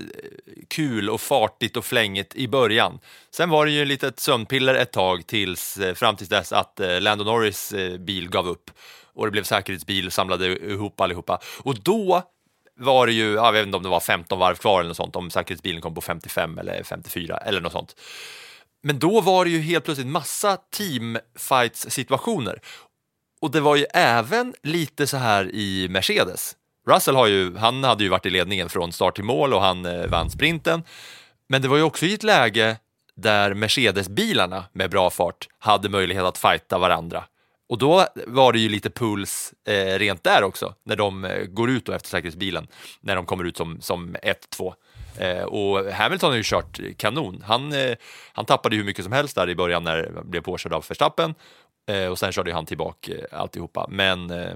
kul 0.68 1.10
och 1.10 1.22
fartigt 1.22 1.78
och 1.78 1.86
flängigt 1.86 2.36
i 2.36 2.48
början. 2.48 3.00
Sen 3.32 3.50
var 3.50 3.66
det 3.66 3.72
ju 3.72 3.86
lite 3.86 4.08
ett 4.08 4.20
sömnpiller 4.20 4.76
ett 4.76 4.92
tag 4.92 5.28
tills, 5.28 5.78
eh, 5.78 5.94
fram 5.94 6.16
tills 6.16 6.30
dess 6.30 6.52
att 6.52 6.80
eh, 6.80 7.02
Lando 7.02 7.24
Norris 7.24 7.74
bil 8.00 8.30
gav 8.30 8.48
upp 8.48 8.72
och 9.14 9.26
det 9.26 9.32
blev 9.32 9.44
säkerhetsbil 9.44 10.12
samlade 10.12 10.48
ihop 10.48 11.02
allihopa. 11.02 11.40
Och 11.60 11.76
då 11.80 12.24
var 12.80 13.08
det 13.08 13.14
ju, 13.14 13.34
jag 13.34 13.52
vet 13.52 13.66
inte 13.66 13.78
om 13.78 13.84
det 13.84 13.90
var 13.90 14.00
15 14.00 14.40
varv 14.40 14.56
kvar 14.56 14.80
eller 14.80 14.88
något 14.88 14.98
sånt, 14.98 15.16
om 15.16 15.30
säkerhetsbilen 15.30 15.82
kom 15.82 15.96
på 15.96 16.02
55 16.02 16.58
eller 16.60 16.84
54 16.84 17.38
eller 17.38 17.62
något 17.62 17.72
sånt. 17.72 17.96
Men 18.84 19.00
då 19.00 19.22
var 19.22 19.46
det 19.46 19.52
ju 19.52 19.60
helt 19.62 19.86
plötsligt 19.86 20.08
massa 20.08 20.58
teamfights 20.58 21.90
situationer. 21.90 22.62
Och 23.42 23.52
det 23.52 23.60
var 23.60 23.76
ju 23.76 23.86
även 23.94 24.54
lite 24.64 25.08
så 25.08 25.18
här 25.18 25.56
i 25.56 25.88
Mercedes. 25.90 26.56
Russell 26.88 27.16
har 27.16 27.28
ju, 27.28 27.58
han 27.58 27.84
hade 27.84 28.04
ju 28.04 28.10
varit 28.10 28.26
i 28.26 28.30
ledningen 28.30 28.70
från 28.70 28.92
start 28.92 29.16
till 29.16 29.24
mål 29.24 29.54
och 29.54 29.62
han 29.62 29.86
eh, 29.86 30.08
vann 30.08 30.30
sprinten. 30.30 30.84
Men 31.50 31.62
det 31.62 31.68
var 31.68 31.78
ju 31.78 31.84
också 31.84 32.06
i 32.06 32.14
ett 32.14 32.24
läge 32.24 32.78
där 33.16 33.54
Mercedes-bilarna 33.54 34.64
med 34.74 34.90
bra 34.90 35.10
fart 35.10 35.48
hade 35.60 35.90
möjlighet 35.90 36.24
att 36.24 36.38
fighta 36.38 36.78
varandra. 36.78 37.24
Och 37.70 37.78
då 37.78 38.08
var 38.28 38.54
det 38.54 38.60
ju 38.60 38.70
lite 38.70 38.90
puls 38.90 39.54
eh, 39.68 40.00
rent 40.00 40.24
där 40.24 40.44
också, 40.44 40.74
när 40.86 40.96
de 40.96 41.26
eh, 41.26 41.46
går 41.46 41.70
ut 41.70 41.86
då 41.86 41.92
efter 41.92 42.10
säkerhetsbilen, 42.10 42.68
när 43.02 43.16
de 43.16 43.26
kommer 43.26 43.44
ut 43.44 43.58
som, 43.58 43.82
som 43.82 44.16
1-2. 44.58 44.74
Eh, 45.20 45.44
och 45.44 45.92
Hamilton 45.92 46.30
har 46.30 46.38
ju 46.38 46.44
kört 46.46 46.80
kanon. 46.98 47.44
Han, 47.48 47.74
eh, 47.74 47.96
han 48.34 48.46
tappade 48.46 48.76
ju 48.76 48.82
hur 48.82 48.86
mycket 48.86 49.04
som 49.04 49.14
helst 49.14 49.36
där 49.36 49.50
i 49.50 49.56
början 49.56 49.84
när 49.84 50.12
han 50.16 50.30
blev 50.30 50.42
påkörd 50.42 50.74
av 50.74 50.86
Verstappen 50.90 51.36
eh, 51.88 52.08
och 52.08 52.20
sen 52.20 52.32
körde 52.32 52.54
han 52.54 52.66
tillbaka 52.66 53.12
eh, 53.12 53.42
alltihopa. 53.42 53.88
Men 53.90 54.30
eh, 54.30 54.56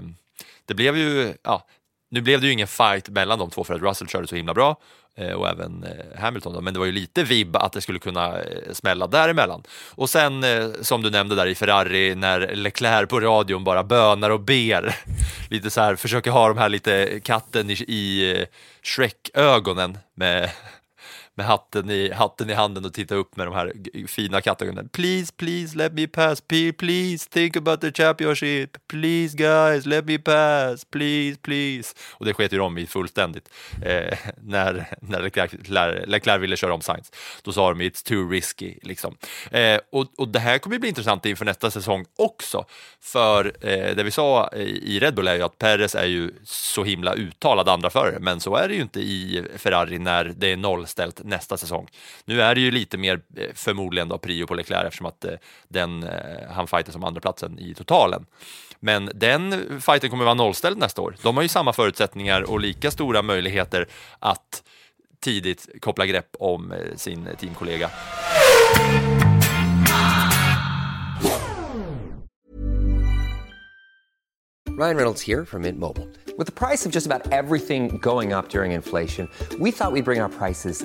det 0.64 0.74
blev 0.74 0.96
ju, 0.96 1.34
ja, 1.42 1.66
nu 2.10 2.20
blev 2.20 2.40
det 2.40 2.46
ju 2.46 2.52
ingen 2.52 2.68
fight 2.68 3.08
mellan 3.08 3.38
de 3.38 3.50
två 3.50 3.64
för 3.64 3.74
att 3.74 3.82
Russell 3.82 4.08
körde 4.08 4.26
så 4.26 4.36
himla 4.36 4.54
bra 4.54 4.76
Eh, 5.18 5.32
och 5.32 5.48
även 5.48 5.84
eh, 5.84 6.20
Hamilton 6.20 6.52
då, 6.52 6.60
men 6.60 6.74
det 6.74 6.78
var 6.78 6.86
ju 6.86 6.92
lite 6.92 7.22
vibb 7.22 7.56
att 7.56 7.72
det 7.72 7.80
skulle 7.80 7.98
kunna 7.98 8.38
eh, 8.38 8.72
smälla 8.72 9.06
däremellan. 9.06 9.62
Och 9.94 10.10
sen 10.10 10.44
som 10.80 11.02
du 11.02 11.10
nämnde 11.10 11.34
där 11.34 11.46
i 11.46 11.54
Ferrari 11.54 12.14
när 12.14 12.54
Leclerc 12.54 13.08
på 13.08 13.20
radion 13.20 13.64
bara 13.64 13.84
bönar 13.84 14.30
och 14.30 14.40
ber, 14.40 14.96
lite 15.50 15.70
så 15.70 15.80
här 15.80 15.96
försöker 15.96 16.30
ha 16.30 16.48
de 16.48 16.58
här 16.58 16.68
lite 16.68 17.20
katten 17.20 17.70
i, 17.70 17.72
i 17.72 18.46
Shrek-ögonen 18.82 19.98
med 20.14 20.50
med 21.38 21.46
hatten 21.46 21.90
i, 21.90 22.12
hatten 22.12 22.50
i 22.50 22.54
handen 22.54 22.84
och 22.84 22.94
tittar 22.94 23.16
upp 23.16 23.36
med 23.36 23.46
de 23.46 23.54
här 23.54 23.72
fina 24.06 24.40
kattögonen. 24.40 24.88
Please, 24.88 25.32
please 25.36 25.76
let 25.78 25.92
me 25.92 26.06
pass, 26.06 26.42
please 26.78 27.28
think 27.30 27.56
about 27.56 27.80
the 27.80 27.92
championship, 27.92 28.88
please 28.88 29.36
guys 29.36 29.86
let 29.86 30.04
me 30.06 30.18
pass, 30.18 30.84
please, 30.84 31.38
please. 31.42 31.94
Och 32.12 32.24
det 32.26 32.34
sket 32.34 32.52
ju 32.52 32.58
de 32.58 32.78
i 32.78 32.86
fullständigt 32.86 33.48
eh, 33.84 34.18
när, 34.42 34.86
när 35.00 35.22
Leclerc, 35.22 35.52
Leclerc 36.06 36.42
ville 36.42 36.56
köra 36.56 36.74
om 36.74 36.80
Sainz. 36.80 37.12
Då 37.42 37.52
sa 37.52 37.68
de 37.68 37.82
it's 37.82 38.08
too 38.08 38.30
risky 38.30 38.74
liksom. 38.82 39.16
Eh, 39.50 39.80
och, 39.92 40.06
och 40.18 40.28
det 40.28 40.38
här 40.38 40.58
kommer 40.58 40.76
ju 40.76 40.80
bli 40.80 40.88
intressant 40.88 41.26
inför 41.26 41.44
nästa 41.44 41.70
säsong 41.70 42.04
också. 42.16 42.64
För 43.00 43.52
eh, 43.60 43.96
det 43.96 44.02
vi 44.02 44.10
sa 44.10 44.50
i 44.56 44.98
i 44.98 45.00
Red 45.00 45.14
Bull 45.14 45.28
är 45.28 45.34
ju 45.34 45.42
att 45.42 45.58
Perez 45.58 45.94
är 45.94 46.04
ju 46.04 46.30
så 46.44 46.84
himla 46.84 47.14
uttalad 47.14 47.68
andra 47.68 47.90
förare, 47.90 48.18
men 48.20 48.40
så 48.40 48.56
är 48.56 48.68
det 48.68 48.74
ju 48.74 48.82
inte 48.82 49.00
i 49.00 49.44
Ferrari 49.56 49.98
när 49.98 50.24
det 50.24 50.52
är 50.52 50.56
nollställt 50.56 51.20
nästa 51.28 51.56
säsong. 51.56 51.88
Nu 52.24 52.42
är 52.42 52.54
det 52.54 52.60
ju 52.60 52.70
lite 52.70 52.98
mer 52.98 53.20
eh, 53.36 53.46
förmodligen 53.54 54.08
då 54.08 54.18
prio 54.18 54.46
på 54.46 54.54
Leclerc 54.54 54.84
eftersom 54.86 55.06
att 55.06 55.24
eh, 55.24 55.32
den, 55.68 56.02
eh, 56.02 56.50
han 56.50 56.66
fightar 56.66 56.92
som 56.92 57.04
andra 57.04 57.20
platsen 57.20 57.58
i 57.58 57.74
totalen. 57.74 58.26
Men 58.80 59.10
den 59.14 59.80
fighten 59.80 60.10
kommer 60.10 60.24
vara 60.24 60.34
nollställd 60.34 60.78
nästa 60.78 61.02
år. 61.02 61.16
De 61.22 61.36
har 61.36 61.42
ju 61.42 61.48
samma 61.48 61.72
förutsättningar 61.72 62.50
och 62.50 62.60
lika 62.60 62.90
stora 62.90 63.22
möjligheter 63.22 63.88
att 64.18 64.62
tidigt 65.20 65.68
koppla 65.80 66.06
grepp 66.06 66.36
om 66.38 66.74
sin 66.96 67.28
teamkollega. 67.40 67.90
Ryan 74.78 74.96
Reynolds 74.96 75.22
här 75.22 75.44
från 75.44 75.62
Mint 75.62 75.78
Mobile. 75.78 76.06
With 76.38 76.46
the 76.46 76.52
price 76.52 76.86
of 76.86 76.92
just 76.92 77.06
about 77.06 77.32
everything 77.32 77.98
going 77.98 78.32
up 78.32 78.48
during 78.48 78.72
inflation, 78.72 79.28
we 79.58 79.72
thought 79.72 79.92
skulle 79.92 80.02
bring 80.02 80.20
our 80.20 80.28
prices 80.28 80.84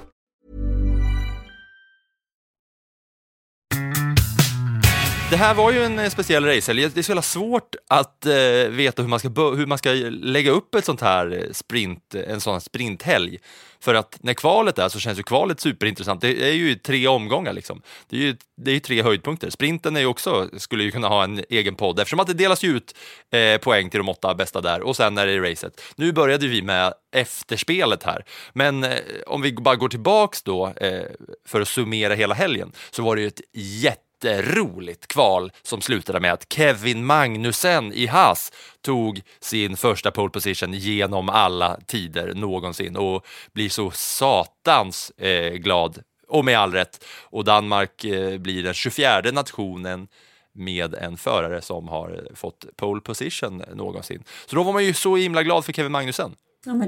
Det 5.31 5.37
här 5.37 5.53
var 5.53 5.71
ju 5.71 5.83
en 5.83 5.99
eh, 5.99 6.09
speciell 6.09 6.45
racehelg. 6.45 6.89
Det 6.89 6.97
är 6.99 7.03
så 7.03 7.11
jävla 7.11 7.21
svårt 7.21 7.75
att 7.87 8.25
eh, 8.25 8.33
veta 8.69 9.01
hur 9.01 9.09
man, 9.09 9.19
ska, 9.19 9.29
hur 9.29 9.65
man 9.65 9.77
ska 9.77 9.91
lägga 10.09 10.51
upp 10.51 10.75
ett 10.75 10.85
sånt 10.85 11.01
här 11.01 11.31
eh, 11.31 11.51
sprint, 11.51 12.15
en 12.15 12.41
sån 12.41 12.53
här 12.53 12.59
sprinthelg. 12.59 13.37
För 13.79 13.95
att 13.95 14.17
när 14.21 14.33
kvalet 14.33 14.79
är 14.79 14.89
så 14.89 14.99
känns 14.99 15.19
ju 15.19 15.23
kvalet 15.23 15.59
superintressant. 15.59 16.21
Det 16.21 16.49
är 16.49 16.53
ju 16.53 16.75
tre 16.75 17.07
omgångar 17.07 17.53
liksom. 17.53 17.81
Det 18.09 18.15
är 18.15 18.21
ju, 18.21 18.35
det 18.57 18.71
är 18.71 18.73
ju 18.73 18.79
tre 18.79 19.01
höjdpunkter. 19.01 19.49
Sprinten 19.49 19.95
är 19.95 19.99
ju 19.99 20.05
också, 20.05 20.49
skulle 20.57 20.83
ju 20.83 20.91
kunna 20.91 21.07
ha 21.07 21.23
en 21.23 21.43
egen 21.49 21.75
podd 21.75 21.99
eftersom 21.99 22.19
att 22.19 22.27
det 22.27 22.33
delas 22.33 22.63
ju 22.63 22.77
ut 22.77 22.95
eh, 23.31 23.57
poäng 23.57 23.89
till 23.89 23.97
de 23.97 24.09
åtta 24.09 24.35
bästa 24.35 24.61
där 24.61 24.81
och 24.81 24.95
sen 24.95 25.17
är 25.17 25.27
det 25.27 25.51
racet. 25.51 25.81
Nu 25.95 26.11
började 26.11 26.47
vi 26.47 26.61
med 26.61 26.93
efterspelet 27.15 28.03
här, 28.03 28.25
men 28.53 28.83
eh, 28.83 28.97
om 29.27 29.41
vi 29.41 29.53
bara 29.53 29.75
går 29.75 29.89
tillbaks 29.89 30.43
då 30.43 30.67
eh, 30.67 31.05
för 31.47 31.61
att 31.61 31.67
summera 31.67 32.13
hela 32.13 32.35
helgen 32.35 32.71
så 32.91 33.03
var 33.03 33.15
det 33.15 33.21
ju 33.21 33.27
ett 33.27 33.41
jätte 33.53 34.10
jätteroligt 34.23 35.07
kval 35.07 35.51
som 35.61 35.81
slutade 35.81 36.19
med 36.19 36.33
att 36.33 36.53
Kevin 36.53 37.05
Magnussen 37.05 37.93
i 37.93 38.05
Haas 38.07 38.51
tog 38.81 39.21
sin 39.39 39.77
första 39.77 40.11
pole 40.11 40.29
position 40.29 40.73
genom 40.73 41.29
alla 41.29 41.79
tider 41.87 42.33
någonsin 42.33 42.95
och 42.95 43.25
blir 43.53 43.69
så 43.69 43.91
satans 43.91 45.11
eh, 45.17 45.53
glad 45.53 46.01
och 46.27 46.45
med 46.45 46.59
all 46.59 46.71
rätt. 46.71 47.05
Och 47.23 47.43
Danmark 47.43 48.03
eh, 48.03 48.37
blir 48.37 48.63
den 48.63 48.73
24 48.73 49.21
nationen 49.31 50.07
med 50.53 50.93
en 50.93 51.17
förare 51.17 51.61
som 51.61 51.87
har 51.87 52.27
fått 52.35 52.65
pole 52.75 53.01
position 53.01 53.63
någonsin. 53.73 54.23
Så 54.45 54.55
då 54.55 54.63
var 54.63 54.73
man 54.73 54.85
ju 54.85 54.93
så 54.93 55.15
himla 55.15 55.43
glad 55.43 55.65
för 55.65 55.73
Kevin 55.73 55.91
Magnussen. 55.91 56.35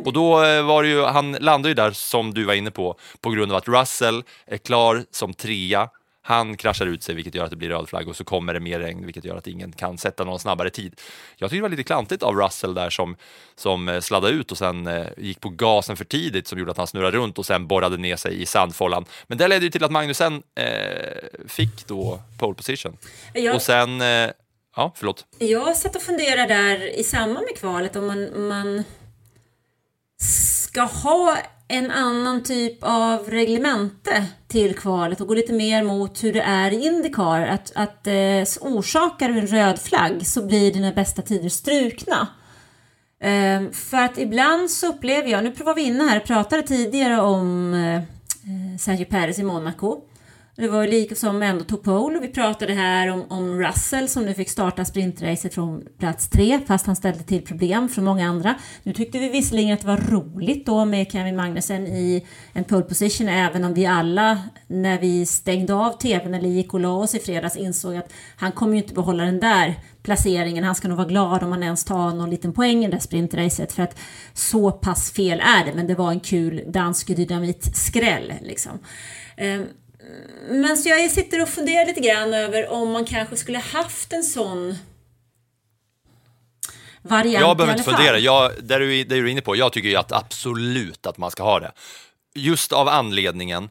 Och 0.06 0.14
då 0.14 0.44
eh, 0.44 0.66
var 0.66 0.84
det 0.84 0.90
ju, 0.90 1.04
han 1.04 1.32
landade 1.32 1.70
ju 1.70 1.74
där 1.74 1.92
som 1.92 2.34
du 2.34 2.44
var 2.44 2.54
inne 2.54 2.72
på, 2.72 2.98
på 3.22 3.30
grund 3.30 3.52
av 3.52 3.58
att 3.58 3.68
Russell 3.68 4.24
är 4.46 4.58
klar 4.58 5.06
som 5.12 5.34
trea. 5.34 5.90
Han 6.26 6.58
kraschar 6.58 6.86
ut 6.86 7.04
sig 7.04 7.16
vilket 7.16 7.36
gör 7.36 7.44
att 7.44 7.50
det 7.50 7.56
blir 7.56 7.70
röd 7.70 7.90
flagg 7.90 8.08
och 8.08 8.16
så 8.16 8.24
kommer 8.24 8.54
det 8.54 8.60
mer 8.60 8.80
regn 8.80 9.06
vilket 9.06 9.26
gör 9.26 9.36
att 9.38 9.48
ingen 9.48 9.72
kan 9.72 9.98
sätta 9.98 10.24
någon 10.24 10.40
snabbare 10.40 10.70
tid. 10.70 11.00
Jag 11.38 11.50
tycker 11.50 11.58
det 11.58 11.62
var 11.62 11.70
lite 11.70 11.84
klantigt 11.84 12.24
av 12.24 12.36
Russell 12.36 12.74
där 12.74 12.90
som, 12.90 13.16
som 13.56 13.90
eh, 13.90 14.00
sladdade 14.00 14.34
ut 14.34 14.52
och 14.52 14.58
sen 14.58 14.88
eh, 14.88 15.06
gick 15.18 15.40
på 15.40 15.50
gasen 15.50 15.98
för 15.98 16.06
tidigt 16.06 16.48
som 16.48 16.60
gjorde 16.60 16.72
att 16.72 16.78
han 16.78 16.88
snurrade 16.88 17.18
runt 17.18 17.38
och 17.40 17.46
sen 17.46 17.68
borrade 17.68 17.98
ner 17.98 18.16
sig 18.16 18.42
i 18.42 18.46
sandfållan. 18.46 19.06
Men 19.28 19.38
det 19.38 19.48
ledde 19.48 19.66
ju 19.66 19.72
till 19.72 19.84
att 19.84 19.92
Magnusen 19.92 20.44
eh, 20.56 20.68
fick 21.48 21.88
då 21.88 22.20
pole 22.40 22.56
position. 22.56 22.98
Jag- 23.34 23.56
Och 23.56 23.62
sen, 23.62 24.02
eh, 24.02 24.30
ja 24.76 24.92
förlåt. 24.96 25.26
Jag 25.40 25.78
satt 25.78 25.96
och 25.96 26.02
funderade 26.02 26.54
där 26.54 27.00
i 27.00 27.04
samband 27.04 27.46
med 27.50 27.58
kvalet 27.58 27.96
om 27.96 28.08
man, 28.08 28.48
man 28.48 28.84
ska 30.24 30.82
ha 30.82 31.38
en 31.68 31.92
annan 31.92 32.44
typ 32.44 32.78
av 32.82 33.30
reglemente 33.30 34.26
till 34.48 34.76
kvalet 34.76 35.22
och 35.22 35.28
gå 35.28 35.34
lite 35.34 35.54
mer 35.54 35.84
mot 35.84 36.24
hur 36.24 36.34
det 36.34 36.42
är 36.42 36.72
i 36.72 36.86
Indycar. 36.86 37.42
Att, 37.42 37.72
att 37.76 38.08
eh, 38.08 38.44
orsakar 38.62 39.30
du 39.30 39.40
en 39.40 39.48
röd 39.48 39.80
flagg 39.80 40.28
så 40.28 40.46
blir 40.46 40.74
dina 40.74 40.92
bästa 40.92 41.22
tider 41.22 41.50
strukna. 41.50 42.28
Eh, 43.20 43.72
för 43.72 43.98
att 43.98 44.18
ibland 44.18 44.72
så 44.72 44.88
upplever 44.88 45.30
jag, 45.30 45.44
nu 45.44 45.54
var 45.66 45.76
vi 45.76 45.82
inne 45.82 46.04
här 46.04 46.18
och 46.18 46.26
pratade 46.26 46.62
tidigare 46.62 47.22
om 47.22 47.74
eh, 47.74 47.96
eh, 47.96 48.78
Sergio 48.80 49.06
Perez 49.06 49.40
i 49.40 49.44
Monaco. 49.44 50.02
Det 50.56 50.68
var 50.68 50.82
ju 50.82 50.92
lika 50.92 51.16
som 51.16 51.44
ändå 51.44 51.64
tog 51.64 51.84
pole 51.84 52.18
och 52.18 52.24
vi 52.24 52.28
pratade 52.28 52.74
här 52.74 53.08
om, 53.08 53.26
om 53.30 53.60
Russell 53.60 54.10
som 54.10 54.26
nu 54.26 54.34
fick 54.34 54.50
starta 54.50 54.86
sprintracet 54.86 55.54
från 55.54 55.84
plats 56.00 56.30
tre 56.30 56.60
fast 56.68 56.86
han 56.86 56.96
ställde 56.96 57.24
till 57.24 57.46
problem 57.46 57.90
för 57.90 58.02
många 58.02 58.30
andra. 58.30 58.56
Nu 58.84 58.94
tyckte 58.94 59.20
vi 59.20 59.30
visserligen 59.30 59.74
att 59.74 59.82
det 59.82 59.88
var 59.88 59.98
roligt 59.98 60.66
då 60.66 60.86
med 60.86 61.12
Kevin 61.12 61.36
Magnussen 61.36 61.88
i 61.88 62.26
en 62.54 62.64
pole 62.64 62.84
position 62.84 63.30
även 63.30 63.64
om 63.64 63.74
vi 63.74 63.86
alla 63.86 64.42
när 64.68 65.00
vi 65.00 65.26
stängde 65.26 65.74
av 65.74 65.92
tvn 65.92 66.34
eller 66.34 66.50
gick 66.50 66.74
och 66.74 66.80
la 66.80 66.94
oss 66.96 67.16
i 67.16 67.20
fredags 67.20 67.58
insåg 67.58 67.96
att 67.96 68.14
han 68.36 68.52
kommer 68.52 68.74
ju 68.74 68.82
inte 68.82 68.94
behålla 68.94 69.24
den 69.24 69.40
där 69.40 69.76
placeringen. 70.04 70.64
Han 70.64 70.76
ska 70.76 70.88
nog 70.88 70.98
vara 70.98 71.08
glad 71.08 71.44
om 71.44 71.52
han 71.52 71.64
ens 71.64 71.86
tar 71.86 72.14
någon 72.14 72.30
liten 72.30 72.54
poäng 72.54 72.84
i 72.84 72.88
det 72.88 72.92
där 72.92 73.00
sprintracet 73.00 73.74
för 73.74 73.84
att 73.84 74.00
så 74.34 74.72
pass 74.72 75.12
fel 75.12 75.40
är 75.40 75.66
det 75.66 75.74
men 75.74 75.88
det 75.88 75.96
var 75.96 76.12
en 76.12 76.20
kul 76.20 76.64
dansk 76.68 77.08
dynamitskräll 77.08 78.34
liksom. 78.42 78.80
Ehm, 79.38 79.66
men 80.50 80.78
så 80.78 80.90
jag 80.90 81.12
sitter 81.12 81.42
och 81.42 81.50
funderar 81.50 81.86
lite 81.86 82.02
grann 82.02 82.34
över 82.34 82.70
om 82.70 82.92
man 82.92 83.06
kanske 83.06 83.38
skulle 83.38 83.58
haft 83.58 84.14
en 84.14 84.24
sån 84.24 84.76
variant 87.02 87.42
Jag 87.42 87.58
behöver 87.58 87.74
inte 87.74 87.92
fundera, 87.92 88.20
jag, 88.20 88.52
där 88.64 88.80
du, 88.80 89.04
det 89.04 89.16
är 89.16 89.22
du 89.22 89.32
inne 89.32 89.42
på, 89.42 89.56
jag 89.56 89.74
tycker 89.74 89.90
ju 89.90 89.96
att 89.96 90.12
absolut 90.12 91.06
att 91.06 91.18
man 91.18 91.32
ska 91.32 91.44
ha 91.44 91.60
det. 91.60 91.72
Just 92.36 92.72
av 92.72 92.88
anledningen 92.88 93.70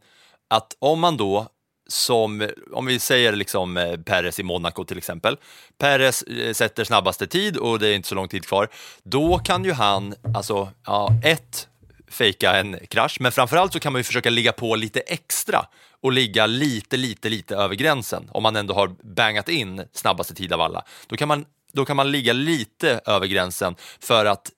att 0.48 0.76
om 0.78 1.00
man 1.00 1.16
då 1.16 1.48
som, 1.88 2.50
om 2.72 2.86
vi 2.86 2.98
säger 2.98 3.32
liksom 3.32 3.76
eh, 3.76 3.96
Perez 3.96 4.40
i 4.40 4.42
Monaco 4.42 4.84
till 4.84 4.98
exempel. 4.98 5.36
Perez 5.78 6.22
eh, 6.22 6.52
sätter 6.52 6.84
snabbaste 6.84 7.26
tid 7.26 7.56
och 7.56 7.78
det 7.78 7.88
är 7.88 7.94
inte 7.94 8.08
så 8.08 8.14
lång 8.14 8.28
tid 8.28 8.46
kvar. 8.46 8.68
Då 9.02 9.38
kan 9.38 9.64
ju 9.64 9.72
han, 9.72 10.14
alltså, 10.34 10.68
ja, 10.86 11.12
ett, 11.24 11.68
fejka 12.08 12.56
en 12.56 12.78
krasch, 12.86 13.16
men 13.20 13.32
framförallt 13.32 13.72
så 13.72 13.80
kan 13.80 13.92
man 13.92 14.00
ju 14.00 14.04
försöka 14.04 14.30
ligga 14.30 14.52
på 14.52 14.76
lite 14.76 15.00
extra 15.00 15.66
och 16.02 16.12
ligga 16.12 16.46
lite, 16.46 16.96
lite, 16.96 17.28
lite 17.28 17.56
över 17.56 17.74
gränsen 17.74 18.28
om 18.32 18.42
man 18.42 18.56
ändå 18.56 18.74
har 18.74 18.88
bangat 19.16 19.48
in 19.48 19.84
snabbaste 19.92 20.34
tid 20.34 20.52
av 20.52 20.60
alla. 20.60 20.84
Då 21.06 21.16
kan 21.16 21.28
man, 21.28 21.44
då 21.72 21.84
kan 21.84 21.96
man 21.96 22.10
ligga 22.10 22.32
lite 22.32 23.00
över 23.06 23.26
gränsen 23.26 23.74
för 24.00 24.26
att 24.26 24.50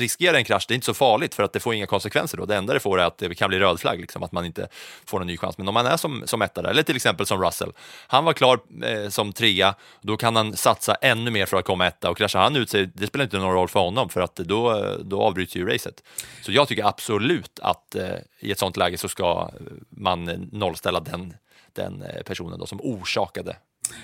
riskera 0.00 0.36
en 0.36 0.44
krasch, 0.44 0.64
det 0.68 0.72
är 0.72 0.74
inte 0.74 0.84
så 0.84 0.94
farligt 0.94 1.34
för 1.34 1.42
att 1.42 1.52
det 1.52 1.60
får 1.60 1.74
inga 1.74 1.86
konsekvenser 1.86 2.38
då. 2.38 2.46
Det 2.46 2.56
enda 2.56 2.74
det 2.74 2.80
får 2.80 3.00
är 3.00 3.04
att 3.04 3.18
det 3.18 3.34
kan 3.34 3.48
bli 3.48 3.58
röd 3.58 3.80
flagg, 3.80 4.00
liksom, 4.00 4.22
att 4.22 4.32
man 4.32 4.44
inte 4.44 4.68
får 5.04 5.18
någon 5.18 5.26
ny 5.26 5.36
chans. 5.36 5.58
Men 5.58 5.68
om 5.68 5.74
man 5.74 5.86
är 5.86 5.96
som, 5.96 6.22
som 6.26 6.42
etta 6.42 6.62
där, 6.62 6.70
eller 6.70 6.82
till 6.82 6.96
exempel 6.96 7.26
som 7.26 7.42
Russell, 7.42 7.72
han 8.06 8.24
var 8.24 8.32
klar 8.32 8.60
eh, 8.84 9.08
som 9.08 9.32
trea, 9.32 9.74
då 10.00 10.16
kan 10.16 10.36
han 10.36 10.56
satsa 10.56 10.94
ännu 10.94 11.30
mer 11.30 11.46
för 11.46 11.56
att 11.56 11.64
komma 11.64 11.86
etta 11.86 12.10
och 12.10 12.16
kraschar 12.16 12.40
han 12.40 12.56
ut 12.56 12.70
sig, 12.70 12.90
det 12.94 13.06
spelar 13.06 13.24
inte 13.24 13.38
någon 13.38 13.54
roll 13.54 13.68
för 13.68 13.80
honom 13.80 14.08
för 14.08 14.20
att 14.20 14.36
då, 14.36 14.94
då 15.04 15.22
avbryts 15.22 15.56
ju 15.56 15.66
racet. 15.66 16.02
Så 16.42 16.52
jag 16.52 16.68
tycker 16.68 16.84
absolut 16.84 17.58
att 17.62 17.94
eh, 17.94 18.14
i 18.40 18.50
ett 18.50 18.58
sånt 18.58 18.76
läge 18.76 18.98
så 18.98 19.08
ska 19.08 19.50
man 19.90 20.24
nollställa 20.52 21.00
den, 21.00 21.34
den 21.72 22.02
eh, 22.02 22.22
personen 22.22 22.58
då 22.58 22.66
som 22.66 22.80
orsakade 22.82 23.56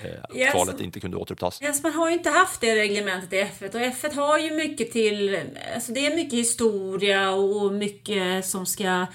eh, 0.03 0.37
Yes. 0.37 0.51
kvalet 0.51 0.81
inte 0.81 0.99
kunde 0.99 1.17
återupptas. 1.17 1.61
Yes, 1.61 1.83
man 1.83 1.93
har 1.93 2.09
ju 2.09 2.13
inte 2.13 2.29
haft 2.29 2.61
det 2.61 2.75
reglementet 2.75 3.33
i 3.33 3.35
F1 3.35 3.75
och 3.75 3.81
F1 3.81 4.15
har 4.15 4.39
ju 4.39 4.51
mycket 4.51 4.91
till, 4.91 5.39
alltså 5.75 5.91
det 5.91 6.05
är 6.05 6.15
mycket 6.15 6.39
historia 6.39 7.31
och 7.31 7.73
mycket 7.73 8.45
som 8.45 8.65
ska 8.65 9.05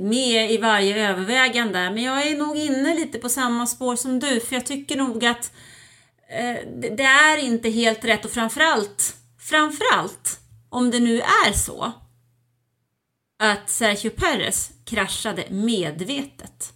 med 0.00 0.50
i 0.52 0.56
varje 0.58 1.08
övervägande. 1.10 1.90
Men 1.90 2.02
jag 2.02 2.26
är 2.26 2.36
nog 2.36 2.56
inne 2.56 2.94
lite 2.94 3.18
på 3.18 3.28
samma 3.28 3.66
spår 3.66 3.96
som 3.96 4.18
du, 4.20 4.40
för 4.40 4.54
jag 4.56 4.66
tycker 4.66 4.96
nog 4.96 5.24
att 5.24 5.52
eh, 6.28 6.56
det, 6.76 6.96
det 6.96 7.02
är 7.02 7.36
inte 7.38 7.70
helt 7.70 8.04
rätt 8.04 8.24
och 8.24 8.30
framförallt, 8.30 9.16
framförallt 9.38 10.40
om 10.70 10.90
det 10.90 11.00
nu 11.00 11.20
är 11.20 11.52
så 11.52 11.92
att 13.38 13.70
Sergio 13.70 14.10
Perez 14.10 14.70
kraschade 14.84 15.44
medvetet. 15.50 16.72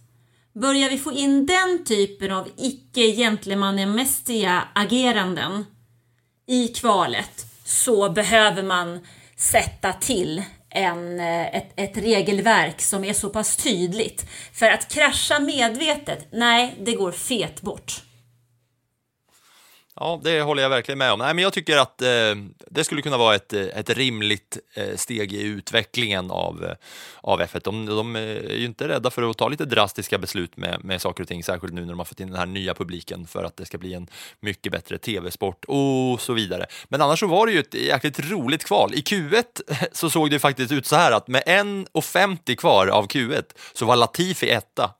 Börjar 0.61 0.89
vi 0.89 0.97
få 0.97 1.11
in 1.11 1.45
den 1.45 1.85
typen 1.85 2.31
av 2.31 2.49
icke 2.57 3.01
gentlemannamässiga 3.01 4.67
ageranden 4.75 5.65
i 6.47 6.67
kvalet 6.67 7.45
så 7.65 8.09
behöver 8.09 8.63
man 8.63 9.05
sätta 9.35 9.93
till 9.93 10.43
en, 10.69 11.19
eh, 11.19 11.55
ett, 11.55 11.73
ett 11.75 11.97
regelverk 11.97 12.81
som 12.81 13.03
är 13.03 13.13
så 13.13 13.29
pass 13.29 13.57
tydligt. 13.57 14.25
För 14.53 14.65
att 14.65 14.93
krascha 14.93 15.39
medvetet, 15.39 16.27
nej, 16.31 16.75
det 16.85 16.93
går 16.93 17.11
fet 17.11 17.61
bort. 17.61 18.06
Ja, 19.99 20.19
det 20.23 20.41
håller 20.41 20.63
jag 20.63 20.69
verkligen 20.69 20.97
med 20.97 21.11
om. 21.11 21.19
Nej, 21.19 21.33
men 21.33 21.43
jag 21.43 21.53
tycker 21.53 21.77
att 21.77 22.01
eh, 22.01 22.07
det 22.71 22.83
skulle 22.83 23.01
kunna 23.01 23.17
vara 23.17 23.35
ett, 23.35 23.53
eh, 23.53 23.61
ett 23.61 23.89
rimligt 23.89 24.57
eh, 24.73 24.95
steg 24.95 25.33
i 25.33 25.41
utvecklingen 25.41 26.31
av, 26.31 26.65
eh, 26.65 26.75
av 27.21 27.41
F1. 27.41 27.61
De, 27.63 27.85
de 27.85 28.15
eh, 28.15 28.21
är 28.21 28.55
ju 28.55 28.65
inte 28.65 28.87
rädda 28.87 29.09
för 29.09 29.29
att 29.29 29.37
ta 29.37 29.47
lite 29.47 29.65
drastiska 29.65 30.17
beslut 30.17 30.57
med, 30.57 30.83
med 30.83 31.01
saker 31.01 31.23
och 31.23 31.27
ting, 31.27 31.43
särskilt 31.43 31.73
nu 31.73 31.81
när 31.81 31.87
de 31.87 31.99
har 31.99 32.05
fått 32.05 32.19
in 32.19 32.27
den 32.27 32.39
här 32.39 32.45
nya 32.45 32.73
publiken 32.73 33.27
för 33.27 33.43
att 33.43 33.57
det 33.57 33.65
ska 33.65 33.77
bli 33.77 33.93
en 33.93 34.07
mycket 34.39 34.71
bättre 34.71 34.97
tv-sport 34.97 35.65
och 35.67 36.21
så 36.21 36.33
vidare. 36.33 36.65
Men 36.87 37.01
annars 37.01 37.19
så 37.19 37.27
var 37.27 37.45
det 37.45 37.51
ju 37.51 37.59
ett 37.59 37.73
jäkligt 37.73 38.19
roligt 38.31 38.65
kval. 38.65 38.93
I 38.93 39.01
Q1 39.01 39.43
så 39.91 40.09
såg 40.09 40.29
det 40.31 40.39
faktiskt 40.39 40.71
ut 40.71 40.85
så 40.85 40.95
här 40.95 41.11
att 41.11 41.27
med 41.27 41.43
1.50 41.43 42.55
kvar 42.55 42.87
av 42.87 43.07
Q1 43.07 43.43
så 43.73 43.85
var 43.85 43.95
Latifi 43.95 44.49
etta 44.49 44.91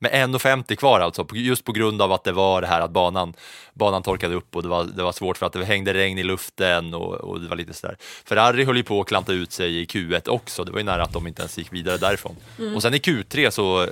med 0.00 0.12
1,50 0.12 0.74
kvar 0.74 1.00
alltså, 1.00 1.26
just 1.32 1.64
på 1.64 1.72
grund 1.72 2.02
av 2.02 2.12
att 2.12 2.24
det 2.24 2.32
var 2.32 2.60
det 2.60 2.66
här 2.66 2.80
att 2.80 2.90
banan, 2.90 3.34
banan 3.74 4.02
torkade 4.02 4.34
upp 4.34 4.56
och 4.56 4.62
det 4.62 4.68
var, 4.68 4.84
det 4.84 5.02
var 5.02 5.12
svårt 5.12 5.38
för 5.38 5.46
att 5.46 5.52
det 5.52 5.64
hängde 5.64 5.94
regn 5.94 6.18
i 6.18 6.22
luften 6.22 6.94
och, 6.94 7.14
och 7.14 7.40
det 7.40 7.48
var 7.48 7.56
lite 7.56 7.72
sådär. 7.72 7.96
Ferrari 8.24 8.64
höll 8.64 8.76
ju 8.76 8.82
på 8.82 9.00
att 9.00 9.08
klanta 9.08 9.32
ut 9.32 9.52
sig 9.52 9.80
i 9.82 9.84
Q1 9.84 10.28
också, 10.28 10.64
det 10.64 10.72
var 10.72 10.78
ju 10.78 10.84
nära 10.84 11.02
att 11.02 11.12
de 11.12 11.26
inte 11.26 11.42
ens 11.42 11.58
gick 11.58 11.72
vidare 11.72 11.96
därifrån. 11.96 12.36
Mm. 12.58 12.76
Och 12.76 12.82
sen 12.82 12.94
i 12.94 12.98
Q3 12.98 13.50
så, 13.50 13.82
eh, 13.82 13.88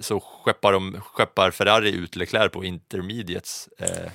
så 0.00 0.20
skeppar, 0.20 0.72
de, 0.72 1.00
skeppar 1.00 1.50
Ferrari 1.50 1.90
ut 1.90 2.16
Leclerc 2.16 2.52
på 2.52 2.64
intermediates 2.64 3.68
eh, 3.78 4.10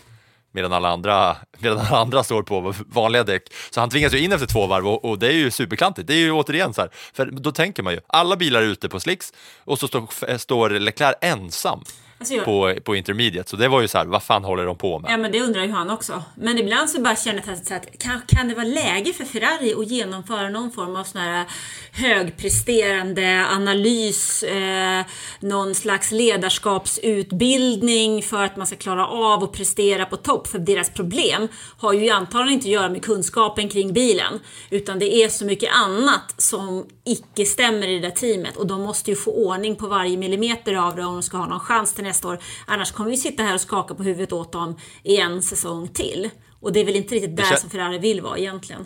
medan 0.56 0.74
alla 0.74 0.90
andra, 0.90 1.38
medan 1.60 1.80
alla 1.80 1.98
andra 1.98 2.24
står 2.24 2.44
på 2.44 2.74
vanliga 2.88 3.24
däck. 3.24 3.44
Så 3.70 3.80
han 3.80 3.90
tvingas 3.90 4.14
ju 4.14 4.20
in 4.20 4.32
efter 4.32 4.48
två 4.48 4.68
varv 4.68 4.88
och, 4.88 5.06
och 5.06 5.20
det 5.20 5.28
är 5.28 5.32
ju 5.32 5.52
superklantigt. 5.52 6.08
Det 6.08 6.14
är 6.14 6.18
ju 6.18 6.32
återigen 6.32 6.74
så 6.74 6.82
här, 6.82 6.90
för 7.14 7.26
då 7.26 7.52
tänker 7.52 7.84
man 7.84 7.94
ju, 7.94 8.00
alla 8.08 8.36
bilar 8.36 8.62
är 8.62 8.66
ute 8.66 8.90
på 8.90 9.00
slicks 9.00 9.34
och 9.64 9.80
så 9.80 9.88
står, 9.88 10.38
står 10.38 10.70
Leclerc 10.70 11.16
ensam. 11.22 11.84
Alltså 12.26 12.36
jag... 12.36 12.46
på, 12.46 12.74
på 12.84 12.96
intermediate. 12.96 13.50
Så 13.50 13.56
det 13.56 13.68
var 13.68 13.82
ju 13.82 13.88
så 13.88 13.98
här, 13.98 14.06
vad 14.06 14.24
fan 14.24 14.44
håller 14.44 14.66
de 14.66 14.78
på 14.78 15.00
med? 15.00 15.12
Ja 15.12 15.18
men 15.18 15.32
det 15.32 15.42
undrar 15.42 15.64
ju 15.64 15.72
han 15.72 15.90
också. 15.90 16.24
Men 16.36 16.58
ibland 16.58 16.90
så 16.90 17.02
bara 17.02 17.16
känner 17.16 17.44
jag 17.46 17.54
att 17.78 18.00
kan, 18.00 18.22
kan 18.28 18.48
det 18.48 18.56
vara 18.56 18.66
läge 18.66 19.14
för 19.14 19.26
Ferrari 19.26 19.74
att 19.74 19.88
genomföra 19.88 20.50
någon 20.50 20.72
form 20.72 20.96
av 20.96 21.04
sån 21.04 21.22
här 21.22 21.46
högpresterande 21.92 23.46
analys, 23.52 24.44
eh, 24.44 25.06
någon 25.40 25.76
slags 25.76 26.12
ledarskapsutbildning 26.12 28.22
för 28.22 28.44
att 28.44 28.58
man 28.58 28.68
ska 28.68 28.76
klara 28.76 29.08
av 29.08 29.44
att 29.44 29.52
prestera 29.52 30.06
på 30.06 30.18
topp. 30.18 30.48
För 30.48 30.60
deras 30.60 30.90
problem 30.90 31.48
har 31.78 31.94
ju 31.94 32.10
antagligen 32.10 32.54
inte 32.54 32.68
att 32.68 32.72
göra 32.72 32.90
med 32.90 33.04
kunskapen 33.04 33.70
kring 33.70 33.94
bilen, 33.94 34.40
utan 34.70 35.00
det 35.00 35.16
är 35.16 35.30
så 35.30 35.46
mycket 35.46 35.70
annat 35.74 36.34
som 36.38 36.86
icke 37.06 37.46
stämmer 37.46 37.88
i 37.88 38.00
det 38.00 38.08
där 38.08 38.16
teamet 38.16 38.58
och 38.58 38.68
de 38.68 38.82
måste 38.82 39.12
ju 39.12 39.16
få 39.16 39.32
ordning 39.32 39.76
på 39.76 39.88
varje 39.88 40.18
millimeter 40.18 40.74
av 40.74 40.96
det 40.96 41.04
om 41.04 41.14
de 41.14 41.24
ska 41.24 41.38
ha 41.38 41.48
någon 41.48 41.60
chans 41.60 41.94
till 41.94 42.04
nästa 42.04 42.15
år. 42.24 42.40
Annars 42.66 42.92
kommer 42.92 43.10
vi 43.10 43.18
sitta 43.18 43.44
här 43.44 43.54
och 43.54 43.62
skaka 43.62 43.96
på 43.96 44.04
huvudet 44.04 44.34
åt 44.34 44.52
dem 44.52 44.76
i 45.04 45.18
en 45.18 45.42
säsong 45.42 45.88
till. 45.88 46.30
Och 46.60 46.74
det 46.74 46.80
är 46.80 46.86
väl 46.86 46.96
inte 46.96 47.16
riktigt 47.16 47.38
där 47.38 47.56
som 47.56 47.70
Ferrari 47.70 47.98
vill 47.98 48.22
vara 48.22 48.38
egentligen. 48.38 48.86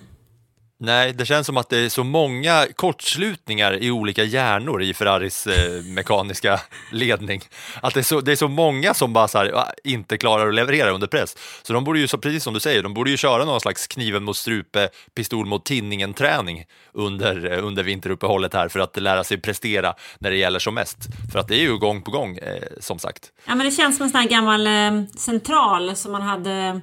Nej, 0.82 1.14
det 1.14 1.26
känns 1.26 1.48
som 1.48 1.58
att 1.58 1.70
det 1.70 1.78
är 1.78 1.90
så 1.90 2.04
många 2.04 2.68
kortslutningar 2.76 3.84
i 3.84 3.92
olika 3.92 4.24
hjärnor 4.24 4.82
i 4.82 4.94
Ferraris 4.94 5.48
eh, 5.48 5.84
mekaniska 5.84 6.60
ledning. 6.92 7.42
Att 7.82 7.94
det 7.94 8.00
är, 8.00 8.04
så, 8.04 8.22
det 8.22 8.32
är 8.32 8.36
så 8.36 8.48
många 8.48 8.94
som 8.94 9.14
bara 9.14 9.28
här, 9.34 9.66
inte 9.84 10.18
klarar 10.18 10.48
att 10.48 10.56
leverera 10.56 10.92
under 10.92 11.08
press. 11.08 11.38
Så 11.64 11.74
de 11.74 11.84
borde 11.84 12.00
ju, 12.00 12.08
så, 12.08 12.18
precis 12.18 12.44
som 12.44 12.54
du 12.54 12.60
säger, 12.60 12.84
de 12.84 12.94
borde 12.94 13.10
ju 13.10 13.18
köra 13.18 13.46
någon 13.46 13.62
slags 13.62 13.88
kniven 13.88 14.24
mot 14.24 14.38
strupe, 14.38 14.90
pistol 15.16 15.46
mot 15.46 15.66
tinningen-träning 15.66 16.66
under, 16.94 17.52
eh, 17.52 17.66
under 17.66 17.84
vinteruppehållet 17.84 18.54
här 18.54 18.68
för 18.68 18.80
att 18.80 18.98
lära 18.98 19.24
sig 19.24 19.42
prestera 19.42 19.94
när 20.20 20.32
det 20.32 20.38
gäller 20.38 20.60
som 20.60 20.76
mest. 20.76 20.98
För 21.32 21.40
att 21.40 21.48
det 21.48 21.56
är 21.56 21.62
ju 21.62 21.78
gång 21.78 22.02
på 22.02 22.12
gång, 22.12 22.38
eh, 22.38 22.64
som 22.80 23.00
sagt. 23.00 23.32
Ja, 23.46 23.56
men 23.56 23.66
det 23.66 23.72
känns 23.72 23.98
som 23.98 24.04
en 24.04 24.10
sån 24.10 24.22
här 24.22 24.30
gammal 24.30 24.68
eh, 24.68 25.06
central 25.18 25.96
som 25.96 26.12
man 26.12 26.22
hade 26.22 26.82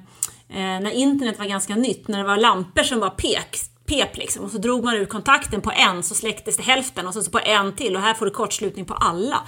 eh, 0.49 0.55
när 0.55 0.91
internet 0.91 1.39
var 1.39 1.45
ganska 1.45 1.75
nytt, 1.75 2.07
när 2.07 2.17
det 2.17 2.23
var 2.27 2.37
lampor 2.37 2.83
som 2.83 2.99
var 2.99 3.09
pek 3.09 3.57
pep 3.87 4.17
liksom. 4.17 4.43
Och 4.43 4.51
så 4.51 4.57
drog 4.57 4.83
man 4.83 4.95
ur 4.95 5.05
kontakten 5.05 5.61
på 5.61 5.71
en 5.71 6.03
så 6.03 6.15
släcktes 6.15 6.57
det 6.57 6.63
hälften 6.63 7.07
och 7.07 7.13
så, 7.13 7.23
så 7.23 7.31
på 7.31 7.39
en 7.39 7.75
till 7.75 7.95
och 7.95 8.01
här 8.01 8.13
får 8.13 8.25
du 8.25 8.31
kortslutning 8.31 8.85
på 8.85 8.93
alla. 8.93 9.43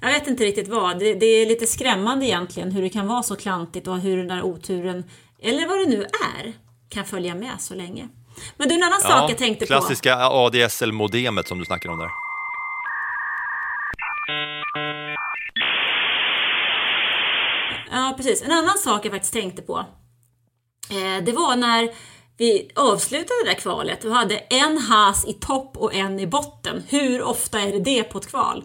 Jag 0.00 0.08
vet 0.08 0.26
inte 0.26 0.44
riktigt 0.44 0.68
vad. 0.68 0.98
Det, 0.98 1.14
det, 1.14 1.26
är 1.26 1.46
lite 1.46 1.66
skrämmande 1.66 2.26
egentligen 2.26 2.72
hur 2.72 2.82
det 2.82 2.88
kan 2.88 3.06
vara 3.06 3.22
så 3.22 3.36
klantigt 3.36 3.88
och 3.88 3.98
hur 3.98 4.16
den 4.16 4.28
där 4.28 4.42
oturen, 4.42 5.04
eller 5.42 5.68
vad 5.68 5.78
det 5.78 5.86
nu 5.86 6.02
är, 6.02 6.52
kan 6.88 7.04
följa 7.04 7.34
med 7.34 7.60
så 7.60 7.74
länge. 7.74 8.08
Men 8.56 8.68
du, 8.68 8.74
en 8.74 8.82
annan 8.82 9.00
ja, 9.02 9.08
sak 9.08 9.30
jag 9.30 9.38
tänkte 9.38 9.66
klassiska 9.66 10.16
på. 10.16 10.18
Klassiska 10.18 10.66
ADSL-modemet 10.66 11.48
som 11.48 11.58
du 11.58 11.64
snackar 11.64 11.90
om 11.90 11.98
där. 11.98 12.10
Ja, 17.90 18.14
precis. 18.16 18.42
En 18.42 18.52
annan 18.52 18.78
sak 18.78 19.04
jag 19.04 19.12
faktiskt 19.12 19.32
tänkte 19.32 19.62
på. 19.62 19.78
Eh, 20.90 21.24
det 21.24 21.32
var 21.32 21.56
när 21.56 21.88
vi 22.42 22.70
avslutade 22.74 23.44
det 23.44 23.50
där 23.50 23.54
kvalet 23.54 24.04
och 24.04 24.14
hade 24.14 24.38
en 24.38 24.78
has 24.78 25.24
i 25.24 25.32
topp 25.32 25.76
och 25.76 25.94
en 25.94 26.20
i 26.20 26.26
botten. 26.26 26.82
Hur 26.88 27.22
ofta 27.22 27.60
är 27.60 27.72
det 27.72 27.78
det 27.78 28.02
på 28.02 28.18
ett 28.18 28.28
kval? 28.28 28.64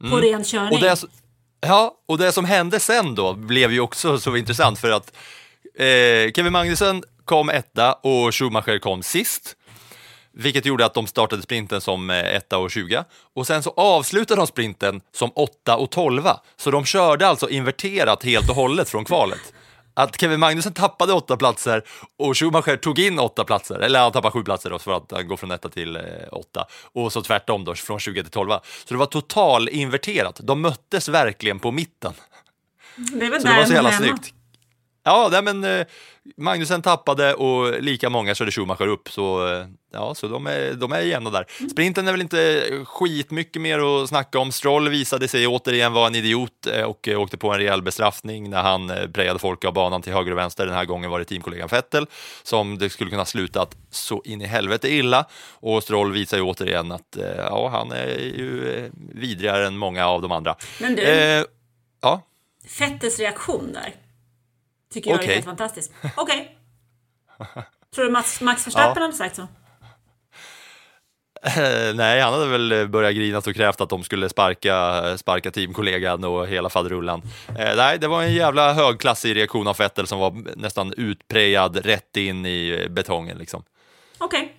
På 0.00 0.06
mm. 0.06 0.20
ren 0.20 0.44
körning. 0.44 0.74
Och 0.74 0.80
det, 0.80 0.96
ja, 1.60 1.94
och 2.08 2.18
det 2.18 2.32
som 2.32 2.44
hände 2.44 2.80
sen 2.80 3.14
då 3.14 3.34
blev 3.34 3.72
ju 3.72 3.80
också 3.80 4.18
så 4.20 4.36
intressant 4.36 4.78
för 4.78 4.90
att 4.90 5.16
eh, 5.78 6.32
Kevin 6.34 6.52
Magnussen 6.52 7.02
kom 7.24 7.48
etta 7.48 7.92
och 7.92 8.34
Schumacher 8.34 8.78
kom 8.78 9.02
sist. 9.02 9.56
Vilket 10.32 10.66
gjorde 10.66 10.86
att 10.86 10.94
de 10.94 11.06
startade 11.06 11.42
sprinten 11.42 11.80
som 11.80 12.10
eh, 12.10 12.36
etta 12.36 12.58
och 12.58 12.70
20 12.70 13.04
och 13.34 13.46
sen 13.46 13.62
så 13.62 13.70
avslutade 13.70 14.40
de 14.40 14.46
sprinten 14.46 15.00
som 15.12 15.30
åtta 15.34 15.76
och 15.76 15.90
12. 15.90 16.22
Så 16.56 16.70
de 16.70 16.84
körde 16.84 17.26
alltså 17.26 17.48
inverterat 17.50 18.24
helt 18.24 18.50
och 18.50 18.56
hållet 18.56 18.88
från 18.88 19.04
kvalet 19.04 19.52
att 20.02 20.20
Kevin 20.20 20.40
Magnussen 20.40 20.72
tappade 20.72 21.12
åtta 21.12 21.36
platser 21.36 21.82
och 22.18 22.38
Schumacher 22.38 22.76
tog 22.76 22.98
in 22.98 23.18
åtta 23.18 23.44
platser, 23.44 23.78
eller 23.78 24.00
han 24.00 24.12
tappade 24.12 24.32
sju 24.32 24.42
platser 24.42 24.70
då 24.70 24.78
för 24.78 24.96
att 24.96 25.12
han 25.12 25.28
går 25.28 25.36
från 25.36 25.50
etta 25.50 25.68
till 25.68 25.96
eh, 25.96 26.02
åtta 26.32 26.66
och 26.92 27.12
så 27.12 27.22
tvärtom 27.22 27.64
då 27.64 27.74
från 27.74 28.00
20 28.00 28.22
till 28.22 28.32
12. 28.32 28.50
Så 28.84 28.94
det 28.94 28.96
var 28.96 29.06
total 29.06 29.68
inverterat. 29.68 30.40
De 30.42 30.60
möttes 30.60 31.08
verkligen 31.08 31.58
på 31.58 31.70
mitten. 31.70 32.12
Det 32.96 33.40
så 33.40 33.48
det 33.48 33.56
var 33.56 33.64
så 33.64 33.72
jävla 33.72 33.92
snyggt. 33.92 34.34
Ja, 35.02 35.28
nej, 35.32 35.42
men 35.42 35.64
eh, 35.64 35.86
Magnusen 36.36 36.82
tappade 36.82 37.34
och 37.34 37.82
lika 37.82 38.10
många 38.10 38.34
körde 38.34 38.50
Schumacher 38.50 38.86
upp, 38.86 39.08
så, 39.10 39.48
eh, 39.48 39.66
ja, 39.92 40.14
så 40.14 40.28
de 40.28 40.46
är, 40.46 40.72
de 40.72 40.92
är 40.92 41.00
jämna 41.00 41.30
där. 41.30 41.46
Mm. 41.58 41.70
Sprinten 41.70 42.08
är 42.08 42.12
väl 42.12 42.20
inte 42.20 42.68
skitmycket 42.84 43.62
mer 43.62 43.78
att 43.78 44.08
snacka 44.08 44.38
om. 44.38 44.52
Stroll 44.52 44.88
visade 44.88 45.28
sig 45.28 45.46
återigen 45.46 45.92
vara 45.92 46.06
en 46.06 46.14
idiot 46.14 46.66
eh, 46.66 46.84
och 46.84 47.08
eh, 47.08 47.20
åkte 47.20 47.36
på 47.36 47.52
en 47.52 47.58
rejäl 47.58 47.82
bestraffning 47.82 48.50
när 48.50 48.62
han 48.62 48.90
eh, 48.90 49.06
prejade 49.06 49.38
folk 49.38 49.64
av 49.64 49.72
banan 49.72 50.02
till 50.02 50.12
höger 50.12 50.32
och 50.32 50.38
vänster. 50.38 50.66
Den 50.66 50.74
här 50.74 50.84
gången 50.84 51.10
var 51.10 51.18
det 51.18 51.24
teamkollegan 51.24 51.68
Vettel 51.68 52.06
som 52.42 52.78
det 52.78 52.90
skulle 52.90 53.10
kunna 53.10 53.24
slutat 53.24 53.76
så 53.90 54.22
in 54.24 54.42
i 54.42 54.46
helvete 54.46 54.88
illa. 54.88 55.26
Och 55.52 55.82
Stroll 55.82 56.12
visar 56.12 56.36
ju 56.36 56.42
återigen 56.42 56.92
att 56.92 57.16
eh, 57.16 57.36
ja, 57.36 57.68
han 57.68 57.92
är 57.92 58.18
ju 58.18 58.90
vidrigare 59.14 59.66
än 59.66 59.76
många 59.76 60.06
av 60.06 60.22
de 60.22 60.32
andra. 60.32 60.56
Men 60.80 60.96
du, 60.96 61.02
eh, 61.02 61.44
ja? 62.02 62.22
Fettels 62.68 63.18
reaktion 63.18 63.72
där 63.72 63.94
Tycker 64.92 65.10
jag 65.10 65.18
okay. 65.18 65.30
är 65.30 65.34
helt 65.34 65.44
fantastiskt. 65.44 65.92
Okej. 66.16 66.58
Okay. 67.38 67.62
Tror 67.94 68.04
du 68.04 68.10
Max, 68.10 68.40
Max 68.40 68.66
Verstappen 68.66 68.92
ja. 68.96 69.02
hade 69.02 69.16
sagt 69.16 69.36
så? 69.36 69.46
nej, 71.94 72.20
han 72.20 72.32
hade 72.32 72.46
väl 72.46 72.88
börjat 72.88 73.14
grina 73.14 73.38
och 73.38 73.44
krävt 73.44 73.80
att 73.80 73.88
de 73.88 74.04
skulle 74.04 74.28
sparka, 74.28 75.18
sparka 75.18 75.50
teamkollegan 75.50 76.24
och 76.24 76.46
hela 76.46 76.68
faderullan. 76.68 77.22
Eh, 77.48 77.76
nej, 77.76 77.98
det 77.98 78.08
var 78.08 78.22
en 78.22 78.34
jävla 78.34 78.72
högklassig 78.72 79.36
reaktion 79.36 79.66
av 79.66 79.76
Vettel 79.76 80.06
som 80.06 80.18
var 80.18 80.56
nästan 80.56 80.92
utprejad 80.96 81.76
rätt 81.76 82.16
in 82.16 82.46
i 82.46 82.86
betongen. 82.90 83.38
Liksom. 83.38 83.62
Okej. 84.18 84.40
Okay. 84.40 84.50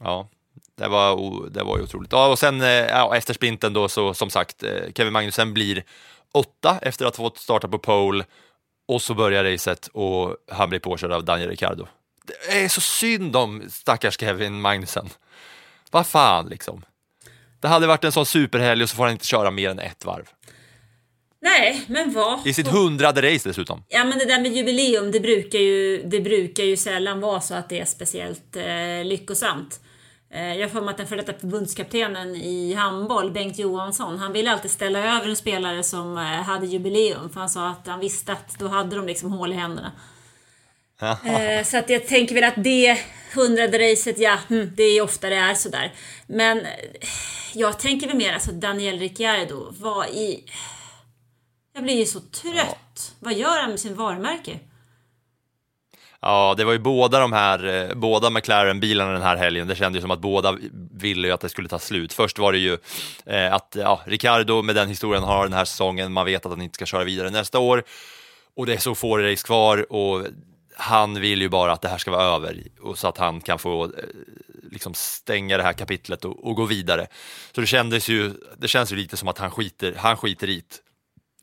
Ja, 0.00 0.28
det 0.76 0.88
var, 0.88 1.48
det 1.50 1.62
var 1.62 1.76
ju 1.76 1.82
otroligt. 1.82 2.12
Ja, 2.12 2.28
och 2.28 2.38
sen 2.38 2.62
eh, 2.62 2.68
ja, 2.68 3.16
efter 3.16 3.34
sprinten 3.34 3.72
då 3.72 3.88
så 3.88 4.14
som 4.14 4.30
sagt, 4.30 4.62
eh, 4.62 4.92
Kevin 4.94 5.12
Magnussen 5.12 5.54
blir 5.54 5.84
åtta 6.32 6.78
efter 6.82 7.06
att 7.06 7.16
ha 7.16 7.24
fått 7.24 7.38
starta 7.38 7.68
på 7.68 7.78
pole 7.78 8.24
och 8.86 9.02
så 9.02 9.14
börjar 9.14 9.44
racet 9.44 9.86
och 9.86 10.36
han 10.50 10.68
blir 10.68 10.80
påkörd 10.80 11.12
av 11.12 11.24
Daniel 11.24 11.50
Ricciardo. 11.50 11.86
Det 12.26 12.64
är 12.64 12.68
så 12.68 12.80
synd 12.80 13.36
om 13.36 13.62
stackars 13.70 14.20
Kevin 14.20 14.60
Magnussen. 14.60 15.08
Vad 15.90 16.06
fan 16.06 16.48
liksom. 16.48 16.84
Det 17.60 17.68
hade 17.68 17.86
varit 17.86 18.04
en 18.04 18.12
sån 18.12 18.26
superhelg 18.26 18.82
och 18.82 18.90
så 18.90 18.96
får 18.96 19.04
han 19.04 19.12
inte 19.12 19.26
köra 19.26 19.50
mer 19.50 19.70
än 19.70 19.78
ett 19.78 20.04
varv. 20.04 20.24
Nej, 21.40 21.84
men 21.86 22.12
vad? 22.12 22.46
I 22.46 22.54
sitt 22.54 22.68
hundrade 22.68 23.34
race 23.34 23.48
dessutom. 23.48 23.84
Ja 23.88 24.04
men 24.04 24.18
det 24.18 24.24
där 24.24 24.40
med 24.40 24.52
jubileum, 24.52 25.10
det 25.10 25.20
brukar 25.20 25.58
ju, 25.58 26.02
det 26.02 26.20
brukar 26.20 26.64
ju 26.64 26.76
sällan 26.76 27.20
vara 27.20 27.40
så 27.40 27.54
att 27.54 27.68
det 27.68 27.80
är 27.80 27.84
speciellt 27.84 28.56
eh, 28.56 29.04
lyckosamt. 29.04 29.80
Eh, 30.34 30.56
jag 30.56 30.70
får 30.70 30.80
mig 30.80 30.90
att 30.90 30.96
den 30.96 31.06
före 31.06 31.22
detta 31.22 31.38
förbundskaptenen 31.38 32.36
i 32.36 32.74
handboll, 32.74 33.30
Bengt 33.30 33.58
Johansson, 33.58 34.18
han 34.18 34.32
ville 34.32 34.52
alltid 34.52 34.70
ställa 34.70 34.98
över 34.98 35.28
en 35.28 35.36
spelare 35.36 35.82
som 35.82 36.18
eh, 36.18 36.22
hade 36.22 36.66
jubileum 36.66 37.30
för 37.30 37.40
han 37.40 37.48
sa 37.48 37.68
att 37.68 37.86
han 37.86 38.00
visste 38.00 38.32
att 38.32 38.58
då 38.58 38.68
hade 38.68 38.96
de 38.96 39.06
liksom 39.06 39.32
hål 39.32 39.52
i 39.52 39.56
händerna. 39.56 39.92
Eh, 41.00 41.64
så 41.64 41.78
att 41.78 41.90
jag 41.90 42.06
tänker 42.06 42.34
väl 42.34 42.44
att 42.44 42.64
det 42.64 42.98
hundrade 43.34 43.78
racet, 43.78 44.18
ja, 44.18 44.38
hm, 44.48 44.72
det 44.76 44.82
är 44.82 45.02
ofta 45.02 45.28
det 45.28 45.36
är 45.36 45.54
sådär. 45.54 45.92
Men 46.26 46.66
jag 47.54 47.78
tänker 47.78 48.06
väl 48.06 48.16
mer 48.16 48.32
alltså 48.32 48.52
Daniel 48.52 48.98
Ricciardo, 48.98 49.74
vad 49.78 50.08
i... 50.08 50.44
Jag 51.74 51.84
blir 51.84 51.94
ju 51.94 52.06
så 52.06 52.20
trött. 52.20 53.14
Vad 53.18 53.34
gör 53.34 53.60
han 53.60 53.70
med 53.70 53.80
sin 53.80 53.94
varumärke? 53.94 54.58
Ja, 56.26 56.54
det 56.56 56.64
var 56.64 56.72
ju 56.72 56.78
båda 56.78 57.20
de 57.20 57.32
här, 57.32 57.64
eh, 57.64 57.94
båda 57.94 58.30
McLaren-bilarna 58.30 59.12
den 59.12 59.22
här 59.22 59.36
helgen. 59.36 59.66
Det 59.66 59.74
kändes 59.74 59.98
ju 59.98 60.00
som 60.00 60.10
att 60.10 60.20
båda 60.20 60.56
ville 60.90 61.28
ju 61.28 61.34
att 61.34 61.40
det 61.40 61.48
skulle 61.48 61.68
ta 61.68 61.78
slut. 61.78 62.12
Först 62.12 62.38
var 62.38 62.52
det 62.52 62.58
ju 62.58 62.78
eh, 63.26 63.54
att 63.54 63.76
ja, 63.78 64.00
Ricardo 64.06 64.62
med 64.62 64.74
den 64.74 64.88
historien 64.88 65.22
har 65.22 65.44
den 65.44 65.52
här 65.52 65.64
säsongen, 65.64 66.12
man 66.12 66.26
vet 66.26 66.46
att 66.46 66.52
han 66.52 66.62
inte 66.62 66.74
ska 66.74 66.86
köra 66.86 67.04
vidare 67.04 67.30
nästa 67.30 67.58
år 67.58 67.82
och 68.56 68.66
det 68.66 68.74
är 68.74 68.78
så 68.78 68.94
få 68.94 69.18
race 69.18 69.46
kvar 69.46 69.92
och 69.92 70.26
han 70.76 71.20
vill 71.20 71.42
ju 71.42 71.48
bara 71.48 71.72
att 71.72 71.82
det 71.82 71.88
här 71.88 71.98
ska 71.98 72.10
vara 72.10 72.36
över 72.36 72.62
och 72.80 72.98
så 72.98 73.08
att 73.08 73.18
han 73.18 73.40
kan 73.40 73.58
få 73.58 73.84
eh, 73.84 73.90
liksom 74.70 74.94
stänga 74.94 75.56
det 75.56 75.62
här 75.62 75.72
kapitlet 75.72 76.24
och, 76.24 76.46
och 76.46 76.56
gå 76.56 76.64
vidare. 76.64 77.06
Så 77.54 77.60
det 77.60 77.66
kändes 77.66 78.08
ju, 78.08 78.32
det 78.58 78.68
känns 78.68 78.92
ju 78.92 78.96
lite 78.96 79.16
som 79.16 79.28
att 79.28 79.38
han 79.38 79.50
skiter, 79.50 79.94
han 79.98 80.16
skiter 80.16 80.48
i 80.48 80.56
det. 80.56 80.80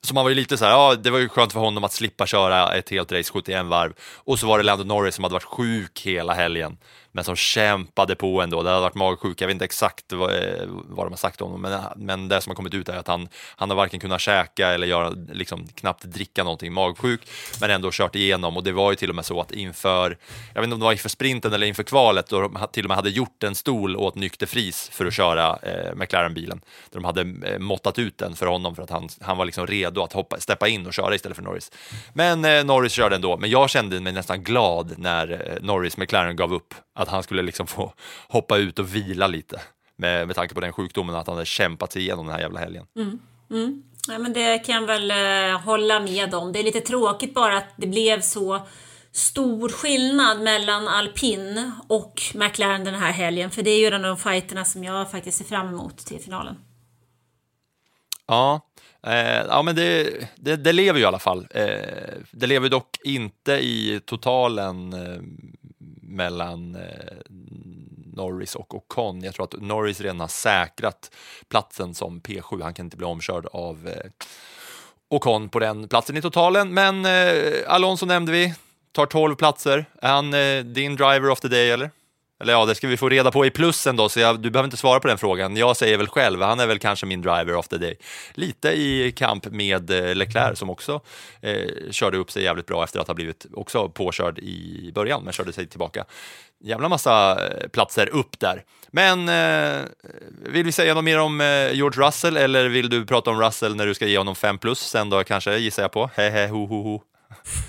Så 0.03 0.13
man 0.13 0.23
var 0.23 0.29
ju 0.29 0.35
lite 0.35 0.57
så 0.57 0.65
här, 0.65 0.71
ja 0.71 0.95
det 0.95 1.09
var 1.09 1.19
ju 1.19 1.29
skönt 1.29 1.53
för 1.53 1.59
honom 1.59 1.83
att 1.83 1.93
slippa 1.93 2.25
köra 2.25 2.75
ett 2.75 2.89
helt 2.89 3.11
race 3.11 3.31
71 3.33 3.65
varv. 3.65 3.93
Och 4.15 4.39
så 4.39 4.47
var 4.47 4.57
det 4.57 4.63
Lando 4.63 4.83
Norris 4.83 5.15
som 5.15 5.23
hade 5.23 5.33
varit 5.33 5.43
sjuk 5.43 6.01
hela 6.05 6.33
helgen, 6.33 6.77
men 7.11 7.23
som 7.23 7.35
kämpade 7.35 8.15
på 8.15 8.41
ändå. 8.41 8.63
Det 8.63 8.69
hade 8.69 8.81
varit 8.81 8.95
magsjuk, 8.95 9.41
jag 9.41 9.47
vet 9.47 9.53
inte 9.53 9.65
exakt 9.65 10.13
vad, 10.13 10.35
eh, 10.35 10.63
vad 10.67 11.05
de 11.05 11.11
har 11.11 11.17
sagt 11.17 11.41
om 11.41 11.51
honom, 11.51 11.61
men, 11.61 12.05
men 12.07 12.27
det 12.27 12.41
som 12.41 12.49
har 12.49 12.55
kommit 12.55 12.73
ut 12.73 12.89
är 12.89 12.97
att 12.97 13.07
han, 13.07 13.29
han 13.55 13.69
har 13.69 13.77
varken 13.77 13.99
kunnat 13.99 14.21
käka 14.21 14.67
eller 14.67 14.87
göra, 14.87 15.09
liksom, 15.31 15.67
knappt 15.67 16.03
dricka 16.03 16.43
någonting, 16.43 16.73
magsjuk, 16.73 17.21
men 17.61 17.71
ändå 17.71 17.89
kört 17.91 18.15
igenom. 18.15 18.57
Och 18.57 18.63
det 18.63 18.71
var 18.71 18.91
ju 18.91 18.95
till 18.95 19.09
och 19.09 19.15
med 19.15 19.25
så 19.25 19.41
att 19.41 19.51
inför, 19.51 20.17
jag 20.53 20.61
vet 20.61 20.63
inte 20.63 20.73
om 20.73 20.79
det 20.79 20.85
var 20.85 20.91
inför 20.91 21.09
sprinten 21.09 21.53
eller 21.53 21.67
inför 21.67 21.83
kvalet, 21.83 22.27
då 22.27 22.41
de 22.41 22.67
till 22.71 22.85
och 22.85 22.87
med 22.87 22.97
hade 22.97 23.09
gjort 23.09 23.43
en 23.43 23.55
stol 23.55 23.95
åt 23.95 24.15
nykter 24.15 24.45
fris 24.45 24.89
för 24.93 25.05
att 25.05 25.13
köra 25.13 25.59
eh, 25.61 25.95
McLaren-bilen. 25.95 26.61
De 26.89 27.03
hade 27.03 27.21
eh, 27.21 27.59
måttat 27.59 27.99
ut 27.99 28.17
den 28.17 28.35
för 28.35 28.45
honom 28.45 28.75
för 28.75 28.83
att 28.83 28.89
han, 28.89 29.09
han 29.21 29.37
var 29.37 29.45
liksom 29.45 29.67
redo 29.67 30.01
att 30.01 30.13
hoppa, 30.13 30.39
steppa 30.39 30.67
in 30.67 30.87
och 30.87 30.93
köra 30.93 31.15
istället 31.15 31.35
för 31.35 31.43
Norris. 31.43 31.71
Men 32.13 32.45
eh, 32.45 32.63
Norris 32.63 32.93
körde 32.93 33.15
ändå, 33.15 33.37
men 33.37 33.49
jag 33.49 33.69
kände 33.69 33.99
mig 33.99 34.13
nästan 34.13 34.43
glad 34.43 34.93
när 34.97 35.31
eh, 35.31 35.63
Norris 35.65 35.97
McLaren 35.97 36.35
gav 36.35 36.53
upp 36.53 36.73
att 37.01 37.09
han 37.09 37.23
skulle 37.23 37.41
liksom 37.41 37.67
få 37.67 37.93
hoppa 38.27 38.57
ut 38.57 38.79
och 38.79 38.95
vila 38.95 39.27
lite 39.27 39.61
med, 39.95 40.27
med 40.27 40.35
tanke 40.35 40.53
på 40.53 40.61
den 40.61 40.73
sjukdomen 40.73 41.15
att 41.15 41.27
han 41.27 41.35
hade 41.35 41.45
kämpat 41.45 41.91
sig 41.91 42.01
igenom 42.01 42.25
den 42.25 42.35
här 42.35 42.41
jävla 42.41 42.59
helgen. 42.59 42.85
Mm. 42.95 43.19
Mm. 43.51 43.83
Ja, 44.07 44.17
men 44.17 44.33
det 44.33 44.59
kan 44.59 44.75
jag 44.75 44.87
väl 44.87 45.11
eh, 45.11 45.59
hålla 45.59 45.99
med 45.99 46.33
om. 46.33 46.51
Det 46.51 46.59
är 46.59 46.63
lite 46.63 46.81
tråkigt 46.81 47.33
bara 47.33 47.57
att 47.57 47.73
det 47.77 47.87
blev 47.87 48.21
så 48.21 48.67
stor 49.11 49.69
skillnad 49.69 50.41
mellan 50.41 50.87
alpin 50.87 51.71
och 51.87 52.21
McLaren 52.33 52.83
den 52.83 52.95
här 52.95 53.11
helgen. 53.11 53.51
För 53.51 53.63
det 53.63 53.71
är 53.71 53.79
ju 53.79 53.85
en 53.85 53.93
av 53.93 54.01
de 54.01 54.17
fighterna 54.17 54.65
som 54.65 54.83
jag 54.83 55.11
faktiskt 55.11 55.37
ser 55.37 55.45
fram 55.45 55.67
emot 55.67 55.97
till 55.97 56.19
finalen. 56.19 56.55
Ja, 58.27 58.61
eh, 59.07 59.45
ja 59.47 59.61
men 59.61 59.75
det, 59.75 60.09
det, 60.35 60.55
det, 60.55 60.73
lever 60.73 60.99
ju 60.99 61.03
i 61.03 61.07
alla 61.07 61.19
fall. 61.19 61.47
Eh, 61.49 62.13
det 62.31 62.47
lever 62.47 62.69
dock 62.69 62.97
inte 63.03 63.51
i 63.51 64.01
totalen 64.05 64.93
eh, 64.93 65.21
mellan 66.11 66.75
eh, 66.75 66.81
Norris 68.13 68.55
och 68.55 68.75
Ocon. 68.75 69.23
Jag 69.23 69.33
tror 69.33 69.43
att 69.43 69.61
Norris 69.61 70.01
redan 70.01 70.19
har 70.19 70.27
säkrat 70.27 71.11
platsen 71.47 71.93
som 71.93 72.21
P7. 72.21 72.63
Han 72.63 72.73
kan 72.73 72.85
inte 72.85 72.97
bli 72.97 73.05
omkörd 73.05 73.45
av 73.45 73.87
eh, 73.87 74.11
Ocon 75.09 75.49
på 75.49 75.59
den 75.59 75.87
platsen 75.87 76.17
i 76.17 76.21
totalen. 76.21 76.73
Men 76.73 77.05
eh, 77.05 77.53
Alonso 77.67 78.05
nämnde 78.05 78.31
vi, 78.31 78.53
tar 78.91 79.05
12 79.05 79.35
platser. 79.35 79.85
Är 80.01 80.11
han 80.11 80.33
eh, 80.33 80.63
din 80.63 80.95
driver 80.95 81.29
of 81.29 81.39
the 81.39 81.47
day 81.47 81.71
eller? 81.71 81.91
Eller 82.41 82.53
ja, 82.53 82.65
det 82.65 82.75
ska 82.75 82.87
vi 82.87 82.97
få 82.97 83.09
reda 83.09 83.31
på 83.31 83.45
i 83.45 83.49
plussen 83.49 83.95
då, 83.95 84.09
så 84.09 84.19
jag, 84.19 84.39
du 84.39 84.49
behöver 84.49 84.67
inte 84.67 84.77
svara 84.77 84.99
på 84.99 85.07
den 85.07 85.17
frågan. 85.17 85.57
Jag 85.57 85.77
säger 85.77 85.97
väl 85.97 86.07
själv, 86.07 86.41
han 86.41 86.59
är 86.59 86.67
väl 86.67 86.79
kanske 86.79 87.05
min 87.05 87.21
driver 87.21 87.55
of 87.55 87.67
the 87.67 87.77
day. 87.77 87.97
Lite 88.33 88.69
i 88.69 89.11
kamp 89.11 89.45
med 89.45 89.91
eh, 89.91 90.15
Leclerc 90.15 90.59
som 90.59 90.69
också 90.69 91.01
eh, 91.41 91.91
körde 91.91 92.17
upp 92.17 92.31
sig 92.31 92.43
jävligt 92.43 92.65
bra 92.65 92.83
efter 92.83 92.99
att 92.99 93.07
ha 93.07 93.13
blivit 93.13 93.45
också 93.53 93.89
påkörd 93.89 94.39
i 94.39 94.91
början, 94.95 95.23
men 95.23 95.33
körde 95.33 95.53
sig 95.53 95.67
tillbaka. 95.67 96.05
Jävla 96.63 96.89
massa 96.89 97.45
eh, 97.47 97.67
platser 97.67 98.09
upp 98.09 98.39
där. 98.39 98.63
Men 98.91 99.29
eh, 99.29 99.85
vill 100.45 100.65
vi 100.65 100.71
säga 100.71 100.93
något 100.93 101.03
mer 101.03 101.19
om 101.19 101.41
eh, 101.41 101.73
George 101.73 102.07
Russell 102.07 102.37
eller 102.37 102.69
vill 102.69 102.89
du 102.89 103.05
prata 103.05 103.29
om 103.29 103.41
Russell 103.41 103.75
när 103.75 103.85
du 103.85 103.93
ska 103.93 104.05
ge 104.05 104.17
honom 104.17 104.35
5 104.35 104.57
plus 104.57 104.79
sen 104.79 105.09
då 105.09 105.23
kanske, 105.23 105.57
gissar 105.57 105.83
jag 105.83 105.91
på? 105.91 106.09
Hehe, 106.15 106.47
ho, 106.47 106.65
ho, 106.65 106.83
ho. 106.83 107.10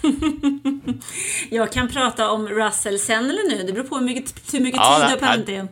jag 1.50 1.72
kan 1.72 1.88
prata 1.88 2.30
om 2.30 2.48
Russell 2.48 2.98
sen 2.98 3.24
eller 3.24 3.56
nu, 3.56 3.62
det 3.62 3.72
beror 3.72 3.84
på 3.84 3.96
hur 3.96 4.04
mycket, 4.04 4.54
hur 4.54 4.60
mycket 4.60 4.80
ja, 4.80 4.96
tid 4.96 5.06
du 5.06 5.26
har 5.26 5.32
på 5.32 5.44
den 5.46 5.68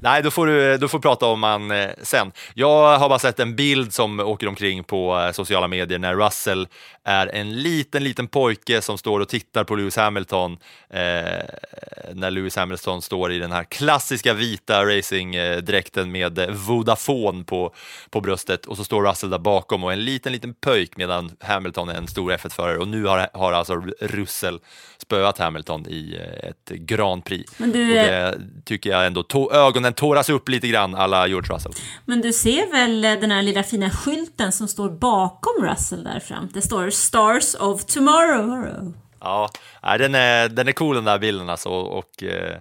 Nej, 0.00 0.22
då 0.22 0.30
får 0.30 0.46
du, 0.46 0.78
du 0.78 0.88
får 0.88 0.98
prata 0.98 1.26
om 1.26 1.42
han 1.42 1.70
eh, 1.70 1.88
sen. 2.02 2.32
Jag 2.54 2.98
har 2.98 3.08
bara 3.08 3.18
sett 3.18 3.40
en 3.40 3.56
bild 3.56 3.92
som 3.94 4.20
åker 4.20 4.46
omkring 4.48 4.84
på 4.84 5.18
eh, 5.18 5.32
sociala 5.32 5.68
medier 5.68 5.98
när 5.98 6.14
Russell 6.14 6.68
är 7.04 7.26
en 7.26 7.62
liten, 7.62 8.04
liten 8.04 8.28
pojke 8.28 8.82
som 8.82 8.98
står 8.98 9.20
och 9.20 9.28
tittar 9.28 9.64
på 9.64 9.76
Lewis 9.76 9.96
Hamilton 9.96 10.58
eh, 10.90 11.00
när 12.14 12.30
Lewis 12.30 12.56
Hamilton 12.56 13.02
står 13.02 13.32
i 13.32 13.38
den 13.38 13.52
här 13.52 13.64
klassiska 13.64 14.34
vita 14.34 14.84
racingdräkten 14.86 16.12
med 16.12 16.50
Vodafone 16.50 17.44
på, 17.44 17.74
på 18.10 18.20
bröstet 18.20 18.66
och 18.66 18.76
så 18.76 18.84
står 18.84 19.02
Russell 19.06 19.30
där 19.30 19.38
bakom 19.38 19.84
och 19.84 19.92
en 19.92 20.04
liten, 20.04 20.32
liten 20.32 20.54
pöjk 20.54 20.96
medan 20.96 21.30
Hamilton 21.40 21.88
är 21.88 21.94
en 21.94 22.08
stor 22.08 22.32
F1-förare 22.32 22.78
och 22.78 22.88
nu 22.88 23.04
har, 23.04 23.28
har 23.32 23.52
alltså 23.52 23.74
Russell 24.00 24.60
spöat 24.98 25.38
Hamilton 25.38 25.86
i 25.88 26.16
eh, 26.20 26.48
ett 26.48 26.68
Grand 26.70 27.24
Prix. 27.24 27.52
Men 27.58 27.72
du, 27.72 27.88
och 27.90 27.94
det 27.94 28.38
tycker 28.64 28.90
jag 28.90 29.06
ändå, 29.06 29.22
to- 29.22 29.52
ögonen 29.88 29.94
tåras 29.94 30.28
upp 30.28 30.48
lite 30.48 30.68
grann 30.68 30.94
alla 30.94 31.26
George 31.26 31.54
Russell. 31.54 31.72
Men 32.06 32.20
du 32.20 32.32
ser 32.32 32.72
väl 32.72 33.02
den 33.20 33.30
här 33.30 33.42
lilla 33.42 33.62
fina 33.62 33.90
skylten 33.90 34.52
som 34.52 34.68
står 34.68 34.90
bakom 34.90 35.64
Russell 35.64 36.04
där 36.04 36.20
fram? 36.20 36.48
Det 36.54 36.62
står 36.62 36.90
Stars 36.90 37.54
of 37.54 37.84
Tomorrow. 37.84 38.94
Ja, 39.20 39.50
den 39.98 40.14
är, 40.14 40.48
den 40.48 40.68
är 40.68 40.72
cool 40.72 40.94
den 40.94 41.04
där 41.04 41.18
bilden 41.18 41.48
alltså 41.48 41.68
och 41.68 42.22
eh, 42.22 42.58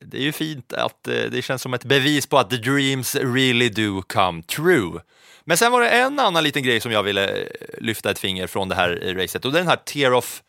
det 0.00 0.16
är 0.16 0.22
ju 0.22 0.32
fint 0.32 0.72
att 0.72 1.08
eh, 1.08 1.30
det 1.30 1.42
känns 1.44 1.62
som 1.62 1.74
ett 1.74 1.84
bevis 1.84 2.26
på 2.26 2.38
att 2.38 2.50
the 2.50 2.56
dreams 2.56 3.14
really 3.14 3.68
do 3.68 4.02
come 4.02 4.42
true. 4.42 5.00
Men 5.44 5.56
sen 5.56 5.72
var 5.72 5.80
det 5.80 5.88
en 5.88 6.18
annan 6.18 6.44
liten 6.44 6.62
grej 6.62 6.80
som 6.80 6.92
jag 6.92 7.02
ville 7.02 7.48
lyfta 7.78 8.10
ett 8.10 8.18
finger 8.18 8.46
från 8.46 8.68
det 8.68 8.74
här 8.74 9.14
racet 9.16 9.44
och 9.44 9.52
det 9.52 9.58
är 9.58 9.60
den 9.60 9.68
här 9.68 9.82
tear-off 9.84 10.42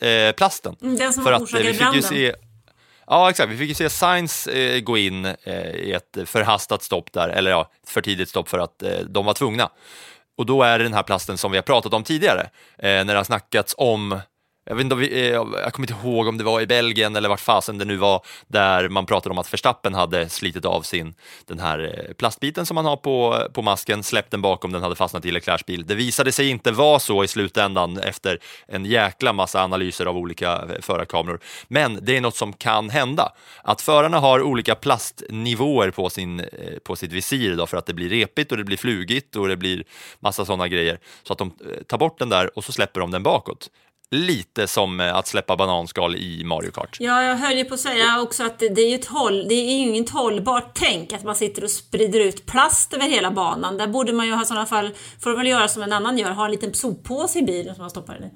eh, 0.00 0.32
plasten. 0.32 0.76
Mm, 0.82 0.96
den 0.96 1.12
som 1.12 1.24
För 1.24 1.32
att, 1.32 1.54
eh, 1.54 1.60
vi 1.60 1.74
fick 1.74 1.94
ju 1.94 2.02
se, 2.02 2.34
Ja, 3.06 3.30
exakt. 3.30 3.50
Vi 3.52 3.56
fick 3.56 3.68
ju 3.68 3.74
se 3.74 3.90
Sainz 3.90 4.46
eh, 4.46 4.80
gå 4.80 4.98
in 4.98 5.24
eh, 5.24 5.70
i 5.70 5.92
ett 5.92 6.18
förhastat 6.26 6.82
stopp 6.82 7.12
där, 7.12 7.28
eller 7.28 7.50
ja, 7.50 7.70
för 7.86 8.00
tidigt 8.00 8.28
stopp 8.28 8.48
för 8.48 8.58
att 8.58 8.82
eh, 8.82 8.98
de 8.98 9.26
var 9.26 9.34
tvungna. 9.34 9.70
Och 10.38 10.46
då 10.46 10.62
är 10.62 10.78
det 10.78 10.84
den 10.84 10.94
här 10.94 11.02
plasten 11.02 11.38
som 11.38 11.50
vi 11.52 11.58
har 11.58 11.62
pratat 11.62 11.94
om 11.94 12.04
tidigare, 12.04 12.50
eh, 12.78 13.04
när 13.04 13.04
det 13.04 13.16
har 13.16 13.24
snackats 13.24 13.74
om 13.78 14.20
jag, 14.64 14.74
vet 14.74 14.84
inte, 14.84 14.96
vi, 14.96 15.20
eh, 15.20 15.32
jag 15.32 15.72
kommer 15.72 15.90
inte 15.90 16.06
ihåg 16.06 16.28
om 16.28 16.38
det 16.38 16.44
var 16.44 16.60
i 16.60 16.66
Belgien 16.66 17.16
eller 17.16 17.28
vart 17.28 17.40
fasen 17.40 17.78
det 17.78 17.84
nu 17.84 17.96
var, 17.96 18.24
där 18.46 18.88
man 18.88 19.06
pratade 19.06 19.32
om 19.32 19.38
att 19.38 19.52
Verstappen 19.52 19.94
hade 19.94 20.28
slitit 20.28 20.64
av 20.64 20.82
sin, 20.82 21.14
den 21.46 21.58
här 21.58 22.06
eh, 22.08 22.14
plastbiten 22.14 22.66
som 22.66 22.74
man 22.74 22.84
har 22.84 22.96
på, 22.96 23.48
på 23.52 23.62
masken, 23.62 24.02
släppt 24.02 24.30
den 24.30 24.42
bakom, 24.42 24.72
den 24.72 24.82
hade 24.82 24.96
fastnat 24.96 25.24
i 25.24 25.30
Leclercs 25.30 25.66
bil. 25.66 25.86
Det 25.86 25.94
visade 25.94 26.32
sig 26.32 26.48
inte 26.48 26.72
vara 26.72 26.98
så 26.98 27.24
i 27.24 27.28
slutändan 27.28 27.98
efter 27.98 28.38
en 28.66 28.84
jäkla 28.84 29.32
massa 29.32 29.62
analyser 29.62 30.06
av 30.06 30.16
olika 30.16 30.52
eh, 30.52 30.80
förarkameror. 30.80 31.40
Men 31.68 31.98
det 32.02 32.16
är 32.16 32.20
något 32.20 32.36
som 32.36 32.52
kan 32.52 32.90
hända. 32.90 33.32
Att 33.64 33.80
förarna 33.80 34.18
har 34.18 34.42
olika 34.42 34.74
plastnivåer 34.74 35.90
på, 35.90 36.10
sin, 36.10 36.44
på 36.84 36.96
sitt 36.96 37.12
visir 37.12 37.56
då, 37.56 37.66
för 37.66 37.76
att 37.76 37.86
det 37.86 37.94
blir 37.94 38.08
repigt 38.08 38.52
och 38.52 38.58
det 38.58 38.64
blir 38.64 38.76
flugigt 38.76 39.36
och 39.36 39.48
det 39.48 39.56
blir 39.56 39.84
massa 40.20 40.44
sådana 40.44 40.68
grejer. 40.68 40.98
Så 41.22 41.32
att 41.32 41.38
de 41.38 41.52
tar 41.86 41.98
bort 41.98 42.18
den 42.18 42.28
där 42.28 42.58
och 42.58 42.64
så 42.64 42.72
släpper 42.72 43.00
de 43.00 43.10
den 43.10 43.22
bakåt 43.22 43.68
lite 44.12 44.66
som 44.66 45.00
eh, 45.00 45.16
att 45.16 45.26
släppa 45.26 45.56
bananskal 45.56 46.16
i 46.16 46.44
Mario 46.44 46.70
Kart. 46.70 46.96
Ja, 47.00 47.22
jag 47.22 47.36
höll 47.36 47.56
ju 47.56 47.64
på 47.64 47.74
att 47.74 47.80
säga 47.80 48.20
också 48.20 48.44
att 48.44 48.58
det, 48.58 48.82
är 48.82 48.88
ju 48.88 48.94
ett 48.94 49.06
håll, 49.06 49.48
det 49.48 49.54
är 49.54 49.78
ju 49.78 49.88
inget 49.88 50.10
hållbart 50.10 50.70
tänk 50.74 51.12
att 51.12 51.24
man 51.24 51.36
sitter 51.36 51.64
och 51.64 51.70
sprider 51.70 52.20
ut 52.20 52.46
plast 52.46 52.94
över 52.94 53.08
hela 53.08 53.30
banan. 53.30 53.78
Där 53.78 53.86
borde 53.86 54.12
man 54.12 54.26
ju 54.26 54.32
ha 54.32 54.44
sådana 54.44 54.66
fall, 54.66 54.90
får 55.20 55.30
man 55.30 55.38
väl 55.38 55.46
göra 55.46 55.68
som 55.68 55.82
en 55.82 55.92
annan 55.92 56.18
gör, 56.18 56.30
ha 56.30 56.44
en 56.44 56.50
liten 56.50 56.74
soppåse 56.74 57.38
i 57.38 57.42
bilen 57.42 57.74
som 57.74 57.82
man 57.82 57.90
stoppar 57.90 58.14
den 58.14 58.24
i. 58.24 58.30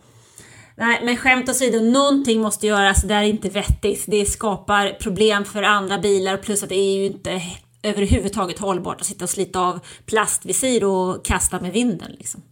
Nej, 0.78 1.00
men 1.02 1.16
skämt 1.16 1.48
åsido, 1.48 1.80
någonting 1.80 2.40
måste 2.40 2.66
göras. 2.66 3.02
Det 3.02 3.14
är 3.14 3.22
inte 3.22 3.48
vettigt. 3.48 4.04
Det 4.06 4.26
skapar 4.26 4.96
problem 5.00 5.44
för 5.44 5.62
andra 5.62 5.98
bilar 5.98 6.36
plus 6.36 6.62
att 6.62 6.68
det 6.68 6.78
är 6.78 6.98
ju 6.98 7.06
inte 7.06 7.42
överhuvudtaget 7.82 8.58
hållbart 8.58 9.00
att 9.00 9.06
sitta 9.06 9.24
och 9.24 9.30
slita 9.30 9.60
av 9.60 9.80
plastvisir 10.06 10.84
och 10.84 11.24
kasta 11.24 11.60
med 11.60 11.72
vinden. 11.72 12.12
Liksom. 12.18 12.42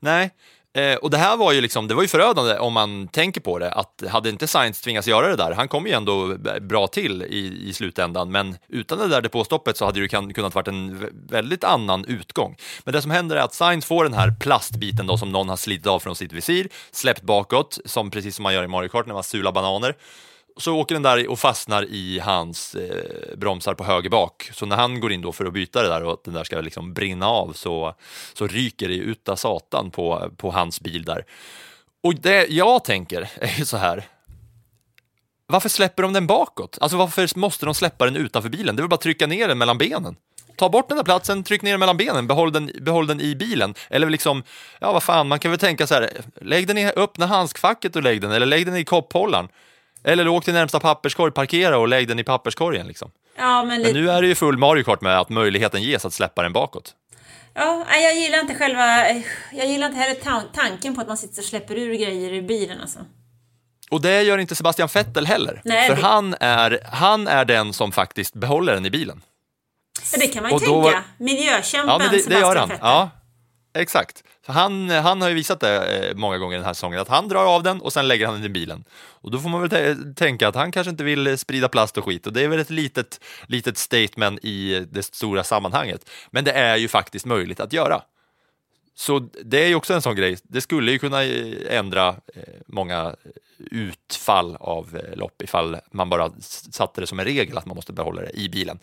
Nej, 0.00 0.30
eh, 0.76 0.94
och 0.94 1.10
det 1.10 1.18
här 1.18 1.36
var 1.36 1.52
ju 1.52 1.60
liksom, 1.60 1.88
det 1.88 1.94
var 1.94 2.02
ju 2.02 2.08
förödande 2.08 2.58
om 2.58 2.72
man 2.72 3.08
tänker 3.08 3.40
på 3.40 3.58
det, 3.58 3.72
att 3.72 4.02
hade 4.08 4.28
inte 4.28 4.46
Sainz 4.46 4.80
tvingats 4.80 5.08
göra 5.08 5.28
det 5.28 5.36
där, 5.36 5.52
han 5.52 5.68
kom 5.68 5.86
ju 5.86 5.92
ändå 5.92 6.36
bra 6.60 6.86
till 6.86 7.22
i, 7.22 7.68
i 7.68 7.72
slutändan, 7.72 8.30
men 8.30 8.56
utan 8.68 8.98
det 8.98 9.08
där 9.08 9.20
depåstoppet 9.20 9.76
så 9.76 9.84
hade 9.84 10.00
det 10.00 10.08
kan, 10.08 10.34
kunnat 10.34 10.54
varit 10.54 10.68
en 10.68 11.10
väldigt 11.28 11.64
annan 11.64 12.04
utgång. 12.04 12.56
Men 12.84 12.94
det 12.94 13.02
som 13.02 13.10
händer 13.10 13.36
är 13.36 13.40
att 13.40 13.54
Sainz 13.54 13.86
får 13.86 14.04
den 14.04 14.14
här 14.14 14.36
plastbiten 14.40 15.06
då 15.06 15.18
som 15.18 15.32
någon 15.32 15.48
har 15.48 15.56
slitit 15.56 15.86
av 15.86 16.00
från 16.00 16.16
sitt 16.16 16.32
visir, 16.32 16.68
släppt 16.90 17.22
bakåt, 17.22 17.78
som 17.84 18.10
precis 18.10 18.36
som 18.36 18.42
man 18.42 18.54
gör 18.54 18.64
i 18.64 18.68
Mario 18.68 18.88
Kart 18.88 19.06
när 19.06 19.14
man 19.14 19.24
sular 19.24 19.52
bananer. 19.52 19.94
Så 20.58 20.76
åker 20.76 20.94
den 20.94 21.02
där 21.02 21.28
och 21.28 21.38
fastnar 21.38 21.84
i 21.84 22.18
hans 22.18 22.74
eh, 22.74 23.36
bromsar 23.36 23.74
på 23.74 23.84
höger 23.84 24.10
bak. 24.10 24.50
Så 24.52 24.66
när 24.66 24.76
han 24.76 25.00
går 25.00 25.12
in 25.12 25.22
då 25.22 25.32
för 25.32 25.44
att 25.44 25.52
byta 25.52 25.82
det 25.82 25.88
där 25.88 26.04
och 26.04 26.12
att 26.12 26.24
den 26.24 26.34
där 26.34 26.44
ska 26.44 26.60
liksom 26.60 26.94
brinna 26.94 27.26
av 27.26 27.52
så, 27.52 27.94
så 28.34 28.46
ryker 28.46 28.88
det 28.88 28.94
uta 28.94 29.28
utav 29.28 29.36
satan 29.36 29.90
på, 29.90 30.30
på 30.36 30.50
hans 30.50 30.80
bil 30.80 31.04
där. 31.04 31.24
Och 32.02 32.14
det 32.14 32.46
jag 32.46 32.84
tänker 32.84 33.30
är 33.34 33.58
ju 33.58 33.64
så 33.64 33.76
här. 33.76 34.04
Varför 35.46 35.68
släpper 35.68 36.02
de 36.02 36.12
den 36.12 36.26
bakåt? 36.26 36.78
Alltså 36.80 36.96
varför 36.96 37.38
måste 37.38 37.66
de 37.66 37.74
släppa 37.74 38.04
den 38.04 38.16
utanför 38.16 38.48
bilen? 38.48 38.76
Det 38.76 38.80
är 38.80 38.82
väl 38.82 38.88
bara 38.88 38.94
att 38.94 39.00
trycka 39.00 39.26
ner 39.26 39.48
den 39.48 39.58
mellan 39.58 39.78
benen. 39.78 40.16
Ta 40.56 40.68
bort 40.68 40.88
den 40.88 40.96
där 40.96 41.04
platsen, 41.04 41.44
tryck 41.44 41.62
ner 41.62 41.70
den 41.70 41.80
mellan 41.80 41.96
benen, 41.96 42.26
behåll 42.26 42.52
den, 42.52 42.70
behåll 42.80 43.06
den 43.06 43.20
i 43.20 43.34
bilen. 43.34 43.74
Eller 43.90 44.10
liksom, 44.10 44.42
ja 44.80 44.92
vad 44.92 45.02
fan, 45.02 45.28
man 45.28 45.38
kan 45.38 45.50
väl 45.50 45.60
tänka 45.60 45.86
så 45.86 45.94
här, 45.94 46.10
lägg 46.40 46.66
den 46.66 46.78
i 46.78 46.86
öppna 46.86 47.26
handskfacket 47.26 47.96
och 47.96 48.02
lägg 48.02 48.20
den, 48.20 48.32
eller 48.32 48.46
lägg 48.46 48.66
den 48.66 48.76
i 48.76 48.84
kopphållaren. 48.84 49.48
Eller 50.08 50.28
åk 50.28 50.44
till 50.44 50.54
närmsta 50.54 50.80
papperskorg, 50.80 51.32
parkera 51.32 51.78
och 51.78 51.88
lägg 51.88 52.08
den 52.08 52.18
i 52.18 52.24
papperskorgen. 52.24 52.86
Liksom. 52.86 53.10
Ja, 53.36 53.64
men, 53.64 53.82
Men 53.82 53.92
nu 53.92 54.10
är 54.10 54.22
det 54.22 54.28
ju 54.28 54.34
full 54.34 54.58
Mario 54.58 54.82
Kart 54.84 55.00
med 55.00 55.18
att 55.20 55.28
möjligheten 55.28 55.82
ges 55.82 56.04
att 56.04 56.12
släppa 56.14 56.42
den 56.42 56.52
bakåt. 56.52 56.94
ja, 57.54 57.84
jag 58.02 58.14
gillar 58.16 58.40
inte 58.40 58.54
själva... 58.54 59.08
Jag 59.52 59.66
gillar 59.66 59.86
inte 59.86 59.98
heller 59.98 60.14
ta- 60.14 60.42
tanken 60.54 60.94
på 60.94 61.00
att 61.00 61.08
man 61.08 61.16
sitter 61.16 61.38
och 61.42 61.44
släpper 61.44 61.74
ur 61.78 61.94
grejer 61.94 62.32
i 62.32 62.42
bilen. 62.42 62.80
Alltså. 62.80 62.98
Och 63.90 64.00
det 64.02 64.22
gör 64.22 64.38
inte 64.38 64.54
Sebastian 64.54 64.88
Vettel 64.94 65.26
heller. 65.26 65.60
Nej, 65.64 65.88
för 65.88 65.96
det- 65.96 66.02
han, 66.02 66.34
är, 66.40 66.78
han 66.92 67.28
är 67.28 67.44
den 67.44 67.72
som 67.72 67.92
faktiskt 67.92 68.34
behåller 68.34 68.74
den 68.74 68.86
i 68.86 68.90
bilen. 68.90 69.22
Ja, 70.12 70.18
det 70.20 70.26
kan 70.26 70.42
man 70.42 70.50
ju 70.50 70.54
Och 70.54 70.60
då 70.60 70.82
tänka. 70.82 70.96
var- 71.18 71.24
Miljökämpen 71.24 71.88
Ja, 71.92 71.98
men 71.98 72.10
det, 72.10 72.16
det 72.16 72.22
Sebastian 72.22 72.40
gör 72.50 72.56
han. 72.56 72.68
Vettel. 72.68 72.80
Ja, 72.86 73.10
exakt. 73.80 74.24
Han, 74.46 74.90
eh, 74.90 75.02
han 75.02 75.20
har 75.22 75.28
ju 75.28 75.34
visat 75.34 75.60
det 75.60 76.08
eh, 76.08 76.16
många 76.16 76.38
gånger 76.38 76.56
den 76.56 76.66
här 76.66 76.74
säsongen, 76.74 77.00
att 77.00 77.08
han 77.08 77.28
drar 77.28 77.44
av 77.44 77.62
den 77.62 77.80
och 77.80 77.92
sen 77.92 78.08
lägger 78.08 78.26
han 78.26 78.34
den 78.34 78.44
i 78.44 78.48
bilen. 78.48 78.84
Och 78.94 79.30
då 79.30 79.38
får 79.38 79.48
man 79.48 79.68
väl 79.68 80.14
tänka 80.14 80.48
att 80.48 80.54
han 80.54 80.72
kanske 80.72 80.90
inte 80.90 81.04
vill 81.04 81.26
eh, 81.26 81.36
sprida 81.36 81.68
plast 81.68 81.98
och 81.98 82.04
skit 82.04 82.26
och 82.26 82.32
det 82.32 82.42
är 82.42 82.48
väl 82.48 82.58
ett 82.58 82.70
litet, 82.70 83.20
litet 83.46 83.78
statement 83.78 84.44
i 84.44 84.86
det 84.90 85.02
stora 85.02 85.44
sammanhanget. 85.44 86.10
Men 86.30 86.44
det 86.44 86.52
är 86.52 86.76
ju 86.76 86.88
faktiskt 86.88 87.26
möjligt 87.26 87.60
att 87.60 87.72
göra. 87.72 88.02
Så 88.94 89.28
det 89.44 89.64
är 89.64 89.68
ju 89.68 89.74
också 89.74 89.94
en 89.94 90.02
sån 90.02 90.16
grej, 90.16 90.36
det 90.42 90.60
skulle 90.60 90.92
ju 90.92 90.98
kunna 90.98 91.22
ändra 91.70 92.16
många 92.66 93.14
utfall 93.70 94.56
av 94.60 95.00
lopp 95.14 95.42
ifall 95.42 95.76
man 95.90 96.10
bara 96.10 96.30
satte 96.70 97.00
det 97.00 97.06
som 97.06 97.18
en 97.18 97.24
regel 97.24 97.58
att 97.58 97.66
man 97.66 97.76
måste 97.76 97.92
behålla 97.92 98.22
det 98.22 98.30
i 98.30 98.48
bilen. 98.48 98.78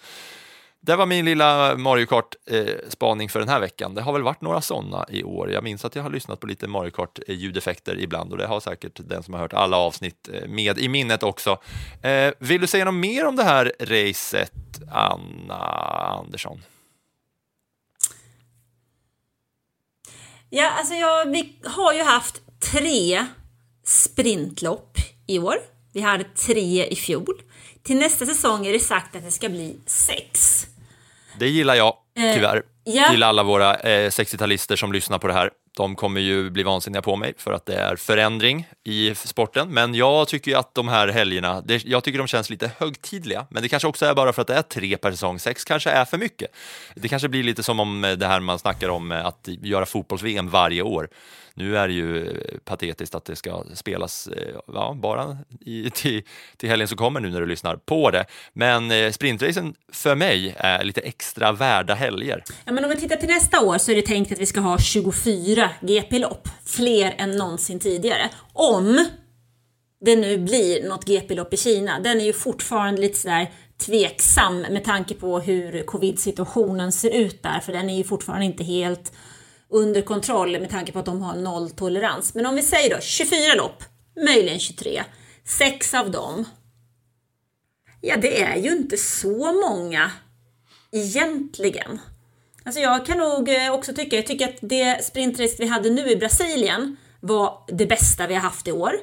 Det 0.85 0.95
var 0.95 1.05
min 1.05 1.25
lilla 1.25 1.77
Mario 1.77 2.05
Kart-spaning 2.05 3.25
eh, 3.25 3.31
för 3.31 3.39
den 3.39 3.49
här 3.49 3.59
veckan. 3.59 3.95
Det 3.95 4.01
har 4.01 4.13
väl 4.13 4.21
varit 4.21 4.41
några 4.41 4.61
sådana 4.61 5.05
i 5.09 5.23
år. 5.23 5.51
Jag 5.51 5.63
minns 5.63 5.85
att 5.85 5.95
jag 5.95 6.03
har 6.03 6.09
lyssnat 6.09 6.39
på 6.39 6.47
lite 6.47 6.67
Mario 6.67 6.91
Kart-ljudeffekter 6.91 7.95
eh, 7.95 8.03
ibland 8.03 8.31
och 8.31 8.37
det 8.37 8.47
har 8.47 8.59
säkert 8.59 8.99
den 9.03 9.23
som 9.23 9.33
har 9.33 9.41
hört 9.41 9.53
alla 9.53 9.77
avsnitt 9.77 10.29
eh, 10.33 10.47
med 10.47 10.77
i 10.77 10.89
minnet 10.89 11.23
också. 11.23 11.57
Vill 12.39 12.61
du 12.61 12.67
säga 12.67 12.85
något 12.85 12.93
mer 12.93 13.25
om 13.25 13.35
det 13.35 13.43
här 13.43 13.73
racet, 13.79 14.51
Anna 14.91 15.55
Andersson? 16.19 16.61
Ja, 20.49 20.69
alltså 20.69 20.93
jag, 20.93 21.25
vi 21.25 21.55
har 21.63 21.93
ju 21.93 22.03
haft 22.03 22.41
tre 22.71 23.25
sprintlopp 23.83 24.97
i 25.27 25.39
år. 25.39 25.55
Vi 25.93 26.01
hade 26.01 26.23
tre 26.23 26.85
i 26.85 26.95
fjol. 26.95 27.41
Till 27.83 27.97
nästa 27.97 28.25
säsong 28.25 28.65
är 28.65 28.73
det 28.73 28.79
sagt 28.79 29.15
att 29.15 29.23
det 29.23 29.31
ska 29.31 29.49
bli 29.49 29.75
sex. 29.85 30.64
Det 31.39 31.47
gillar 31.49 31.75
jag, 31.75 31.93
Eh, 32.17 32.33
tyvärr. 32.33 32.63
ja. 32.83 33.09
Till 33.09 33.23
alla 33.23 33.43
våra 33.43 33.75
eh, 33.75 34.09
60-talister 34.09 34.75
som 34.75 34.93
lyssnar 34.93 35.17
på 35.19 35.27
det 35.27 35.33
här. 35.33 35.49
De 35.77 35.95
kommer 35.95 36.21
ju 36.21 36.49
bli 36.49 36.63
vansinniga 36.63 37.01
på 37.01 37.15
mig 37.15 37.33
för 37.37 37.53
att 37.53 37.65
det 37.65 37.75
är 37.75 37.95
förändring 37.95 38.67
i 38.83 39.15
sporten. 39.15 39.69
Men 39.69 39.95
jag 39.95 40.27
tycker 40.27 40.51
ju 40.51 40.57
att 40.57 40.75
de 40.75 40.87
här 40.87 41.07
helgerna, 41.07 41.61
det, 41.61 41.85
jag 41.85 42.03
tycker 42.03 42.17
de 42.19 42.27
känns 42.27 42.49
lite 42.49 42.71
högtidliga. 42.79 43.47
Men 43.49 43.63
det 43.63 43.69
kanske 43.69 43.87
också 43.87 44.05
är 44.05 44.13
bara 44.13 44.33
för 44.33 44.41
att 44.41 44.47
det 44.47 44.55
är 44.55 44.61
tre 44.61 44.97
per 44.97 45.11
säsong. 45.11 45.39
Sex 45.39 45.63
kanske 45.65 45.89
är 45.89 46.05
för 46.05 46.17
mycket. 46.17 46.51
Det 46.95 47.07
kanske 47.07 47.27
blir 47.29 47.43
lite 47.43 47.63
som 47.63 47.79
om 47.79 48.03
eh, 48.03 48.11
det 48.11 48.27
här 48.27 48.39
man 48.39 48.59
snackar 48.59 48.89
om 48.89 49.11
eh, 49.11 49.25
att 49.25 49.47
göra 49.61 49.85
fotbolls-VM 49.85 50.49
varje 50.49 50.81
år. 50.81 51.09
Nu 51.57 51.77
är 51.77 51.87
det 51.87 51.93
ju 51.93 52.27
eh, 52.27 52.57
patetiskt 52.65 53.15
att 53.15 53.25
det 53.25 53.35
ska 53.35 53.63
spelas 53.73 54.27
eh, 54.27 54.55
ja, 54.67 54.97
bara 55.01 55.37
i, 55.61 55.89
till, 55.89 56.23
till 56.57 56.69
helgen 56.69 56.87
som 56.87 56.97
kommer 56.97 57.19
nu 57.19 57.29
när 57.29 57.41
du 57.41 57.47
lyssnar 57.47 57.75
på 57.75 58.11
det. 58.11 58.25
Men 58.53 58.91
eh, 58.91 59.11
sprintracen 59.11 59.75
för 59.91 60.15
mig 60.15 60.55
är 60.57 60.83
lite 60.83 61.01
extra 61.01 61.51
värda 61.51 61.93
helger. 61.93 62.43
Ja, 62.65 62.71
men 62.71 62.83
om 62.83 62.89
vi 62.89 62.95
tittar 62.95 63.15
till 63.15 63.29
nästa 63.29 63.61
år 63.61 63.77
så 63.77 63.91
är 63.91 63.95
det 63.95 64.01
tänkt 64.01 64.31
att 64.31 64.39
vi 64.39 64.45
ska 64.45 64.59
ha 64.59 64.77
24 64.77 65.69
GP-lopp. 65.81 66.47
Fler 66.65 67.15
än 67.17 67.31
någonsin 67.31 67.79
tidigare. 67.79 68.29
Om 68.53 69.05
det 70.05 70.15
nu 70.15 70.37
blir 70.37 70.89
något 70.89 71.05
GP-lopp 71.05 71.53
i 71.53 71.57
Kina. 71.57 71.99
Den 71.99 72.21
är 72.21 72.25
ju 72.25 72.33
fortfarande 72.33 73.01
lite 73.01 73.19
sådär 73.19 73.51
tveksam 73.85 74.61
med 74.61 74.83
tanke 74.83 75.13
på 75.13 75.39
hur 75.39 75.83
covid-situationen 75.83 76.91
ser 76.91 77.09
ut 77.09 77.43
där. 77.43 77.59
För 77.59 77.73
den 77.73 77.89
är 77.89 77.97
ju 77.97 78.03
fortfarande 78.03 78.45
inte 78.45 78.63
helt 78.63 79.11
under 79.69 80.01
kontroll 80.01 80.59
med 80.59 80.69
tanke 80.69 80.91
på 80.91 80.99
att 80.99 81.05
de 81.05 81.21
har 81.21 81.35
nolltolerans. 81.35 82.35
Men 82.35 82.45
om 82.45 82.55
vi 82.55 82.61
säger 82.61 82.95
då 82.95 83.01
24 83.01 83.53
lopp, 83.55 83.83
möjligen 84.25 84.59
23. 84.59 85.03
Sex 85.45 85.93
av 85.93 86.11
dem. 86.11 86.45
Ja, 88.01 88.17
det 88.17 88.41
är 88.41 88.55
ju 88.55 88.71
inte 88.71 88.97
så 88.97 89.53
många 89.53 90.11
egentligen. 90.91 91.99
Alltså 92.63 92.81
jag 92.81 93.05
kan 93.05 93.17
nog 93.17 93.49
eh, 93.49 93.73
också 93.73 93.93
tycka, 93.93 94.15
jag 94.15 94.27
tycker 94.27 94.47
att 94.47 94.57
det 94.61 95.05
sprintrace 95.05 95.55
vi 95.59 95.67
hade 95.67 95.89
nu 95.89 96.09
i 96.09 96.15
Brasilien 96.15 96.97
var 97.19 97.63
det 97.67 97.85
bästa 97.85 98.27
vi 98.27 98.33
har 98.33 98.41
haft 98.41 98.67
i 98.67 98.71
år. 98.71 98.93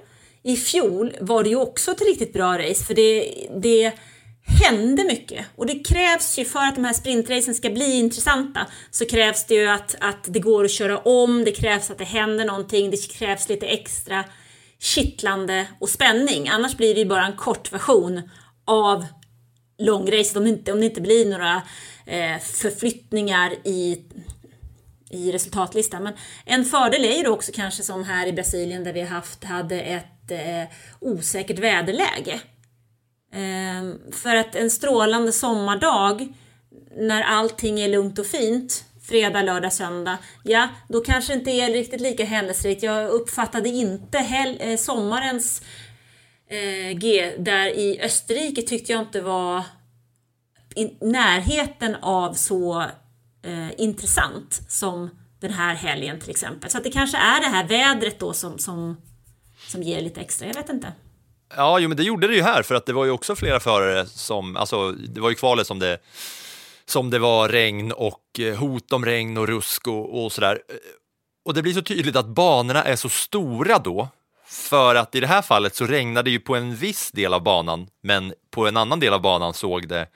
I 0.42 0.56
fjol 0.56 1.16
var 1.20 1.42
det 1.42 1.50
ju 1.50 1.56
också 1.56 1.90
ett 1.90 2.02
riktigt 2.02 2.32
bra 2.32 2.58
race 2.58 2.84
för 2.84 2.94
det, 2.94 3.34
det 3.62 3.92
hände 4.44 5.04
mycket. 5.04 5.46
Och 5.56 5.66
det 5.66 5.88
krävs 5.88 6.38
ju 6.38 6.44
för 6.44 6.58
att 6.60 6.74
de 6.74 6.84
här 6.84 6.92
sprintracen 6.92 7.54
ska 7.54 7.70
bli 7.70 7.92
intressanta 7.92 8.66
så 8.90 9.06
krävs 9.06 9.46
det 9.46 9.54
ju 9.54 9.68
att, 9.68 9.94
att 10.00 10.24
det 10.24 10.40
går 10.40 10.64
att 10.64 10.70
köra 10.70 10.98
om, 10.98 11.44
det 11.44 11.52
krävs 11.52 11.90
att 11.90 11.98
det 11.98 12.04
händer 12.04 12.44
någonting, 12.44 12.90
det 12.90 13.08
krävs 13.12 13.48
lite 13.48 13.66
extra 13.66 14.24
kittlande 14.78 15.66
och 15.78 15.88
spänning. 15.88 16.48
Annars 16.48 16.76
blir 16.76 16.94
det 16.94 17.00
ju 17.00 17.06
bara 17.06 17.26
en 17.26 17.36
kort 17.36 17.72
version 17.72 18.30
av 18.64 19.06
långracet 19.78 20.36
om 20.36 20.44
det 20.44 20.50
inte, 20.50 20.72
om 20.72 20.80
det 20.80 20.86
inte 20.86 21.00
blir 21.00 21.30
några 21.30 21.62
eh, 22.06 22.38
förflyttningar 22.38 23.52
i, 23.64 23.98
i 25.10 25.32
resultatlistan. 25.32 26.02
Men 26.02 26.14
en 26.44 26.64
fördel 26.64 27.04
är 27.04 27.16
ju 27.16 27.22
då 27.22 27.30
också 27.30 27.52
kanske 27.54 27.82
som 27.82 28.04
här 28.04 28.26
i 28.26 28.32
Brasilien 28.32 28.84
där 28.84 28.92
vi 28.92 29.00
haft, 29.00 29.44
hade 29.44 29.80
ett 29.80 30.30
eh, 30.30 30.76
osäkert 31.00 31.58
väderläge. 31.58 32.40
Ehm, 33.32 33.98
för 34.12 34.36
att 34.36 34.54
en 34.54 34.70
strålande 34.70 35.32
sommardag 35.32 36.34
när 36.96 37.22
allting 37.22 37.80
är 37.80 37.88
lugnt 37.88 38.18
och 38.18 38.26
fint 38.26 38.84
fredag, 39.02 39.42
lördag, 39.42 39.72
söndag, 39.72 40.18
ja 40.44 40.68
då 40.88 41.00
kanske 41.00 41.34
inte 41.34 41.50
är 41.50 41.72
riktigt 41.72 42.00
lika 42.00 42.24
händelserikt. 42.24 42.82
Jag 42.82 43.08
uppfattade 43.08 43.68
inte 43.68 44.18
hel- 44.18 44.58
eh, 44.60 44.76
sommarens 44.76 45.62
eh, 46.46 46.98
G 46.98 47.34
där 47.38 47.66
i 47.66 48.00
Österrike 48.02 48.62
tyckte 48.62 48.92
jag 48.92 49.02
inte 49.02 49.20
var 49.20 49.64
i 50.76 50.84
närheten 51.00 51.94
av 51.94 52.32
så 52.34 52.80
eh, 53.42 53.80
intressant 53.80 54.60
som 54.68 55.10
den 55.40 55.52
här 55.52 55.74
helgen 55.74 56.20
till 56.20 56.30
exempel. 56.30 56.70
Så 56.70 56.78
att 56.78 56.84
det 56.84 56.90
kanske 56.90 57.16
är 57.16 57.40
det 57.40 57.46
här 57.46 57.68
vädret 57.68 58.18
då 58.18 58.32
som, 58.32 58.58
som, 58.58 58.96
som 59.68 59.82
ger 59.82 60.00
lite 60.00 60.20
extra, 60.20 60.46
jag 60.46 60.54
vet 60.54 60.68
inte. 60.68 60.92
Ja, 61.56 61.78
jo, 61.78 61.88
men 61.88 61.96
det 61.96 62.02
gjorde 62.02 62.26
det 62.26 62.34
ju 62.34 62.42
här 62.42 62.62
för 62.62 62.74
att 62.74 62.86
det 62.86 62.92
var 62.92 63.04
ju 63.04 63.10
också 63.10 63.36
flera 63.36 63.60
förare 63.60 64.06
som, 64.06 64.56
alltså 64.56 64.92
det 64.92 65.20
var 65.20 65.30
ju 65.30 65.36
kvalet 65.36 65.66
som 65.66 65.78
det, 65.78 65.98
som 66.86 67.10
det 67.10 67.18
var 67.18 67.48
regn 67.48 67.92
och 67.92 68.22
eh, 68.38 68.54
hot 68.54 68.92
om 68.92 69.04
regn 69.04 69.38
och 69.38 69.48
rusk 69.48 69.88
och, 69.88 70.24
och 70.24 70.32
sådär. 70.32 70.62
Eh, 70.68 70.74
och 71.44 71.54
det 71.54 71.62
blir 71.62 71.72
så 71.72 71.82
tydligt 71.82 72.16
att 72.16 72.26
banorna 72.26 72.82
är 72.82 72.96
så 72.96 73.08
stora 73.08 73.78
då 73.78 74.08
för 74.46 74.94
att 74.94 75.14
i 75.14 75.20
det 75.20 75.26
här 75.26 75.42
fallet 75.42 75.74
så 75.74 75.86
regnade 75.86 76.30
det 76.30 76.30
ju 76.30 76.40
på 76.40 76.56
en 76.56 76.74
viss 76.74 77.10
del 77.12 77.34
av 77.34 77.42
banan 77.42 77.86
men 78.02 78.34
på 78.50 78.66
en 78.66 78.76
annan 78.76 79.00
del 79.00 79.12
av 79.12 79.20
banan 79.20 79.54
såg 79.54 79.88
det 79.88 80.06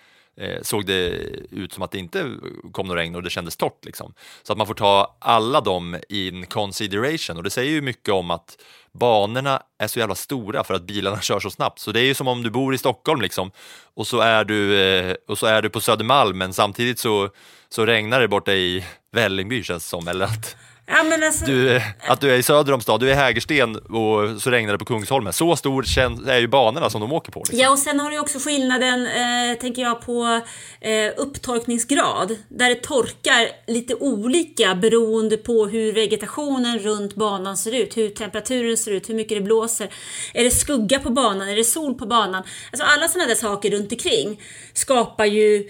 eh, 0.41 0.63
såg 0.63 0.87
det 0.87 1.09
ut 1.51 1.73
som 1.73 1.83
att 1.83 1.91
det 1.91 1.99
inte 1.99 2.31
kom 2.73 2.87
något 2.87 2.97
regn 2.97 3.15
och 3.15 3.23
det 3.23 3.31
kändes 3.31 3.57
torrt. 3.57 3.85
Liksom. 3.85 4.15
Så 4.43 4.53
att 4.53 4.59
man 4.59 4.67
får 4.67 4.75
ta 4.75 5.17
alla 5.19 5.61
dem 5.61 6.01
in 6.09 6.47
consideration 6.47 7.37
och 7.37 7.43
det 7.43 7.51
säger 7.51 7.71
ju 7.71 7.81
mycket 7.81 8.15
om 8.15 8.31
att 8.31 8.59
banorna 8.93 9.63
är 9.79 9.87
så 9.87 9.99
jävla 9.99 10.15
stora 10.15 10.65
för 10.65 10.75
att 10.75 10.83
bilarna 10.83 11.21
kör 11.21 11.41
så 11.41 11.51
snabbt. 11.51 11.79
Så 11.79 11.93
det 11.93 12.01
är 12.01 12.05
ju 12.05 12.15
som 12.15 12.29
om 12.29 12.43
du 12.43 12.51
bor 12.51 12.75
i 12.75 12.79
Stockholm 12.79 13.21
liksom 13.21 13.51
och 13.95 14.07
så 14.07 14.21
är 14.21 14.45
du, 14.45 14.81
eh, 14.81 15.15
och 15.29 15.39
så 15.39 15.47
är 15.47 15.63
du 15.63 15.71
på 15.71 15.81
Södermalm 15.81 16.39
men 16.39 16.53
samtidigt 16.53 16.99
så, 16.99 17.31
så 17.69 17.87
regnar 17.87 18.21
det 18.21 18.29
borta 18.29 18.53
i 18.53 18.85
Vällingby 19.13 19.63
känns 19.63 19.85
det 19.85 19.89
som. 19.89 20.09
Eller 20.09 20.25
att, 20.25 20.57
Ja, 20.89 21.27
alltså, 21.27 21.45
du, 21.45 21.81
att 22.09 22.21
du 22.21 22.31
är 22.31 22.39
i 22.39 22.43
söder 22.43 22.73
om 22.73 22.81
stan, 22.81 23.01
du 23.01 23.09
är 23.09 23.13
i 23.13 23.15
Hägersten 23.15 23.77
och 23.77 24.43
så 24.43 24.51
regnar 24.51 24.73
det 24.73 24.79
på 24.79 24.85
Kungsholmen. 24.85 25.33
Så 25.33 25.57
stor 25.57 25.85
är 26.29 26.39
ju 26.39 26.49
banorna 26.49 26.91
som 26.91 27.01
de 27.01 27.13
åker 27.13 27.33
på. 27.33 27.39
Liksom. 27.41 27.59
Ja, 27.59 27.71
och 27.71 27.79
sen 27.79 28.01
har 28.01 28.11
du 28.11 28.19
också 28.19 28.39
skillnaden, 28.39 29.07
eh, 29.07 29.59
tänker 29.61 29.83
jag, 29.83 30.01
på 30.01 30.41
eh, 30.81 31.13
upptorkningsgrad. 31.17 32.37
Där 32.49 32.69
det 32.69 32.75
torkar 32.83 33.49
lite 33.67 33.95
olika 33.95 34.75
beroende 34.75 35.37
på 35.37 35.67
hur 35.67 35.93
vegetationen 35.93 36.79
runt 36.79 37.15
banan 37.15 37.57
ser 37.57 37.75
ut, 37.75 37.97
hur 37.97 38.09
temperaturen 38.09 38.77
ser 38.77 38.91
ut, 38.91 39.09
hur 39.09 39.15
mycket 39.15 39.39
det 39.39 39.43
blåser. 39.43 39.89
Är 40.35 40.45
det 40.45 40.51
skugga 40.51 40.99
på 40.99 41.11
banan? 41.11 41.49
Är 41.49 41.57
det 41.57 41.65
sol 41.65 41.95
på 41.95 42.07
banan? 42.07 42.43
Alltså 42.73 42.87
alla 42.87 43.09
sådana 43.09 43.29
där 43.29 43.35
saker 43.35 43.71
runt 43.71 43.93
omkring 43.93 44.41
skapar 44.73 45.25
ju 45.25 45.69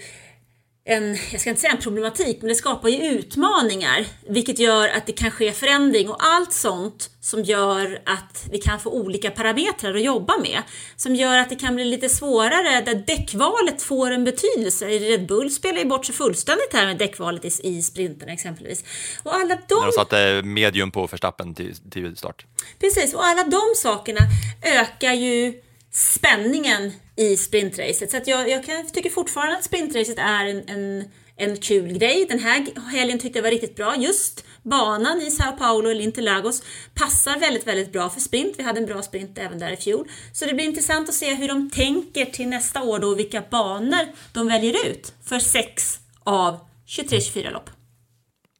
en, 0.87 1.17
jag 1.31 1.41
ska 1.41 1.49
inte 1.49 1.61
säga 1.61 1.73
en 1.73 1.81
problematik, 1.81 2.37
men 2.41 2.49
det 2.49 2.55
skapar 2.55 2.89
ju 2.89 3.05
utmaningar, 3.05 4.05
vilket 4.29 4.59
gör 4.59 4.89
att 4.89 5.05
det 5.05 5.13
kan 5.13 5.31
ske 5.31 5.51
förändring 5.51 6.09
och 6.09 6.17
allt 6.19 6.53
sånt 6.53 7.09
som 7.21 7.43
gör 7.43 8.01
att 8.05 8.47
vi 8.51 8.57
kan 8.57 8.79
få 8.79 8.89
olika 8.89 9.31
parametrar 9.31 9.95
att 9.95 10.03
jobba 10.03 10.37
med, 10.37 10.61
som 10.95 11.15
gör 11.15 11.37
att 11.37 11.49
det 11.49 11.55
kan 11.55 11.75
bli 11.75 11.85
lite 11.85 12.09
svårare 12.09 12.81
där 12.81 12.95
däckvalet 13.07 13.81
får 13.81 14.11
en 14.11 14.23
betydelse. 14.23 14.87
Red 14.87 15.27
Bull 15.27 15.51
spelar 15.51 15.79
ju 15.79 15.85
bort 15.85 16.05
sig 16.05 16.15
fullständigt 16.15 16.73
här 16.73 16.85
med 16.85 16.97
däckvalet 16.97 17.45
i, 17.45 17.67
i 17.67 17.81
sprinten 17.81 18.29
exempelvis. 18.29 18.83
Och 19.23 19.35
alla 19.35 19.57
de... 19.67 19.75
När 19.75 19.85
de 19.85 19.91
satte 19.91 20.41
medium 20.43 20.91
på 20.91 21.07
Verstappen 21.07 21.55
till, 21.55 21.75
till 21.91 22.17
start. 22.17 22.45
Precis, 22.79 23.13
och 23.13 23.25
alla 23.25 23.43
de 23.43 23.61
sakerna 23.75 24.21
ökar 24.61 25.13
ju 25.13 25.61
spänningen 25.97 26.91
i 27.15 27.37
sprintracet. 27.37 28.11
Så 28.11 28.17
att 28.17 28.27
jag, 28.27 28.49
jag 28.49 28.65
kan, 28.65 28.85
tycker 28.85 29.09
fortfarande 29.09 29.57
att 29.57 29.63
sprintracet 29.63 30.17
är 30.17 30.45
en, 30.45 30.69
en, 30.69 31.05
en 31.35 31.57
kul 31.57 31.97
grej. 31.97 32.25
Den 32.29 32.39
här 32.39 32.65
helgen 32.91 33.19
tyckte 33.19 33.39
jag 33.39 33.43
var 33.43 33.49
riktigt 33.49 33.75
bra. 33.75 33.95
Just 33.97 34.45
banan 34.63 35.21
i 35.21 35.31
Sao 35.31 35.51
Paulo 35.51 35.89
eller 35.89 36.01
Interlagos 36.01 36.63
passar 36.93 37.39
väldigt, 37.39 37.67
väldigt 37.67 37.91
bra 37.91 38.09
för 38.09 38.21
sprint. 38.21 38.55
Vi 38.57 38.63
hade 38.63 38.79
en 38.79 38.85
bra 38.85 39.01
sprint 39.01 39.37
även 39.37 39.59
där 39.59 39.71
i 39.71 39.77
fjol. 39.77 40.07
Så 40.33 40.45
det 40.45 40.53
blir 40.53 40.65
intressant 40.65 41.09
att 41.09 41.15
se 41.15 41.35
hur 41.35 41.47
de 41.47 41.69
tänker 41.69 42.25
till 42.25 42.47
nästa 42.47 42.81
år 42.81 42.99
då, 42.99 43.15
vilka 43.15 43.43
banor 43.51 44.07
de 44.33 44.47
väljer 44.47 44.87
ut 44.87 45.13
för 45.25 45.39
sex 45.39 45.99
av 46.23 46.59
23-24 46.87 47.51
lopp. 47.51 47.69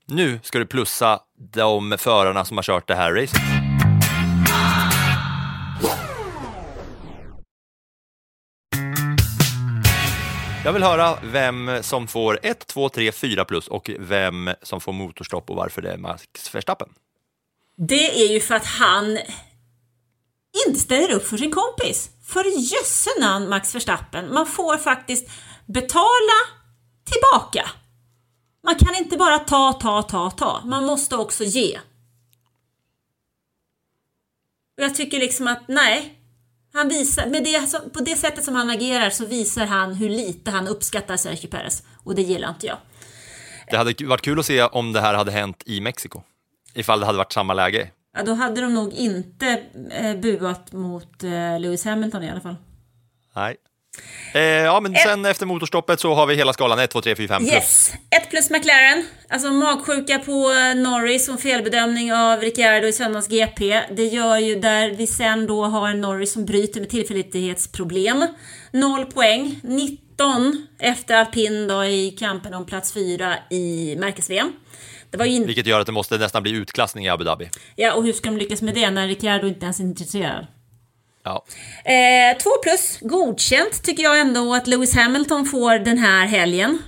Nu 0.05 0.39
ska 0.43 0.59
du 0.59 0.65
plussa 0.65 1.19
de 1.53 1.97
förarna 1.97 2.45
som 2.45 2.57
har 2.57 2.63
kört 2.63 2.87
det 2.87 2.95
här 2.95 3.13
racet. 3.13 3.56
Jag 10.67 10.73
vill 10.73 10.83
höra 10.83 11.19
vem 11.23 11.83
som 11.83 12.07
får 12.07 12.39
1, 12.43 12.67
2, 12.67 12.89
3, 12.89 13.11
4 13.11 13.45
plus 13.45 13.67
och 13.67 13.91
vem 13.99 14.49
som 14.61 14.81
får 14.81 14.93
motorstopp 14.93 15.49
och 15.49 15.55
varför 15.55 15.81
det 15.81 15.91
är 15.91 15.97
Max 15.97 16.55
Verstappen. 16.55 16.89
Det 17.77 18.21
är 18.21 18.33
ju 18.33 18.39
för 18.39 18.55
att 18.55 18.65
han 18.65 19.17
inte 20.67 20.79
ställer 20.79 21.11
upp 21.11 21.27
för 21.27 21.37
sin 21.37 21.51
kompis. 21.51 22.09
För 22.25 22.43
jösse 22.43 23.09
namn 23.19 23.49
Max 23.49 23.75
Verstappen, 23.75 24.33
man 24.33 24.45
får 24.45 24.77
faktiskt 24.77 25.29
betala 25.65 26.37
tillbaka. 27.11 27.69
Man 28.63 28.75
kan 28.75 28.95
inte 28.95 29.17
bara 29.17 29.39
ta, 29.39 29.73
ta, 29.73 30.03
ta, 30.03 30.31
ta. 30.31 30.61
Man 30.65 30.85
måste 30.85 31.15
också 31.15 31.43
ge. 31.43 31.79
Och 34.77 34.83
jag 34.83 34.95
tycker 34.95 35.19
liksom 35.19 35.47
att 35.47 35.67
nej, 35.67 36.16
han 36.77 36.89
visar, 36.89 37.25
med 37.25 37.43
det, 37.43 37.91
på 37.93 37.99
det 37.99 38.15
sättet 38.15 38.43
som 38.43 38.55
han 38.55 38.69
agerar 38.69 39.09
så 39.09 39.25
visar 39.25 39.65
han 39.65 39.93
hur 39.93 40.09
lite 40.09 40.51
han 40.51 40.67
uppskattar 40.67 41.17
Sergio 41.17 41.47
Perez. 41.47 41.83
Och 42.03 42.15
det 42.15 42.21
gillar 42.21 42.49
inte 42.49 42.67
jag. 42.67 42.77
Det 43.71 43.77
hade 43.77 44.05
varit 44.05 44.21
kul 44.21 44.39
att 44.39 44.45
se 44.45 44.63
om 44.63 44.93
det 44.93 45.01
här 45.01 45.13
hade 45.13 45.31
hänt 45.31 45.63
i 45.65 45.81
Mexiko. 45.81 46.21
Ifall 46.73 46.99
det 46.99 47.05
hade 47.05 47.17
varit 47.17 47.33
samma 47.33 47.53
läge. 47.53 47.91
Ja, 48.17 48.23
då 48.23 48.33
hade 48.33 48.61
de 48.61 48.73
nog 48.73 48.93
inte 48.93 49.61
eh, 49.91 50.15
buat 50.15 50.71
mot 50.71 51.23
eh, 51.23 51.59
Lewis 51.59 51.85
Hamilton 51.85 52.23
i 52.23 52.29
alla 52.29 52.41
fall. 52.41 52.55
Nej. 53.35 53.55
Eh, 54.33 54.41
ja, 54.41 54.79
men 54.79 54.95
sen 54.95 55.25
efter 55.25 55.45
motorstoppet 55.45 55.99
så 55.99 56.13
har 56.13 56.25
vi 56.25 56.35
hela 56.35 56.53
skalan 56.53 56.79
1, 56.79 56.91
2, 56.91 57.01
3, 57.01 57.15
4, 57.15 57.27
5 57.27 57.41
plus. 57.41 57.53
Yes! 57.53 57.93
1 58.21 58.29
plus 58.29 58.49
McLaren. 58.49 59.05
Alltså 59.29 59.51
magsjuka 59.51 60.19
på 60.19 60.53
Norris 60.75 61.29
och 61.29 61.39
felbedömning 61.39 62.13
av 62.13 62.39
Ricciardo 62.39 62.87
i 62.87 62.93
söndags 62.93 63.27
GP. 63.27 63.81
Det 63.91 64.05
gör 64.05 64.37
ju 64.37 64.59
där 64.59 64.89
vi 64.89 65.07
sen 65.07 65.47
då 65.47 65.65
har 65.65 65.93
Norris 65.93 66.33
som 66.33 66.45
bryter 66.45 66.79
med 66.79 66.89
tillförlitlighetsproblem. 66.89 68.27
0 68.71 69.05
poäng. 69.05 69.59
19 69.63 70.67
efter 70.79 71.15
alpin 71.15 71.67
då 71.67 71.85
i 71.85 72.11
kampen 72.19 72.53
om 72.53 72.65
plats 72.65 72.93
4 72.93 73.35
i 73.49 73.95
märkes-VM. 73.99 74.51
Vilket 75.45 75.67
gör 75.67 75.79
att 75.79 75.85
det 75.85 75.91
måste 75.91 76.17
nästan 76.17 76.43
bli 76.43 76.51
utklassning 76.51 77.05
i 77.05 77.09
Abu 77.09 77.23
Dhabi. 77.23 77.49
Ja, 77.75 77.93
och 77.93 78.03
hur 78.03 78.13
ska 78.13 78.29
de 78.29 78.37
lyckas 78.37 78.61
med 78.61 78.73
det 78.75 78.89
när 78.89 79.07
Ricciardo 79.07 79.47
inte 79.47 79.63
ens 79.63 79.79
är 79.79 79.83
intresserad? 79.83 80.47
Ja. 81.27 81.45
Eh, 81.91 82.37
2 82.37 82.49
plus, 82.63 82.97
godkänt 83.01 83.83
tycker 83.83 84.03
jag 84.03 84.19
ändå 84.19 84.53
att 84.53 84.67
Lewis 84.67 84.95
Hamilton 84.95 85.45
får 85.45 85.79
den 85.79 85.97
här 85.97 86.25
helgen. 86.25 86.79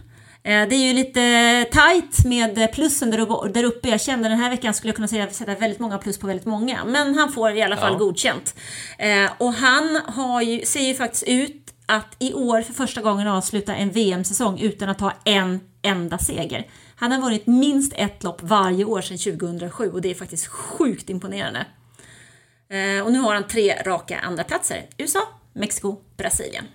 Eh, 0.44 0.68
det 0.70 0.76
är 0.76 0.88
ju 0.88 0.94
lite 0.94 1.66
tight 1.72 2.26
med 2.26 2.72
plussen 2.74 3.12
där, 3.12 3.64
uppe. 3.64 3.90
Jag 3.90 4.02
kände 4.02 4.30
den 4.30 4.38
här 4.40 4.50
veckan 4.50 4.74
skulle 4.74 4.90
jag 4.90 4.96
kunna 4.96 5.08
säga, 5.08 5.30
sätta 5.30 5.56
väldigt 5.56 5.80
många 5.80 5.98
plus 5.98 6.18
på 6.18 6.28
väldigt 6.28 6.46
många. 6.46 6.86
Men 6.86 7.16
han 7.18 7.32
får 7.32 7.52
i 7.52 7.62
alla 7.62 7.78
fall 7.78 7.92
Ja. 7.94 7.98
godkänt. 7.98 8.56
Eh, 8.98 9.32
och 9.38 9.54
han 9.54 10.02
har 10.08 10.42
ju, 10.42 10.66
ser 10.66 10.80
ju 10.82 10.96
faktiskt 10.96 11.24
ut 11.24 11.66
att 11.86 12.16
i 12.20 12.34
år 12.34 12.62
för 12.62 12.74
första 12.74 13.02
gången 13.02 13.28
avsluta 13.28 13.76
en 13.76 13.92
VM-säsong 13.92 14.60
utan 14.60 14.90
att 14.90 15.00
ha 15.02 15.14
en 15.26 15.60
enda 15.82 16.18
seger. 16.18 16.68
Han 16.96 17.12
har 17.12 17.22
vunnit 17.22 17.48
minst 17.48 17.94
ett 17.96 18.24
lopp 18.24 18.42
varje 18.42 18.86
år 18.86 19.02
sedan 19.02 19.18
2007 19.18 19.92
och 19.92 20.02
det 20.02 20.10
är 20.12 20.16
faktiskt 20.16 20.48
sjukt 20.48 21.10
imponerande. 21.10 21.66
Eh, 22.74 23.06
och 23.06 23.12
nu 23.12 23.20
har 23.20 23.34
han 23.34 23.48
tre 23.48 23.76
raka 23.86 24.20
andra 24.20 24.44
platser. 24.44 24.86
USA, 24.98 25.20
Mexiko, 25.54 25.98
Brasilien. 26.18 26.66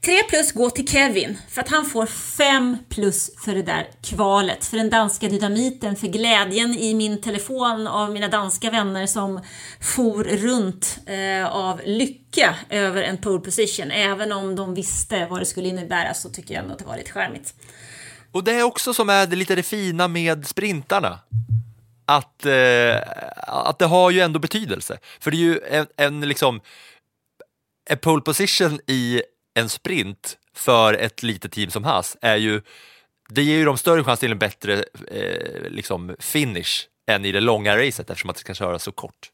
3 0.00 0.22
plus 0.28 0.52
går 0.52 0.70
till 0.70 0.88
Kevin 0.88 1.38
för 1.48 1.60
att 1.60 1.68
han 1.68 1.84
får 1.84 2.06
5 2.06 2.76
plus 2.88 3.30
för 3.44 3.54
det 3.54 3.62
där 3.62 3.88
kvalet, 4.02 4.64
för 4.64 4.76
den 4.76 4.90
danska 4.90 5.28
dynamiten, 5.28 5.96
för 5.96 6.06
glädjen 6.06 6.74
i 6.74 6.94
min 6.94 7.20
telefon 7.20 7.86
av 7.86 8.12
mina 8.12 8.28
danska 8.28 8.70
vänner 8.70 9.06
som 9.06 9.40
for 9.80 10.24
runt 10.24 10.98
eh, 11.06 11.46
av 11.46 11.80
lycka 11.84 12.54
över 12.68 13.02
en 13.02 13.16
pole 13.16 13.40
position. 13.40 13.90
Även 13.90 14.32
om 14.32 14.56
de 14.56 14.74
visste 14.74 15.26
vad 15.26 15.40
det 15.40 15.46
skulle 15.46 15.68
innebära 15.68 16.14
så 16.14 16.28
tycker 16.28 16.54
jag 16.54 16.62
ändå 16.62 16.72
att 16.72 16.78
det 16.78 16.84
var 16.84 16.96
lite 16.96 17.12
charmigt. 17.12 17.54
Och 18.32 18.44
det 18.44 18.52
är 18.52 18.62
också 18.62 18.94
som 18.94 19.08
är 19.08 19.26
det 19.26 19.36
lite 19.36 19.54
det 19.54 19.62
fina 19.62 20.08
med 20.08 20.46
sprintarna. 20.46 21.18
Att, 22.08 22.46
eh, 22.46 22.96
att 23.36 23.78
det 23.78 23.86
har 23.86 24.10
ju 24.10 24.20
ändå 24.20 24.38
betydelse. 24.38 24.98
För 25.20 25.30
det 25.30 25.36
är 25.36 25.38
ju 25.38 25.60
en, 25.70 25.86
en 25.96 26.20
liksom 26.20 26.60
en 27.90 27.98
pole 27.98 28.22
position 28.22 28.80
i 28.86 29.22
en 29.54 29.68
sprint 29.68 30.38
för 30.54 30.94
ett 30.94 31.22
litet 31.22 31.52
team 31.52 31.70
som 31.70 31.84
Haas 31.84 32.16
är 32.20 32.36
ju 32.36 32.62
det 33.28 33.42
ger 33.42 33.56
ju 33.56 33.64
dem 33.64 33.76
större 33.76 34.04
chans 34.04 34.20
till 34.20 34.32
en 34.32 34.38
bättre 34.38 34.84
eh, 35.10 35.70
liksom 35.70 36.16
finish 36.18 36.86
än 37.10 37.24
i 37.24 37.32
det 37.32 37.40
långa 37.40 37.76
racet 37.76 38.10
eftersom 38.10 38.30
att 38.30 38.36
det 38.36 38.40
ska 38.40 38.54
köras 38.54 38.82
så 38.82 38.92
kort. 38.92 39.30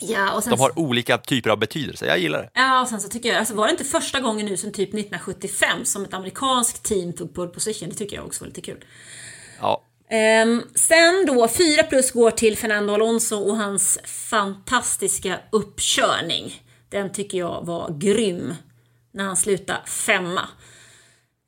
Ja, 0.00 0.32
och 0.32 0.42
sen 0.42 0.50
De 0.50 0.60
har 0.60 0.78
olika 0.78 1.18
typer 1.18 1.50
av 1.50 1.58
betydelse, 1.58 2.06
jag 2.06 2.18
gillar 2.18 2.42
det. 2.42 2.50
Ja, 2.54 2.80
och 2.80 2.88
sen 2.88 3.00
så 3.00 3.08
tycker 3.08 3.28
jag, 3.28 3.38
alltså 3.38 3.54
var 3.54 3.66
det 3.66 3.70
inte 3.70 3.84
första 3.84 4.20
gången 4.20 4.46
nu 4.46 4.56
sen 4.56 4.72
typ 4.72 4.88
1975 4.88 5.84
som 5.84 6.04
ett 6.04 6.14
amerikanskt 6.14 6.82
team 6.82 7.12
tog 7.12 7.34
pole 7.34 7.48
position? 7.50 7.88
Det 7.88 7.94
tycker 7.94 8.16
jag 8.16 8.26
också 8.26 8.44
var 8.44 8.46
lite 8.46 8.60
kul. 8.60 8.84
Ja, 9.60 9.82
Ehm, 10.08 10.62
sen 10.74 11.26
då, 11.26 11.48
4 11.48 11.82
plus 11.82 12.10
går 12.10 12.30
till 12.30 12.58
Fernando 12.58 12.94
Alonso 12.94 13.36
och 13.36 13.56
hans 13.56 13.98
fantastiska 14.04 15.38
uppkörning. 15.52 16.62
Den 16.88 17.12
tycker 17.12 17.38
jag 17.38 17.66
var 17.66 17.98
grym 17.98 18.54
när 19.12 19.24
han 19.24 19.36
slutade 19.36 19.80
femma. 19.86 20.48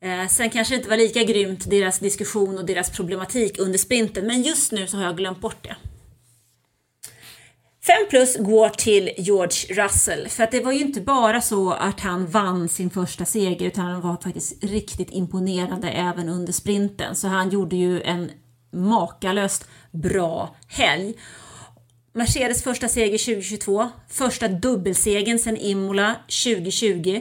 Ehm, 0.03 0.29
sen 0.29 0.51
kanske 0.51 0.75
det 0.75 0.77
inte 0.77 0.91
var 0.91 0.97
lika 0.97 1.23
grymt 1.23 1.71
deras 1.71 1.99
diskussion 1.99 2.59
och 2.59 2.67
deras 2.67 2.91
problematik 2.91 3.59
under 3.59 3.79
sprinten, 3.79 4.27
men 4.27 4.43
just 4.43 4.73
nu 4.73 4.87
så 4.87 4.97
har 4.97 5.05
jag 5.05 5.17
glömt 5.17 5.41
bort 5.41 5.65
det. 5.65 5.77
5 7.87 7.95
plus 8.11 8.37
går 8.37 8.69
till 8.69 9.11
George 9.19 9.85
Russell, 9.85 10.29
för 10.29 10.45
att 10.45 10.51
det 10.51 10.61
var 10.61 10.73
ju 10.73 10.81
inte 10.81 11.01
bara 11.01 11.41
så 11.41 11.73
att 11.73 12.01
han 12.01 12.27
vann 12.27 12.69
sin 12.69 12.91
första 12.91 13.25
seger, 13.25 13.67
utan 13.67 13.85
han 13.85 14.01
var 14.01 14.17
faktiskt 14.17 14.65
riktigt 14.65 15.11
imponerande 15.11 15.91
även 15.91 16.29
under 16.29 16.53
sprinten. 16.53 17.17
Så 17.17 17.29
han 17.29 17.51
gjorde 17.51 17.77
ju 17.77 18.03
en 18.03 18.31
makalöst 18.73 19.69
bra 19.91 20.57
helg. 20.69 21.15
Mercedes 22.15 22.63
första 22.63 22.89
seger 22.89 23.19
2022, 23.19 23.89
första 24.09 24.49
dubbelsegern 24.49 25.39
sedan 25.39 25.57
Imola 25.57 26.15
2020 26.45 27.21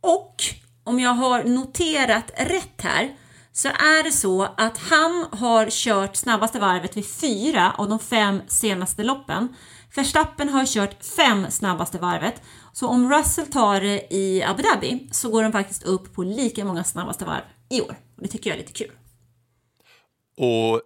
och 0.00 0.42
om 0.84 1.00
jag 1.00 1.10
har 1.10 1.44
noterat 1.44 2.30
rätt 2.36 2.80
här, 2.82 3.16
så 3.52 3.68
är 3.68 4.04
det 4.04 4.12
så 4.12 4.42
att 4.42 4.78
han 4.78 5.26
har 5.32 5.70
kört 5.70 6.16
snabbaste 6.16 6.58
varvet 6.58 6.96
vid 6.96 7.06
fyra 7.06 7.72
av 7.78 7.88
de 7.88 7.98
fem 7.98 8.42
senaste 8.48 9.02
loppen. 9.02 9.48
Verstappen 9.96 10.48
har 10.48 10.66
kört 10.66 11.04
fem 11.04 11.46
snabbaste 11.50 11.98
varvet. 11.98 12.42
Så 12.72 12.88
om 12.88 13.12
Russell 13.12 13.46
tar 13.46 13.80
det 13.80 14.14
i 14.14 14.42
Abu 14.42 14.62
Dhabi 14.62 15.08
så 15.12 15.30
går 15.30 15.42
de 15.42 15.52
faktiskt 15.52 15.82
upp 15.82 16.14
på 16.14 16.22
lika 16.22 16.64
många 16.64 16.84
snabbaste 16.84 17.24
varv 17.24 17.42
i 17.70 17.80
år. 17.80 17.96
Det 18.16 18.28
tycker 18.28 18.50
jag 18.50 18.56
är 18.56 18.60
lite 18.60 18.72
kul. 18.72 18.90
Och 20.36 20.80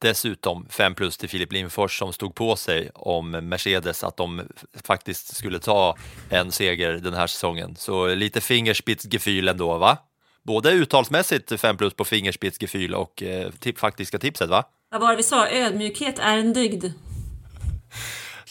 dessutom 0.00 0.66
5 0.70 0.94
plus 0.94 1.16
till 1.16 1.28
Filip 1.28 1.52
Lindfors 1.52 1.98
som 1.98 2.12
stod 2.12 2.34
på 2.34 2.56
sig 2.56 2.90
om 2.94 3.30
Mercedes 3.30 4.04
att 4.04 4.16
de 4.16 4.48
faktiskt 4.84 5.36
skulle 5.36 5.58
ta 5.58 5.96
en 6.30 6.52
seger 6.52 6.92
den 6.92 7.14
här 7.14 7.26
säsongen. 7.26 7.76
Så 7.76 8.14
lite 8.14 8.40
fingerspitzgefühl 8.40 9.48
ändå, 9.48 9.78
va? 9.78 9.98
Både 10.42 10.70
uttalsmässigt 10.70 11.60
5 11.60 11.76
plus 11.76 11.94
på 11.94 12.04
fingerspitzgefühl 12.04 12.94
och 12.94 13.22
eh, 13.22 13.50
tip, 13.60 13.78
faktiska 13.78 14.18
tipset, 14.18 14.48
va? 14.50 14.64
Vad 14.90 15.00
var 15.00 15.10
det 15.10 15.16
vi 15.16 15.22
sa? 15.22 15.48
Ödmjukhet 15.48 16.18
är 16.18 16.38
en 16.38 16.52
dygd. 16.52 16.84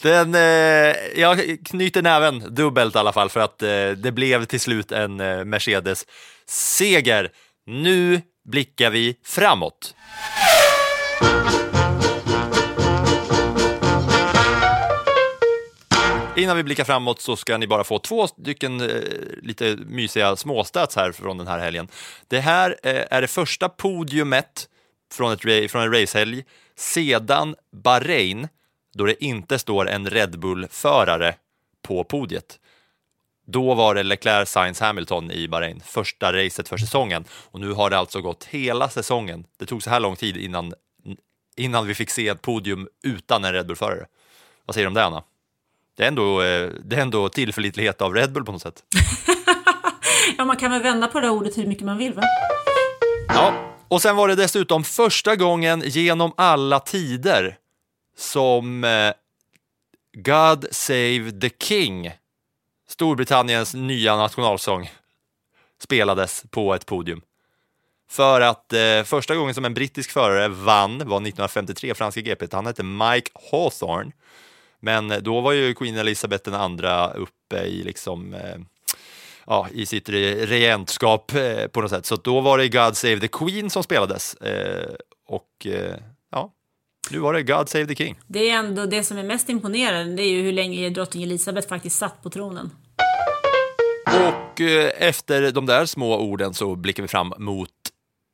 Den, 0.02 0.34
eh, 0.34 1.20
jag 1.20 1.58
knyter 1.64 2.02
näven 2.02 2.54
dubbelt 2.54 2.94
i 2.94 2.98
alla 2.98 3.12
fall 3.12 3.30
för 3.30 3.40
att 3.40 3.62
eh, 3.62 3.90
det 3.96 4.12
blev 4.12 4.44
till 4.44 4.60
slut 4.60 4.92
en 4.92 5.20
eh, 5.20 5.44
Mercedes-seger. 5.44 7.30
Nu 7.66 8.20
blickar 8.44 8.90
vi 8.90 9.16
framåt. 9.24 9.94
Innan 16.36 16.56
vi 16.56 16.62
blickar 16.62 16.84
framåt 16.84 17.20
så 17.20 17.36
ska 17.36 17.58
ni 17.58 17.66
bara 17.66 17.84
få 17.84 17.98
två 17.98 18.26
stycken 18.26 18.80
eh, 18.80 18.88
lite 19.42 19.76
mysiga 19.86 20.36
småstats 20.36 20.96
här 20.96 21.12
från 21.12 21.38
den 21.38 21.46
här 21.46 21.58
helgen. 21.58 21.88
Det 22.28 22.40
här 22.40 22.76
eh, 22.82 23.04
är 23.10 23.20
det 23.20 23.28
första 23.28 23.68
podiumet 23.68 24.68
från, 25.12 25.32
ett, 25.32 25.70
från 25.70 25.82
en 25.82 25.92
racehelg 25.92 26.44
sedan 26.76 27.56
Bahrain 27.72 28.48
då 28.94 29.04
det 29.04 29.24
inte 29.24 29.58
står 29.58 29.88
en 29.88 30.10
Red 30.10 30.38
Bull-förare 30.38 31.34
på 31.82 32.04
podiet. 32.04 32.58
Då 33.46 33.74
var 33.74 33.94
det 33.94 34.02
Leclerc, 34.02 34.48
Sainz, 34.48 34.80
Hamilton 34.80 35.30
i 35.30 35.48
Bahrain, 35.48 35.82
första 35.86 36.32
racet 36.32 36.68
för 36.68 36.76
säsongen. 36.76 37.24
Och 37.30 37.60
nu 37.60 37.72
har 37.72 37.90
det 37.90 37.98
alltså 37.98 38.20
gått 38.20 38.44
hela 38.44 38.88
säsongen. 38.88 39.44
Det 39.58 39.66
tog 39.66 39.82
så 39.82 39.90
här 39.90 40.00
lång 40.00 40.16
tid 40.16 40.36
innan, 40.36 40.74
innan 41.56 41.86
vi 41.86 41.94
fick 41.94 42.10
se 42.10 42.28
ett 42.28 42.42
podium 42.42 42.88
utan 43.02 43.44
en 43.44 43.52
Red 43.52 43.66
Bull-förare. 43.66 44.06
Vad 44.66 44.74
säger 44.74 44.84
du 44.84 44.88
om 44.88 44.94
det, 44.94 45.04
Anna? 45.04 45.22
Det 45.96 46.02
är, 46.02 46.08
ändå, 46.08 46.42
eh, 46.42 46.70
det 46.84 46.96
är 46.96 47.00
ändå 47.00 47.28
tillförlitlighet 47.28 48.02
av 48.02 48.14
Red 48.14 48.32
Bull 48.32 48.44
på 48.44 48.52
något 48.52 48.62
sätt. 48.62 48.82
Ja, 50.38 50.44
man 50.44 50.56
kan 50.56 50.70
väl 50.70 50.82
vända 50.82 51.06
på 51.08 51.20
det 51.20 51.30
ordet 51.30 51.58
hur 51.58 51.66
mycket 51.66 51.84
man 51.84 51.98
vill 51.98 52.12
va? 52.12 52.22
Ja, 53.28 53.74
och 53.88 54.02
sen 54.02 54.16
var 54.16 54.28
det 54.28 54.34
dessutom 54.34 54.84
första 54.84 55.36
gången 55.36 55.82
genom 55.86 56.32
alla 56.36 56.80
tider 56.80 57.56
som 58.16 58.84
eh, 58.84 59.12
God 60.12 60.66
Save 60.70 61.32
the 61.40 61.50
King, 61.62 62.10
Storbritanniens 62.92 63.74
nya 63.74 64.16
nationalsång, 64.16 64.90
spelades 65.82 66.44
på 66.50 66.74
ett 66.74 66.86
podium. 66.86 67.22
För 68.10 68.40
att 68.40 68.72
eh, 68.72 69.02
första 69.04 69.34
gången 69.36 69.54
som 69.54 69.64
en 69.64 69.74
brittisk 69.74 70.10
förare 70.10 70.48
vann 70.48 70.98
var 70.98 71.16
1953, 71.16 71.94
franska 71.94 72.20
GP. 72.20 72.46
Han 72.52 72.66
hette 72.66 72.82
Mike 72.82 73.30
Hawthorne. 73.50 74.12
Men 74.80 75.14
då 75.20 75.40
var 75.40 75.52
ju 75.52 75.74
Queen 75.74 75.96
Elizabeth 75.96 76.44
den 76.44 76.54
andra 76.60 77.10
uppe 77.12 77.56
i 77.64 77.82
liksom 77.82 78.34
eh, 78.34 78.56
ja, 79.46 79.68
i 79.72 79.86
sitt 79.86 80.08
re- 80.08 80.46
regentskap 80.46 81.34
eh, 81.34 81.66
på 81.66 81.80
något 81.80 81.90
sätt. 81.90 82.06
Så 82.06 82.16
då 82.16 82.40
var 82.40 82.58
det 82.58 82.68
God 82.68 82.96
Save 82.96 83.20
the 83.20 83.28
Queen 83.28 83.70
som 83.70 83.82
spelades. 83.82 84.34
Eh, 84.34 84.94
och 85.26 85.66
eh, 85.66 85.94
ja, 86.30 86.52
nu 87.10 87.18
var 87.18 87.32
det 87.32 87.42
God 87.42 87.68
Save 87.68 87.86
the 87.86 87.94
King. 87.94 88.18
Det 88.26 88.50
är 88.50 88.58
ändå 88.58 88.86
det 88.86 89.04
som 89.04 89.18
är 89.18 89.22
mest 89.22 89.48
imponerande, 89.48 90.16
det 90.16 90.22
är 90.22 90.30
ju 90.30 90.42
hur 90.42 90.52
länge 90.52 90.90
drottning 90.90 91.22
Elizabeth 91.22 91.68
faktiskt 91.68 91.98
satt 91.98 92.22
på 92.22 92.30
tronen. 92.30 92.70
Och 94.06 94.60
eh, 94.60 94.92
efter 94.96 95.52
de 95.52 95.66
där 95.66 95.86
små 95.86 96.18
orden 96.18 96.54
så 96.54 96.76
blickar 96.76 97.02
vi 97.02 97.08
fram 97.08 97.32
mot 97.38 97.70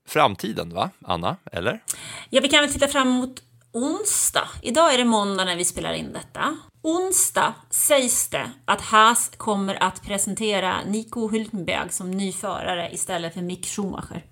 framtiden, 0.08 0.74
va? 0.74 0.90
Anna, 1.04 1.36
eller? 1.52 1.82
Ja, 2.30 2.40
vi 2.40 2.48
kan 2.48 2.60
väl 2.60 2.72
titta 2.72 2.88
fram 2.88 3.08
emot 3.08 3.42
onsdag. 3.72 4.48
Idag 4.62 4.94
är 4.94 4.98
det 4.98 5.04
måndag 5.04 5.44
när 5.44 5.56
vi 5.56 5.64
spelar 5.64 5.92
in 5.92 6.12
detta. 6.12 6.56
Onsdag 6.82 7.54
sägs 7.70 8.28
det 8.28 8.50
att 8.64 8.80
Haas 8.80 9.30
kommer 9.36 9.82
att 9.82 10.02
presentera 10.02 10.84
Nico 10.86 11.28
Hülkenberg 11.28 11.88
som 11.88 12.10
ny 12.10 12.32
förare 12.32 12.90
istället 12.92 13.34
för 13.34 13.40
Mick 13.40 13.66
Schumacher. 13.66 14.24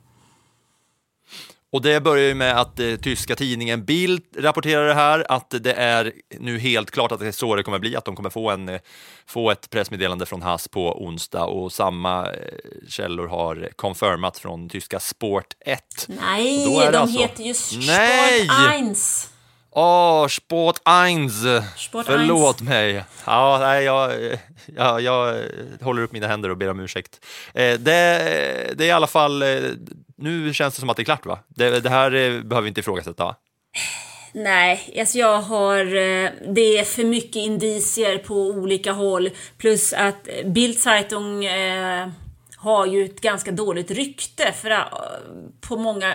Och 1.72 1.82
det 1.82 2.00
börjar 2.00 2.24
ju 2.24 2.34
med 2.34 2.60
att 2.60 2.80
eh, 2.80 2.94
tyska 2.96 3.36
tidningen 3.36 3.84
Bild 3.84 4.22
rapporterar 4.38 4.86
det 4.86 4.94
här, 4.94 5.26
att 5.28 5.54
det 5.60 5.72
är 5.72 6.12
nu 6.40 6.58
helt 6.58 6.90
klart 6.90 7.12
att 7.12 7.20
det 7.20 7.26
är 7.26 7.32
så 7.32 7.56
det 7.56 7.62
kommer 7.62 7.78
bli, 7.78 7.96
att 7.96 8.04
de 8.04 8.16
kommer 8.16 8.30
få, 8.30 8.50
en, 8.50 8.68
eh, 8.68 8.80
få 9.26 9.50
ett 9.50 9.70
pressmeddelande 9.70 10.26
från 10.26 10.42
Haas 10.42 10.68
på 10.68 11.04
onsdag 11.04 11.44
och 11.44 11.72
samma 11.72 12.26
eh, 12.26 12.32
källor 12.88 13.26
har 13.26 13.68
confirmat 13.76 14.38
från 14.38 14.68
tyska 14.68 15.00
Sport 15.00 15.54
1. 15.60 15.80
Nej, 16.06 16.64
de 16.66 16.98
alltså- 16.98 17.18
heter 17.18 17.44
ju 17.44 17.54
Sport 17.54 17.84
Nej! 17.86 18.48
1. 18.90 19.30
Åh, 19.70 20.26
Sport 20.28 20.76
1! 20.76 21.66
Sport 21.76 22.06
Förlåt 22.06 22.60
mig. 22.60 23.04
Ja, 23.26 23.58
nej, 23.60 23.84
jag, 23.84 24.12
jag, 24.76 25.00
jag 25.00 25.42
håller 25.80 26.02
upp 26.02 26.12
mina 26.12 26.26
händer 26.26 26.48
och 26.48 26.56
ber 26.56 26.70
om 26.70 26.80
ursäkt. 26.80 27.24
Eh, 27.54 27.78
det, 27.78 28.74
det 28.74 28.84
är 28.84 28.88
i 28.88 28.90
alla 28.90 29.06
fall, 29.06 29.42
eh, 29.42 29.48
nu 30.16 30.54
känns 30.54 30.74
det 30.74 30.80
som 30.80 30.90
att 30.90 30.96
det 30.96 31.02
är 31.02 31.04
klart 31.04 31.26
va? 31.26 31.38
Det, 31.48 31.80
det 31.80 31.90
här 31.90 32.14
eh, 32.14 32.42
behöver 32.42 32.62
vi 32.62 32.68
inte 32.68 32.80
ifrågasätta 32.80 33.24
va? 33.24 33.36
Nej, 34.32 34.96
alltså 34.98 35.18
jag 35.18 35.42
har... 35.42 35.86
Eh, 35.86 36.30
det 36.48 36.78
är 36.78 36.84
för 36.84 37.04
mycket 37.04 37.36
indicier 37.36 38.18
på 38.18 38.34
olika 38.34 38.92
håll. 38.92 39.30
Plus 39.58 39.92
att 39.92 40.28
Bildzeitung 40.44 41.44
eh, 41.44 42.08
har 42.56 42.86
ju 42.86 43.04
ett 43.04 43.20
ganska 43.20 43.52
dåligt 43.52 43.90
rykte 43.90 44.52
för, 44.52 44.70
eh, 44.70 44.84
på 45.60 45.76
många 45.76 46.14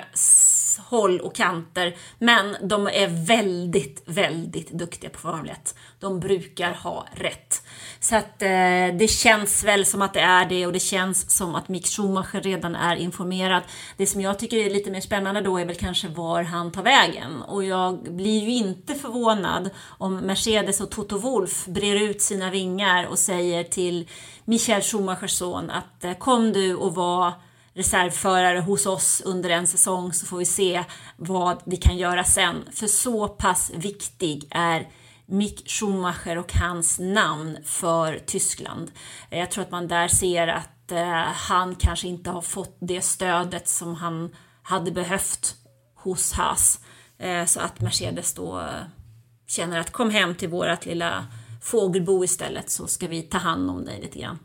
håll 0.80 1.20
och 1.20 1.36
kanter. 1.36 1.95
Men 2.20 2.56
de 2.62 2.88
är 2.88 3.26
väldigt, 3.28 4.04
väldigt 4.06 4.72
duktiga 4.72 5.10
på 5.10 5.20
Formel 5.20 5.49
1. 5.49 5.76
De 5.99 6.20
brukar 6.20 6.74
ha 6.74 7.06
rätt. 7.16 7.64
Så 8.04 8.16
att 8.16 8.41
eh, 8.41 8.95
det 8.99 9.10
känns 9.10 9.64
väl 9.64 9.86
som 9.86 10.02
att 10.02 10.14
det 10.14 10.20
är 10.20 10.45
det 10.45 10.66
och 10.66 10.74
det 10.74 10.80
känns 10.80 11.32
som 11.32 11.56
att 11.56 11.70
Mick 11.70 11.88
Schumacher 11.88 12.41
redan 12.41 12.76
är 12.76 12.95
informerad. 12.95 13.64
Det 13.97 14.06
som 14.06 14.22
jag 14.22 14.39
tycker 14.39 14.58
är 14.58 14.70
lite 14.70 14.91
mer 14.91 15.02
spännande 15.02 15.41
då 15.41 15.58
är 15.58 15.66
väl 15.66 15.76
kanske 15.76 16.08
var 16.08 16.43
han 16.43 16.72
tar 16.72 16.84
vägen. 16.84 17.41
Och 17.41 17.64
jag 17.64 18.16
blir 18.16 18.43
ju 18.43 18.52
inte 18.52 18.95
förvånad 18.95 19.70
om 19.86 20.16
Mercedes 20.16 20.82
och 20.82 20.91
Toto 20.91 21.18
Wolf 21.18 21.66
brer 21.66 21.95
ut 21.95 22.22
sina 22.22 22.49
vingar 22.49 23.06
och 23.06 23.20
säger 23.20 23.64
till 23.64 24.08
Michael 24.45 24.82
Schumachers 24.82 25.32
son 25.32 25.70
att 25.70 26.04
eh, 26.04 26.14
kom 26.14 26.54
du 26.54 26.76
och 26.76 26.95
var 26.95 27.34
reservförare 27.74 28.60
hos 28.60 28.86
oss 28.86 29.22
under 29.26 29.49
en 29.49 29.68
säsong 29.68 30.14
så 30.14 30.26
får 30.26 30.38
vi 30.38 30.45
se 30.45 30.84
vad 31.18 31.62
vi 31.66 31.78
kan 31.78 31.97
göra 31.97 32.24
sen. 32.24 32.56
För 32.74 32.88
så 32.88 33.28
pass 33.28 33.72
viktig 33.76 34.47
är 34.52 34.88
Mick 35.32 35.69
Schumacher 35.69 36.38
och 36.38 36.53
hans 36.53 36.99
namn 36.99 37.57
för 37.65 38.19
Tyskland. 38.25 38.91
Jag 39.29 39.51
tror 39.51 39.63
att 39.63 39.71
man 39.71 39.88
där 39.88 40.07
ser 40.07 40.47
att 40.47 40.91
eh, 40.91 41.23
han 41.23 41.75
kanske 41.75 42.07
inte 42.07 42.29
har 42.29 42.41
fått 42.41 42.77
det 42.79 43.01
stödet 43.01 43.67
som 43.67 43.95
han 43.95 44.36
hade 44.63 44.91
behövt 44.91 45.55
hos 45.95 46.34
Haas. 46.34 46.79
Eh, 47.17 47.45
så 47.45 47.59
att 47.59 47.82
Mercedes 47.82 48.34
då 48.34 48.59
eh, 48.59 48.84
känner 49.47 49.79
att 49.79 49.91
kom 49.91 50.09
hem 50.09 50.36
till 50.36 50.49
vårat 50.49 50.86
lilla 50.86 51.25
fågelbo 51.61 52.23
istället 52.23 52.69
så 52.69 52.88
ska 52.88 53.07
vi 53.07 53.21
ta 53.21 53.38
hand 53.38 53.69
om 53.69 53.86
dig 53.86 54.01
lite 54.01 54.19
grann. 54.19 54.39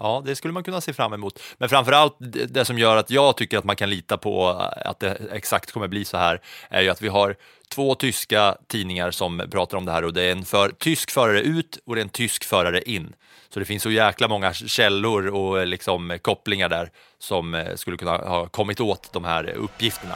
Ja, 0.00 0.22
det 0.26 0.36
skulle 0.36 0.52
man 0.52 0.62
kunna 0.62 0.80
se 0.80 0.92
fram 0.92 1.12
emot. 1.12 1.42
Men 1.58 1.68
framförallt 1.68 2.16
det, 2.18 2.46
det 2.46 2.64
som 2.64 2.78
gör 2.78 2.96
att 2.96 3.10
jag 3.10 3.36
tycker 3.36 3.58
att 3.58 3.64
man 3.64 3.76
kan 3.76 3.90
lita 3.90 4.18
på 4.18 4.48
eh, 4.50 4.90
att 4.90 5.00
det 5.00 5.18
exakt 5.32 5.72
kommer 5.72 5.88
bli 5.88 6.04
så 6.04 6.16
här 6.16 6.40
är 6.68 6.82
ju 6.82 6.88
att 6.88 7.02
vi 7.02 7.08
har 7.08 7.36
två 7.68 7.94
tyska 7.94 8.56
tidningar 8.68 9.10
som 9.10 9.42
pratar 9.50 9.78
om 9.78 9.84
det 9.84 9.92
här 9.92 10.04
och 10.04 10.12
det 10.12 10.22
är 10.22 10.32
en 10.32 10.44
för, 10.44 10.68
tysk 10.68 11.10
förare 11.10 11.40
ut 11.40 11.78
och 11.86 11.94
det 11.94 12.00
är 12.00 12.04
en 12.04 12.08
tysk 12.08 12.44
förare 12.44 12.82
in. 12.82 13.12
Så 13.48 13.58
det 13.58 13.64
finns 13.64 13.82
så 13.82 13.90
jäkla 13.90 14.28
många 14.28 14.52
källor 14.52 15.26
och 15.26 15.60
eh, 15.60 15.66
liksom 15.66 16.10
eh, 16.10 16.18
kopplingar 16.18 16.68
där 16.68 16.90
som 17.18 17.64
skulle 17.76 17.96
kunna 17.96 18.16
ha 18.16 18.46
kommit 18.46 18.80
åt 18.80 19.12
de 19.12 19.24
här 19.24 19.50
uppgifterna. 19.50 20.14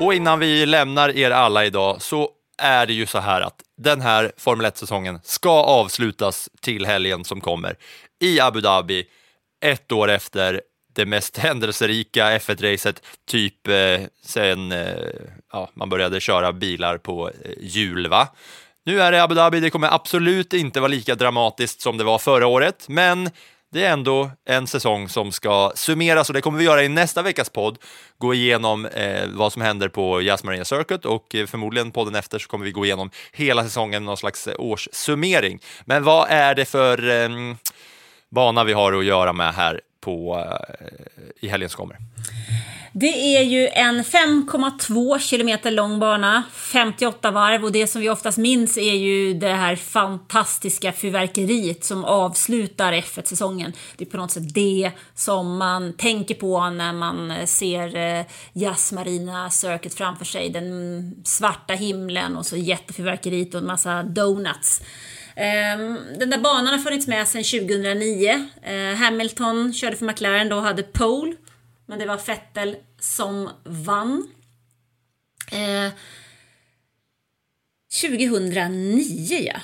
Och 0.00 0.14
innan 0.14 0.38
vi 0.38 0.66
lämnar 0.66 1.16
er 1.16 1.30
alla 1.30 1.64
idag 1.64 2.02
så 2.02 2.30
är 2.58 2.86
det 2.86 2.92
ju 2.92 3.06
så 3.06 3.18
här 3.18 3.40
att 3.40 3.62
den 3.76 4.00
här 4.00 4.32
Formel 4.36 4.66
1-säsongen 4.66 5.20
ska 5.22 5.62
avslutas 5.62 6.48
till 6.60 6.86
helgen 6.86 7.24
som 7.24 7.40
kommer 7.40 7.76
i 8.20 8.40
Abu 8.40 8.60
Dhabi 8.60 9.04
ett 9.64 9.92
år 9.92 10.10
efter 10.10 10.60
det 10.94 11.06
mest 11.06 11.36
händelserika 11.38 12.38
F1-racet, 12.38 13.02
typ 13.26 13.68
eh, 13.68 14.00
sen 14.24 14.72
eh, 14.72 14.96
ja, 15.52 15.70
man 15.74 15.88
började 15.88 16.20
köra 16.20 16.52
bilar 16.52 16.98
på 16.98 17.28
eh, 17.28 17.52
hjul. 17.60 18.08
Va? 18.08 18.28
Nu 18.84 19.00
är 19.00 19.12
det 19.12 19.22
Abu 19.22 19.34
Dhabi, 19.34 19.60
det 19.60 19.70
kommer 19.70 19.94
absolut 19.94 20.52
inte 20.52 20.80
vara 20.80 20.88
lika 20.88 21.14
dramatiskt 21.14 21.80
som 21.80 21.98
det 21.98 22.04
var 22.04 22.18
förra 22.18 22.46
året, 22.46 22.86
men 22.88 23.30
det 23.72 23.84
är 23.84 23.92
ändå 23.92 24.30
en 24.44 24.66
säsong 24.66 25.08
som 25.08 25.32
ska 25.32 25.72
summeras 25.74 26.28
och 26.28 26.34
det 26.34 26.40
kommer 26.40 26.58
vi 26.58 26.64
göra 26.64 26.84
i 26.84 26.88
nästa 26.88 27.22
veckas 27.22 27.50
podd. 27.50 27.78
Gå 28.18 28.34
igenom 28.34 28.86
eh, 28.86 29.28
vad 29.28 29.52
som 29.52 29.62
händer 29.62 29.88
på 29.88 30.22
Jazz 30.22 30.44
Marina 30.44 30.64
Circuit 30.64 31.04
och 31.04 31.34
eh, 31.34 31.46
förmodligen 31.46 31.90
podden 31.90 32.14
efter 32.14 32.38
så 32.38 32.48
kommer 32.48 32.64
vi 32.64 32.70
gå 32.70 32.84
igenom 32.84 33.10
hela 33.32 33.64
säsongen, 33.64 34.04
någon 34.04 34.16
slags 34.16 34.46
eh, 34.46 34.54
årssummering. 34.58 35.58
Men 35.84 36.04
vad 36.04 36.26
är 36.30 36.54
det 36.54 36.64
för 36.64 37.10
eh, 37.10 37.28
bana 38.30 38.64
vi 38.64 38.72
har 38.72 38.92
att 38.92 39.04
göra 39.04 39.32
med 39.32 39.54
här 39.54 39.80
på, 40.02 40.44
eh, 40.80 40.86
i 41.40 41.48
helgen 41.48 41.70
som 41.70 41.76
kommer? 41.76 41.96
Det 42.94 43.36
är 43.36 43.42
ju 43.42 43.68
en 43.68 44.04
5,2 44.04 45.18
kilometer 45.18 45.70
lång 45.70 45.98
bana, 45.98 46.42
58 46.52 47.30
varv 47.30 47.64
och 47.64 47.72
det 47.72 47.86
som 47.86 48.00
vi 48.00 48.10
oftast 48.10 48.38
minns 48.38 48.78
är 48.78 48.94
ju 48.94 49.34
det 49.34 49.52
här 49.52 49.76
fantastiska 49.76 50.92
fyrverkeriet 50.92 51.84
som 51.84 52.04
avslutar 52.04 52.92
F1-säsongen. 52.92 53.72
Det 53.96 54.04
är 54.04 54.10
på 54.10 54.16
något 54.16 54.30
sätt 54.30 54.54
det 54.54 54.90
som 55.14 55.58
man 55.58 55.92
tänker 55.92 56.34
på 56.34 56.70
när 56.70 56.92
man 56.92 57.30
eh, 57.30 57.46
ser 57.46 57.96
eh, 57.96 58.24
Jazz 58.52 58.92
Marina 58.92 59.50
Circuit 59.50 59.94
framför 59.94 60.24
sig. 60.24 60.50
Den 60.50 61.14
svarta 61.24 61.74
himlen 61.74 62.36
och 62.36 62.46
så 62.46 62.56
jättefyrverkeriet 62.56 63.54
och 63.54 63.60
en 63.60 63.66
massa 63.66 64.02
donuts. 64.02 64.82
Ehm, 65.36 65.98
den 66.18 66.30
där 66.30 66.38
banan 66.38 66.66
har 66.66 66.78
funnits 66.78 67.06
med 67.06 67.28
sedan 67.28 67.44
2009. 67.44 68.48
Ehm, 68.62 68.96
Hamilton 68.96 69.72
körde 69.72 69.96
för 69.96 70.06
McLaren 70.06 70.48
då 70.48 70.56
och 70.56 70.62
hade 70.62 70.82
pole. 70.82 71.36
Men 71.86 71.98
det 71.98 72.06
var 72.06 72.20
Vettel 72.26 72.76
som 73.00 73.50
vann. 73.64 74.28
Ehm, 75.52 75.90
2009 78.00 79.38
ja. 79.46 79.60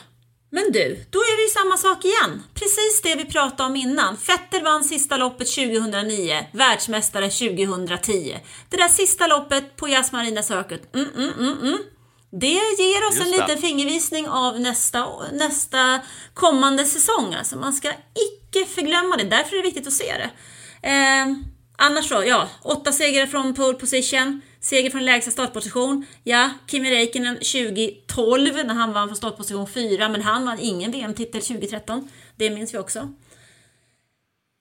Men 0.51 0.73
du, 0.73 1.05
då 1.11 1.19
är 1.19 1.37
det 1.37 1.43
ju 1.43 1.49
samma 1.49 1.77
sak 1.77 2.05
igen. 2.05 2.43
Precis 2.55 3.03
det 3.03 3.15
vi 3.15 3.25
pratade 3.25 3.69
om 3.69 3.77
innan. 3.77 4.17
Vettel 4.27 4.65
vann 4.65 4.85
sista 4.85 5.17
loppet 5.17 5.55
2009, 5.55 6.47
världsmästare 6.53 7.31
2010. 7.31 8.39
Det 8.69 8.77
där 8.77 8.89
sista 8.89 9.27
loppet 9.27 9.77
på 9.77 9.89
Yas 9.89 10.13
Marina 10.13 10.43
Circuit, 10.43 10.95
mm, 10.95 11.09
mm, 11.17 11.33
mm, 11.39 11.59
mm. 11.63 11.79
Det 12.31 12.47
ger 12.79 13.09
oss 13.09 13.15
Just 13.15 13.27
en 13.27 13.33
det. 13.33 13.37
liten 13.39 13.59
fingervisning 13.59 14.29
av 14.29 14.61
nästa, 14.61 15.07
nästa 15.33 16.01
kommande 16.35 16.85
säsong. 16.85 17.35
Alltså 17.35 17.57
man 17.57 17.73
ska 17.73 17.89
icke 18.15 18.67
förglömma 18.67 19.17
det, 19.17 19.25
därför 19.25 19.57
är 19.57 19.57
det 19.57 19.69
viktigt 19.69 19.87
att 19.87 19.93
se 19.93 20.13
det. 20.13 20.31
Eh, 20.89 21.27
annars 21.79 22.09
då, 22.09 22.25
ja, 22.27 22.49
åtta 22.63 22.93
segrar 22.93 23.27
från 23.27 23.55
pole 23.55 23.79
position, 23.79 24.41
seger 24.61 24.91
från 24.91 25.05
lägsta 25.05 25.31
startposition. 25.31 26.07
Ja, 26.25 26.51
Kimi 26.71 26.91
Räikkönen 26.91 27.35
2012 27.35 28.55
när 28.67 28.75
han 28.75 28.93
vann 28.93 29.09
från 29.09 29.17
startposition 29.17 29.67
4, 29.69 30.09
men 30.09 30.23
han 30.23 30.45
vann 30.47 30.59
ingen 30.61 30.91
VM-titel 30.91 31.43
2013. 31.43 32.11
Det 32.37 32.51
minns 32.51 32.75
vi 32.75 32.79
också. 32.79 32.99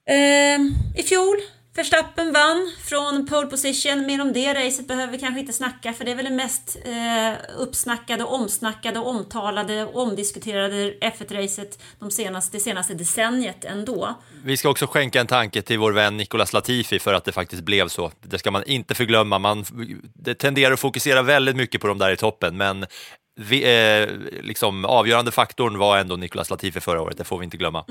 Eh, 0.08 0.60
I 1.00 1.02
fjol, 1.06 1.36
Verstappen 1.74 2.32
vann 2.32 2.72
från 2.84 3.26
pole 3.26 3.46
position. 3.46 4.06
Mer 4.06 4.20
om 4.20 4.32
det 4.32 4.54
racet 4.54 4.88
behöver 4.88 5.12
vi 5.12 5.18
kanske 5.18 5.40
inte 5.40 5.52
snacka 5.52 5.92
för 5.92 6.04
det 6.04 6.10
är 6.10 6.14
väl 6.14 6.24
det 6.24 6.30
mest 6.30 6.76
eh, 6.84 7.58
uppsnackade, 7.58 8.24
omsnackade, 8.24 8.98
omtalade 8.98 9.84
och 9.84 10.02
omdiskuterade 10.02 10.94
F1-racet 11.00 11.78
de 11.98 12.10
senaste, 12.10 12.56
det 12.56 12.60
senaste 12.60 12.94
decenniet 12.94 13.64
ändå. 13.64 14.14
Vi 14.44 14.56
ska 14.56 14.68
också 14.68 14.86
skänka 14.86 15.20
en 15.20 15.26
tanke 15.26 15.62
till 15.62 15.78
vår 15.78 15.92
vän 15.92 16.16
Nicolas 16.16 16.52
Latifi 16.52 16.98
för 16.98 17.14
att 17.14 17.24
det 17.24 17.32
faktiskt 17.32 17.62
blev 17.62 17.88
så. 17.88 18.12
Det 18.20 18.38
ska 18.38 18.50
man 18.50 18.64
inte 18.64 18.94
förglömma. 18.94 19.38
Man, 19.38 19.64
det 20.14 20.34
tenderar 20.34 20.72
att 20.72 20.80
fokusera 20.80 21.22
väldigt 21.22 21.56
mycket 21.56 21.80
på 21.80 21.86
de 21.86 21.98
där 21.98 22.10
i 22.10 22.16
toppen, 22.16 22.56
men 22.56 22.86
vi, 23.38 23.62
eh, 23.62 24.08
liksom, 24.42 24.84
avgörande 24.84 25.30
faktorn 25.30 25.78
var 25.78 25.98
ändå 25.98 26.16
Nicolas 26.16 26.50
Latifi 26.50 26.80
förra 26.80 27.02
året, 27.02 27.18
det 27.18 27.24
får 27.24 27.38
vi 27.38 27.44
inte 27.44 27.56
glömma. 27.56 27.84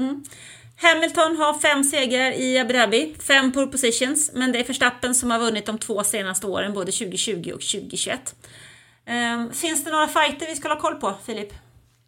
Hamilton 0.82 1.38
har 1.38 1.60
fem 1.60 1.84
segrar 1.84 2.32
i 2.32 2.60
Abu 2.60 2.74
Dhabi, 2.74 3.16
fem 3.28 3.52
pole 3.52 3.68
positions, 3.68 4.32
men 4.34 4.52
det 4.52 4.60
är 4.60 4.64
Verstappen 4.64 5.16
som 5.16 5.32
har 5.32 5.40
vunnit 5.40 5.66
de 5.66 5.78
två 5.78 6.04
senaste 6.04 6.48
åren, 6.48 6.74
både 6.74 6.92
2020 6.92 7.52
och 7.54 7.62
2021. 7.62 8.36
Eh, 9.06 9.52
finns 9.54 9.86
det 9.86 9.92
några 9.92 10.08
fighter 10.08 10.48
vi 10.48 10.56
ska 10.56 10.70
ha 10.70 10.80
koll 10.80 10.96
på, 10.96 11.14
Filip? 11.26 11.54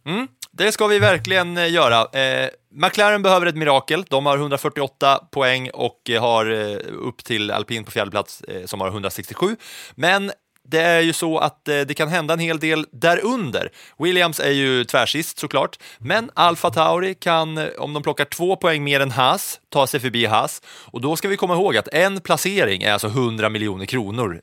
Mm, 0.06 0.28
det 0.52 0.72
ska 0.72 0.88
vi 0.88 1.00
verkligen 1.00 1.58
eh, 1.58 1.72
göra. 1.72 2.20
Eh, 2.20 2.50
McLaren 2.72 3.22
behöver 3.22 3.46
ett 3.46 3.56
mirakel. 3.56 4.06
De 4.10 4.26
har 4.26 4.38
148 4.38 5.28
poäng 5.32 5.70
och 5.74 6.10
eh, 6.10 6.22
har 6.22 6.52
eh, 6.52 6.78
upp 6.90 7.24
till 7.24 7.52
alpin 7.52 7.84
på 7.84 7.92
fjärde 7.92 8.12
plats 8.12 8.44
som 8.66 8.82
har 8.82 8.88
167. 8.88 9.56
Men 9.96 10.32
det 10.70 10.82
är 10.82 11.02
ju 11.02 11.14
så 11.14 11.38
att 11.38 11.68
eh, 11.68 11.80
det 11.80 11.94
kan 11.94 12.08
hända 12.08 12.34
en 12.34 12.40
hel 12.40 12.60
del 12.60 12.86
därunder. 12.92 13.70
Williams 13.98 14.40
är 14.40 14.52
ju 14.52 14.84
tvärsist 14.84 15.40
såklart, 15.40 15.80
men 15.98 16.32
Alfa 16.34 16.70
Tauri 16.70 17.16
kan, 17.16 17.58
eh, 17.58 17.68
om 17.78 17.94
de 17.94 18.04
plockar 18.04 18.26
två 18.26 18.56
poäng 18.56 18.84
mer 18.84 19.00
än 19.00 19.12
Haas, 19.12 19.60
ta 19.70 19.88
sig 19.88 20.00
förbi 20.00 20.26
Haas. 20.26 20.62
Och 20.86 21.02
då 21.02 21.16
ska 21.16 21.28
vi 21.28 21.38
komma 21.38 21.54
ihåg 21.54 21.78
att 21.78 21.88
en 21.88 22.22
placering 22.22 22.84
är 22.84 22.94
alltså 22.94 23.08
100 23.08 23.50
miljoner 23.50 23.86
kronor 23.86 24.42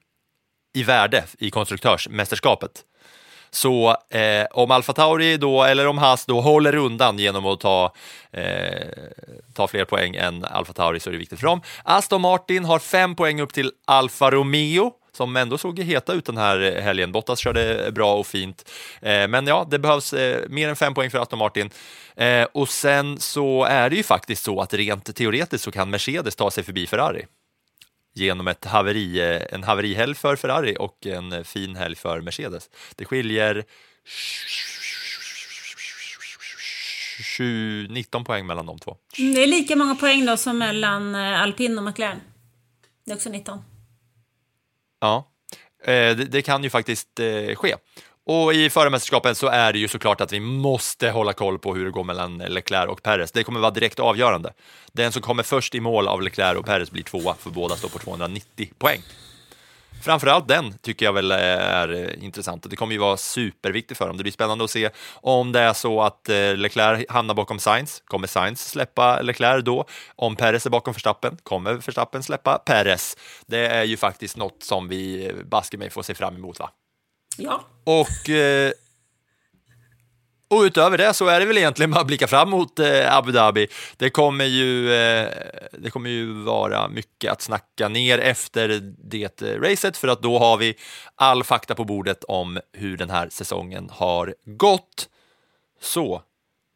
i 0.75 0.83
värde 0.83 1.25
i 1.39 1.51
konstruktörsmästerskapet. 1.51 2.85
Så 3.51 3.97
eh, 4.11 4.47
om 4.51 4.71
Alfa 4.71 4.93
Tauri 4.93 5.37
då, 5.37 5.63
eller 5.63 5.87
om 5.87 5.99
Haas 5.99 6.27
då 6.27 6.41
håller 6.41 6.75
undan 6.75 7.19
genom 7.19 7.47
att 7.47 7.61
ta, 7.61 7.93
eh, 8.33 8.87
ta 9.55 9.69
fler 9.69 9.85
poäng 9.85 10.17
än 10.17 10.45
Alfa 10.45 10.73
Tauri 10.73 11.01
så 11.01 11.11
är 11.11 11.13
det 11.13 11.19
viktigt 11.19 11.41
för 11.41 11.47
dem. 11.47 11.63
Aston 11.85 12.21
Martin 12.21 12.65
har 12.65 12.79
fem 12.79 13.15
poäng 13.15 13.41
upp 13.41 13.53
till 13.53 13.73
Alfa 13.85 14.31
Romeo 14.31 14.93
som 15.17 15.37
ändå 15.37 15.59
såg 15.59 15.79
heta 15.79 16.13
ut 16.13 16.25
den 16.25 16.37
här 16.37 16.81
helgen. 16.81 17.13
Bottas 17.13 17.39
körde 17.39 17.93
bra 17.93 18.15
och 18.15 18.27
fint. 18.27 18.71
Eh, 19.03 19.29
men 19.29 19.47
ja, 19.47 19.67
det 19.71 19.79
behövs 19.79 20.13
eh, 20.13 20.49
mer 20.49 20.69
än 20.69 20.77
fem 20.77 20.95
poäng 20.95 21.11
för 21.11 21.19
Aston 21.19 21.39
Martin. 21.39 21.71
Eh, 22.17 22.47
och 22.53 22.69
sen 22.69 23.21
så 23.21 23.65
är 23.65 23.91
det 23.91 23.97
ju 23.97 24.03
faktiskt 24.03 24.45
så 24.45 24.61
att 24.61 24.75
rent 24.75 25.17
teoretiskt 25.17 25.65
så 25.65 25.73
kan 25.73 25.91
Mercedes 25.91 26.37
ta 26.37 26.51
sig 26.51 26.65
förbi 26.65 26.87
Ferrari 26.87 27.27
genom 28.15 28.49
ett 28.49 28.65
haveri, 28.65 29.21
eh, 29.21 29.43
en 29.55 29.65
haverihelg 29.65 30.15
för 30.15 30.37
Ferrari 30.37 30.77
och 30.79 31.07
en 31.07 31.45
fin 31.45 31.77
helg 31.77 31.97
för 31.97 32.21
Mercedes. 32.21 32.71
Det 32.97 33.05
skiljer 33.05 33.65
19 37.89 38.25
poäng 38.25 38.47
mellan 38.47 38.67
de 38.67 38.79
två. 38.79 38.97
Det 39.17 39.43
är 39.43 39.47
lika 39.47 39.77
många 39.77 39.95
poäng 39.95 40.27
då 40.27 40.37
som 40.37 40.59
mellan 40.59 41.15
eh, 41.15 41.43
alpin 41.43 41.79
och 41.79 41.85
McLaren. 41.85 42.21
Det 43.05 43.13
är 43.13 43.17
också 43.17 43.29
19. 43.29 43.63
Ja, 45.07 45.29
eh, 45.85 46.17
det, 46.17 46.25
det 46.25 46.43
kan 46.43 46.63
ju 46.63 46.71
faktiskt 46.71 47.21
eh, 47.21 47.55
ske. 47.55 47.75
Och 48.27 48.55
i 48.55 48.71
förarmästerskapen 48.71 49.35
så 49.35 49.47
är 49.47 49.73
det 49.73 49.79
ju 49.79 49.89
såklart 49.89 50.21
att 50.21 50.33
vi 50.33 50.41
måste 50.41 51.11
hålla 51.11 51.33
koll 51.33 51.59
på 51.59 51.75
hur 51.75 51.85
det 51.85 51.91
går 51.91 52.05
mellan 52.05 52.39
Leclerc 52.39 52.89
och 52.89 53.03
Perez. 53.03 53.33
Det 53.33 53.45
kommer 53.45 53.61
vara 53.61 53.71
direkt 53.71 54.01
avgörande. 54.01 54.53
Den 54.93 55.13
som 55.13 55.23
kommer 55.23 55.43
först 55.43 55.75
i 55.75 55.81
mål 55.81 56.09
av 56.09 56.23
Leclerc 56.23 56.59
och 56.59 56.67
Perez 56.67 56.91
blir 56.91 57.03
tvåa, 57.03 57.35
för 57.35 57.51
båda 57.51 57.77
står 57.77 57.89
på 57.89 57.99
290 57.99 58.71
poäng. 58.79 59.01
Framförallt 60.05 60.49
den 60.49 60.79
tycker 60.79 61.07
jag 61.07 61.13
väl 61.13 61.31
är 61.31 61.93
eh, 61.93 62.25
intressant 62.25 62.65
och 62.65 62.71
det 62.71 62.77
kommer 62.77 62.93
ju 62.93 62.99
vara 62.99 63.17
superviktigt 63.17 63.99
för 63.99 64.07
dem. 64.07 64.17
Det 64.17 64.23
blir 64.23 64.33
spännande 64.33 64.65
att 64.65 64.71
se 64.71 64.91
om 65.15 65.53
det 65.53 65.61
är 65.61 65.73
så 65.73 66.03
att 66.03 66.29
eh, 66.29 66.57
Leclerc 66.57 67.05
hamnar 67.09 67.35
bakom 67.35 67.59
Sainz. 67.59 68.03
Kommer 68.07 68.27
Sainz 68.27 68.69
släppa 68.69 69.21
Leclerc 69.21 69.65
då? 69.65 69.85
Om 70.17 70.37
Perez 70.37 70.67
är 70.67 70.71
bakom 70.71 70.93
Verstappen, 70.93 71.37
kommer 71.43 71.75
Verstappen 71.75 72.23
släppa 72.23 72.59
Perez? 72.59 73.17
Det 73.47 73.67
är 73.67 73.85
ju 73.85 73.97
faktiskt 73.97 74.37
något 74.37 74.63
som 74.63 74.89
vi 74.89 75.27
eh, 75.27 75.35
baske 75.45 75.79
mig 75.79 75.91
får 75.91 76.03
se 76.03 76.15
fram 76.15 76.37
emot 76.37 76.59
va? 76.59 76.71
Ja. 77.37 77.65
Och, 77.85 78.31
eh, 78.31 78.73
och 80.49 80.61
utöver 80.61 80.99
det 80.99 81.15
så 81.15 81.27
är 81.27 81.41
det 81.41 81.47
väl 81.47 81.59
egentligen 81.59 81.91
bara 81.91 82.01
att 82.01 82.07
blicka 82.07 82.27
fram 82.27 82.51
mot 82.51 82.79
eh, 82.79 83.17
Abu 83.17 83.33
Dhabi. 83.33 83.69
Det 83.97 84.11
kommer, 84.11 84.45
ju, 84.45 84.93
eh, 84.95 85.29
det 85.73 85.91
kommer 85.91 86.11
ju 86.11 86.33
vara 86.33 86.89
mycket 86.89 87.33
att 87.33 87.43
snacka 87.43 87.89
ner 87.89 88.19
efter 88.19 88.81
det 89.11 89.43
eh, 89.43 89.61
racet 89.61 89.97
för 89.97 90.09
att 90.09 90.23
då 90.23 90.39
har 90.39 90.57
vi 90.57 90.75
all 91.15 91.45
fakta 91.45 91.75
på 91.75 91.85
bordet 91.85 92.25
om 92.25 92.61
hur 92.73 92.97
den 92.97 93.11
här 93.11 93.29
säsongen 93.29 93.91
har 93.93 94.35
gått. 94.45 95.09
Så, 95.81 96.23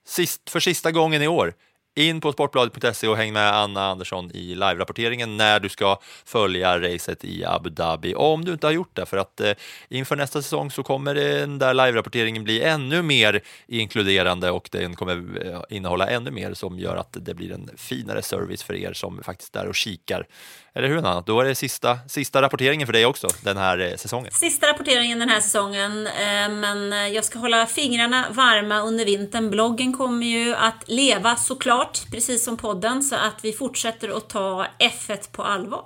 sist, 0.07 0.51
för 0.51 0.61
sista 0.61 0.91
gången 0.91 1.23
i 1.23 1.29
år, 1.29 1.55
in 2.01 2.21
på 2.21 2.33
sportbladet.se 2.33 3.09
och 3.09 3.17
häng 3.17 3.33
med 3.33 3.55
Anna 3.55 3.87
Andersson 3.87 4.31
i 4.35 4.55
live-rapporteringen 4.55 5.37
när 5.37 5.61
du 5.61 5.69
ska 5.69 5.99
följa 6.25 6.81
racet 6.81 7.25
i 7.25 7.45
Abu 7.45 7.71
Dhabi, 7.71 8.15
om 8.15 8.45
du 8.45 8.53
inte 8.53 8.67
har 8.67 8.73
gjort 8.73 8.97
det. 8.97 9.07
För 9.07 9.17
att 9.17 9.41
eh, 9.41 9.53
inför 9.89 10.17
nästa 10.17 10.43
säsong 10.43 10.71
så 10.71 10.83
kommer 10.83 11.15
den 11.15 11.59
där 11.59 11.75
live-rapporteringen 11.75 12.45
bli 12.45 12.63
ännu 12.63 13.03
mer 13.03 13.41
inkluderande 13.67 14.51
och 14.51 14.69
den 14.73 14.95
kommer 14.95 15.47
eh, 15.47 15.61
innehålla 15.69 16.09
ännu 16.09 16.31
mer 16.31 16.55
som 16.55 16.79
gör 16.79 16.97
att 16.97 17.17
det 17.21 17.35
blir 17.35 17.53
en 17.53 17.71
finare 17.77 18.23
service 18.23 18.63
för 18.63 18.75
er 18.75 18.93
som 18.93 19.23
faktiskt 19.23 19.57
är 19.57 19.67
och 19.67 19.75
kikar. 19.75 20.27
Eller 20.75 20.89
hur 20.89 21.01
Nanna? 21.01 21.21
Då 21.21 21.41
är 21.41 21.45
det 21.45 21.55
sista, 21.55 21.99
sista 22.09 22.43
rapporteringen 22.43 22.87
för 22.87 22.93
dig 22.93 23.07
också 23.07 23.29
den 23.45 23.57
här 23.57 23.79
eh, 23.79 23.97
säsongen. 23.97 24.33
Sista 24.33 24.69
rapporteringen 24.69 25.19
den 25.19 25.29
här 25.29 25.41
säsongen, 25.41 26.07
eh, 26.07 26.49
men 26.49 26.93
eh, 26.93 27.09
jag 27.09 27.25
ska 27.25 27.39
hålla 27.39 27.67
fingrarna 27.67 28.27
varma 28.31 28.81
under 28.81 29.05
vintern. 29.05 29.51
Bloggen 29.51 29.93
kommer 29.93 30.27
ju 30.27 30.55
att 30.55 30.85
leva 30.87 31.37
såklart, 31.37 32.11
precis 32.11 32.45
som 32.45 32.57
podden, 32.57 33.03
så 33.03 33.17
att 33.17 33.45
vi 33.45 33.53
fortsätter 33.53 34.17
att 34.17 34.29
ta 34.29 34.67
F1 34.79 35.33
på 35.33 35.43
allvar. 35.43 35.85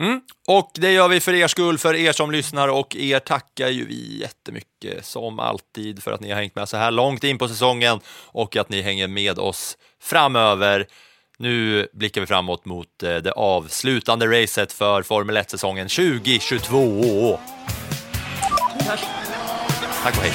Mm. 0.00 0.20
Och 0.48 0.70
det 0.74 0.92
gör 0.92 1.08
vi 1.08 1.20
för 1.20 1.34
er 1.34 1.48
skull, 1.48 1.78
för 1.78 1.94
er 1.94 2.12
som 2.12 2.30
lyssnar 2.30 2.68
och 2.68 2.96
er 2.96 3.18
tackar 3.18 3.68
ju 3.68 3.86
vi 3.86 4.20
jättemycket 4.20 5.04
som 5.06 5.38
alltid 5.38 6.02
för 6.02 6.12
att 6.12 6.20
ni 6.20 6.30
har 6.30 6.36
hängt 6.36 6.54
med 6.54 6.68
så 6.68 6.76
här 6.76 6.90
långt 6.90 7.24
in 7.24 7.38
på 7.38 7.48
säsongen 7.48 8.00
och 8.26 8.56
att 8.56 8.68
ni 8.68 8.82
hänger 8.82 9.08
med 9.08 9.38
oss 9.38 9.78
framöver. 10.02 10.86
Nu 11.38 11.88
blickar 11.92 12.20
vi 12.20 12.26
framåt 12.26 12.64
mot 12.64 13.02
eh, 13.02 13.16
det 13.16 13.32
avslutande 13.32 14.42
racet 14.42 14.72
för 14.72 15.02
Formel 15.02 15.36
1-säsongen 15.36 15.88
2022. 15.88 17.38
Tack 20.02 20.16
och 20.16 20.22
hej. 20.22 20.32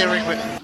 steering 0.00 0.24
wheel. 0.28 0.59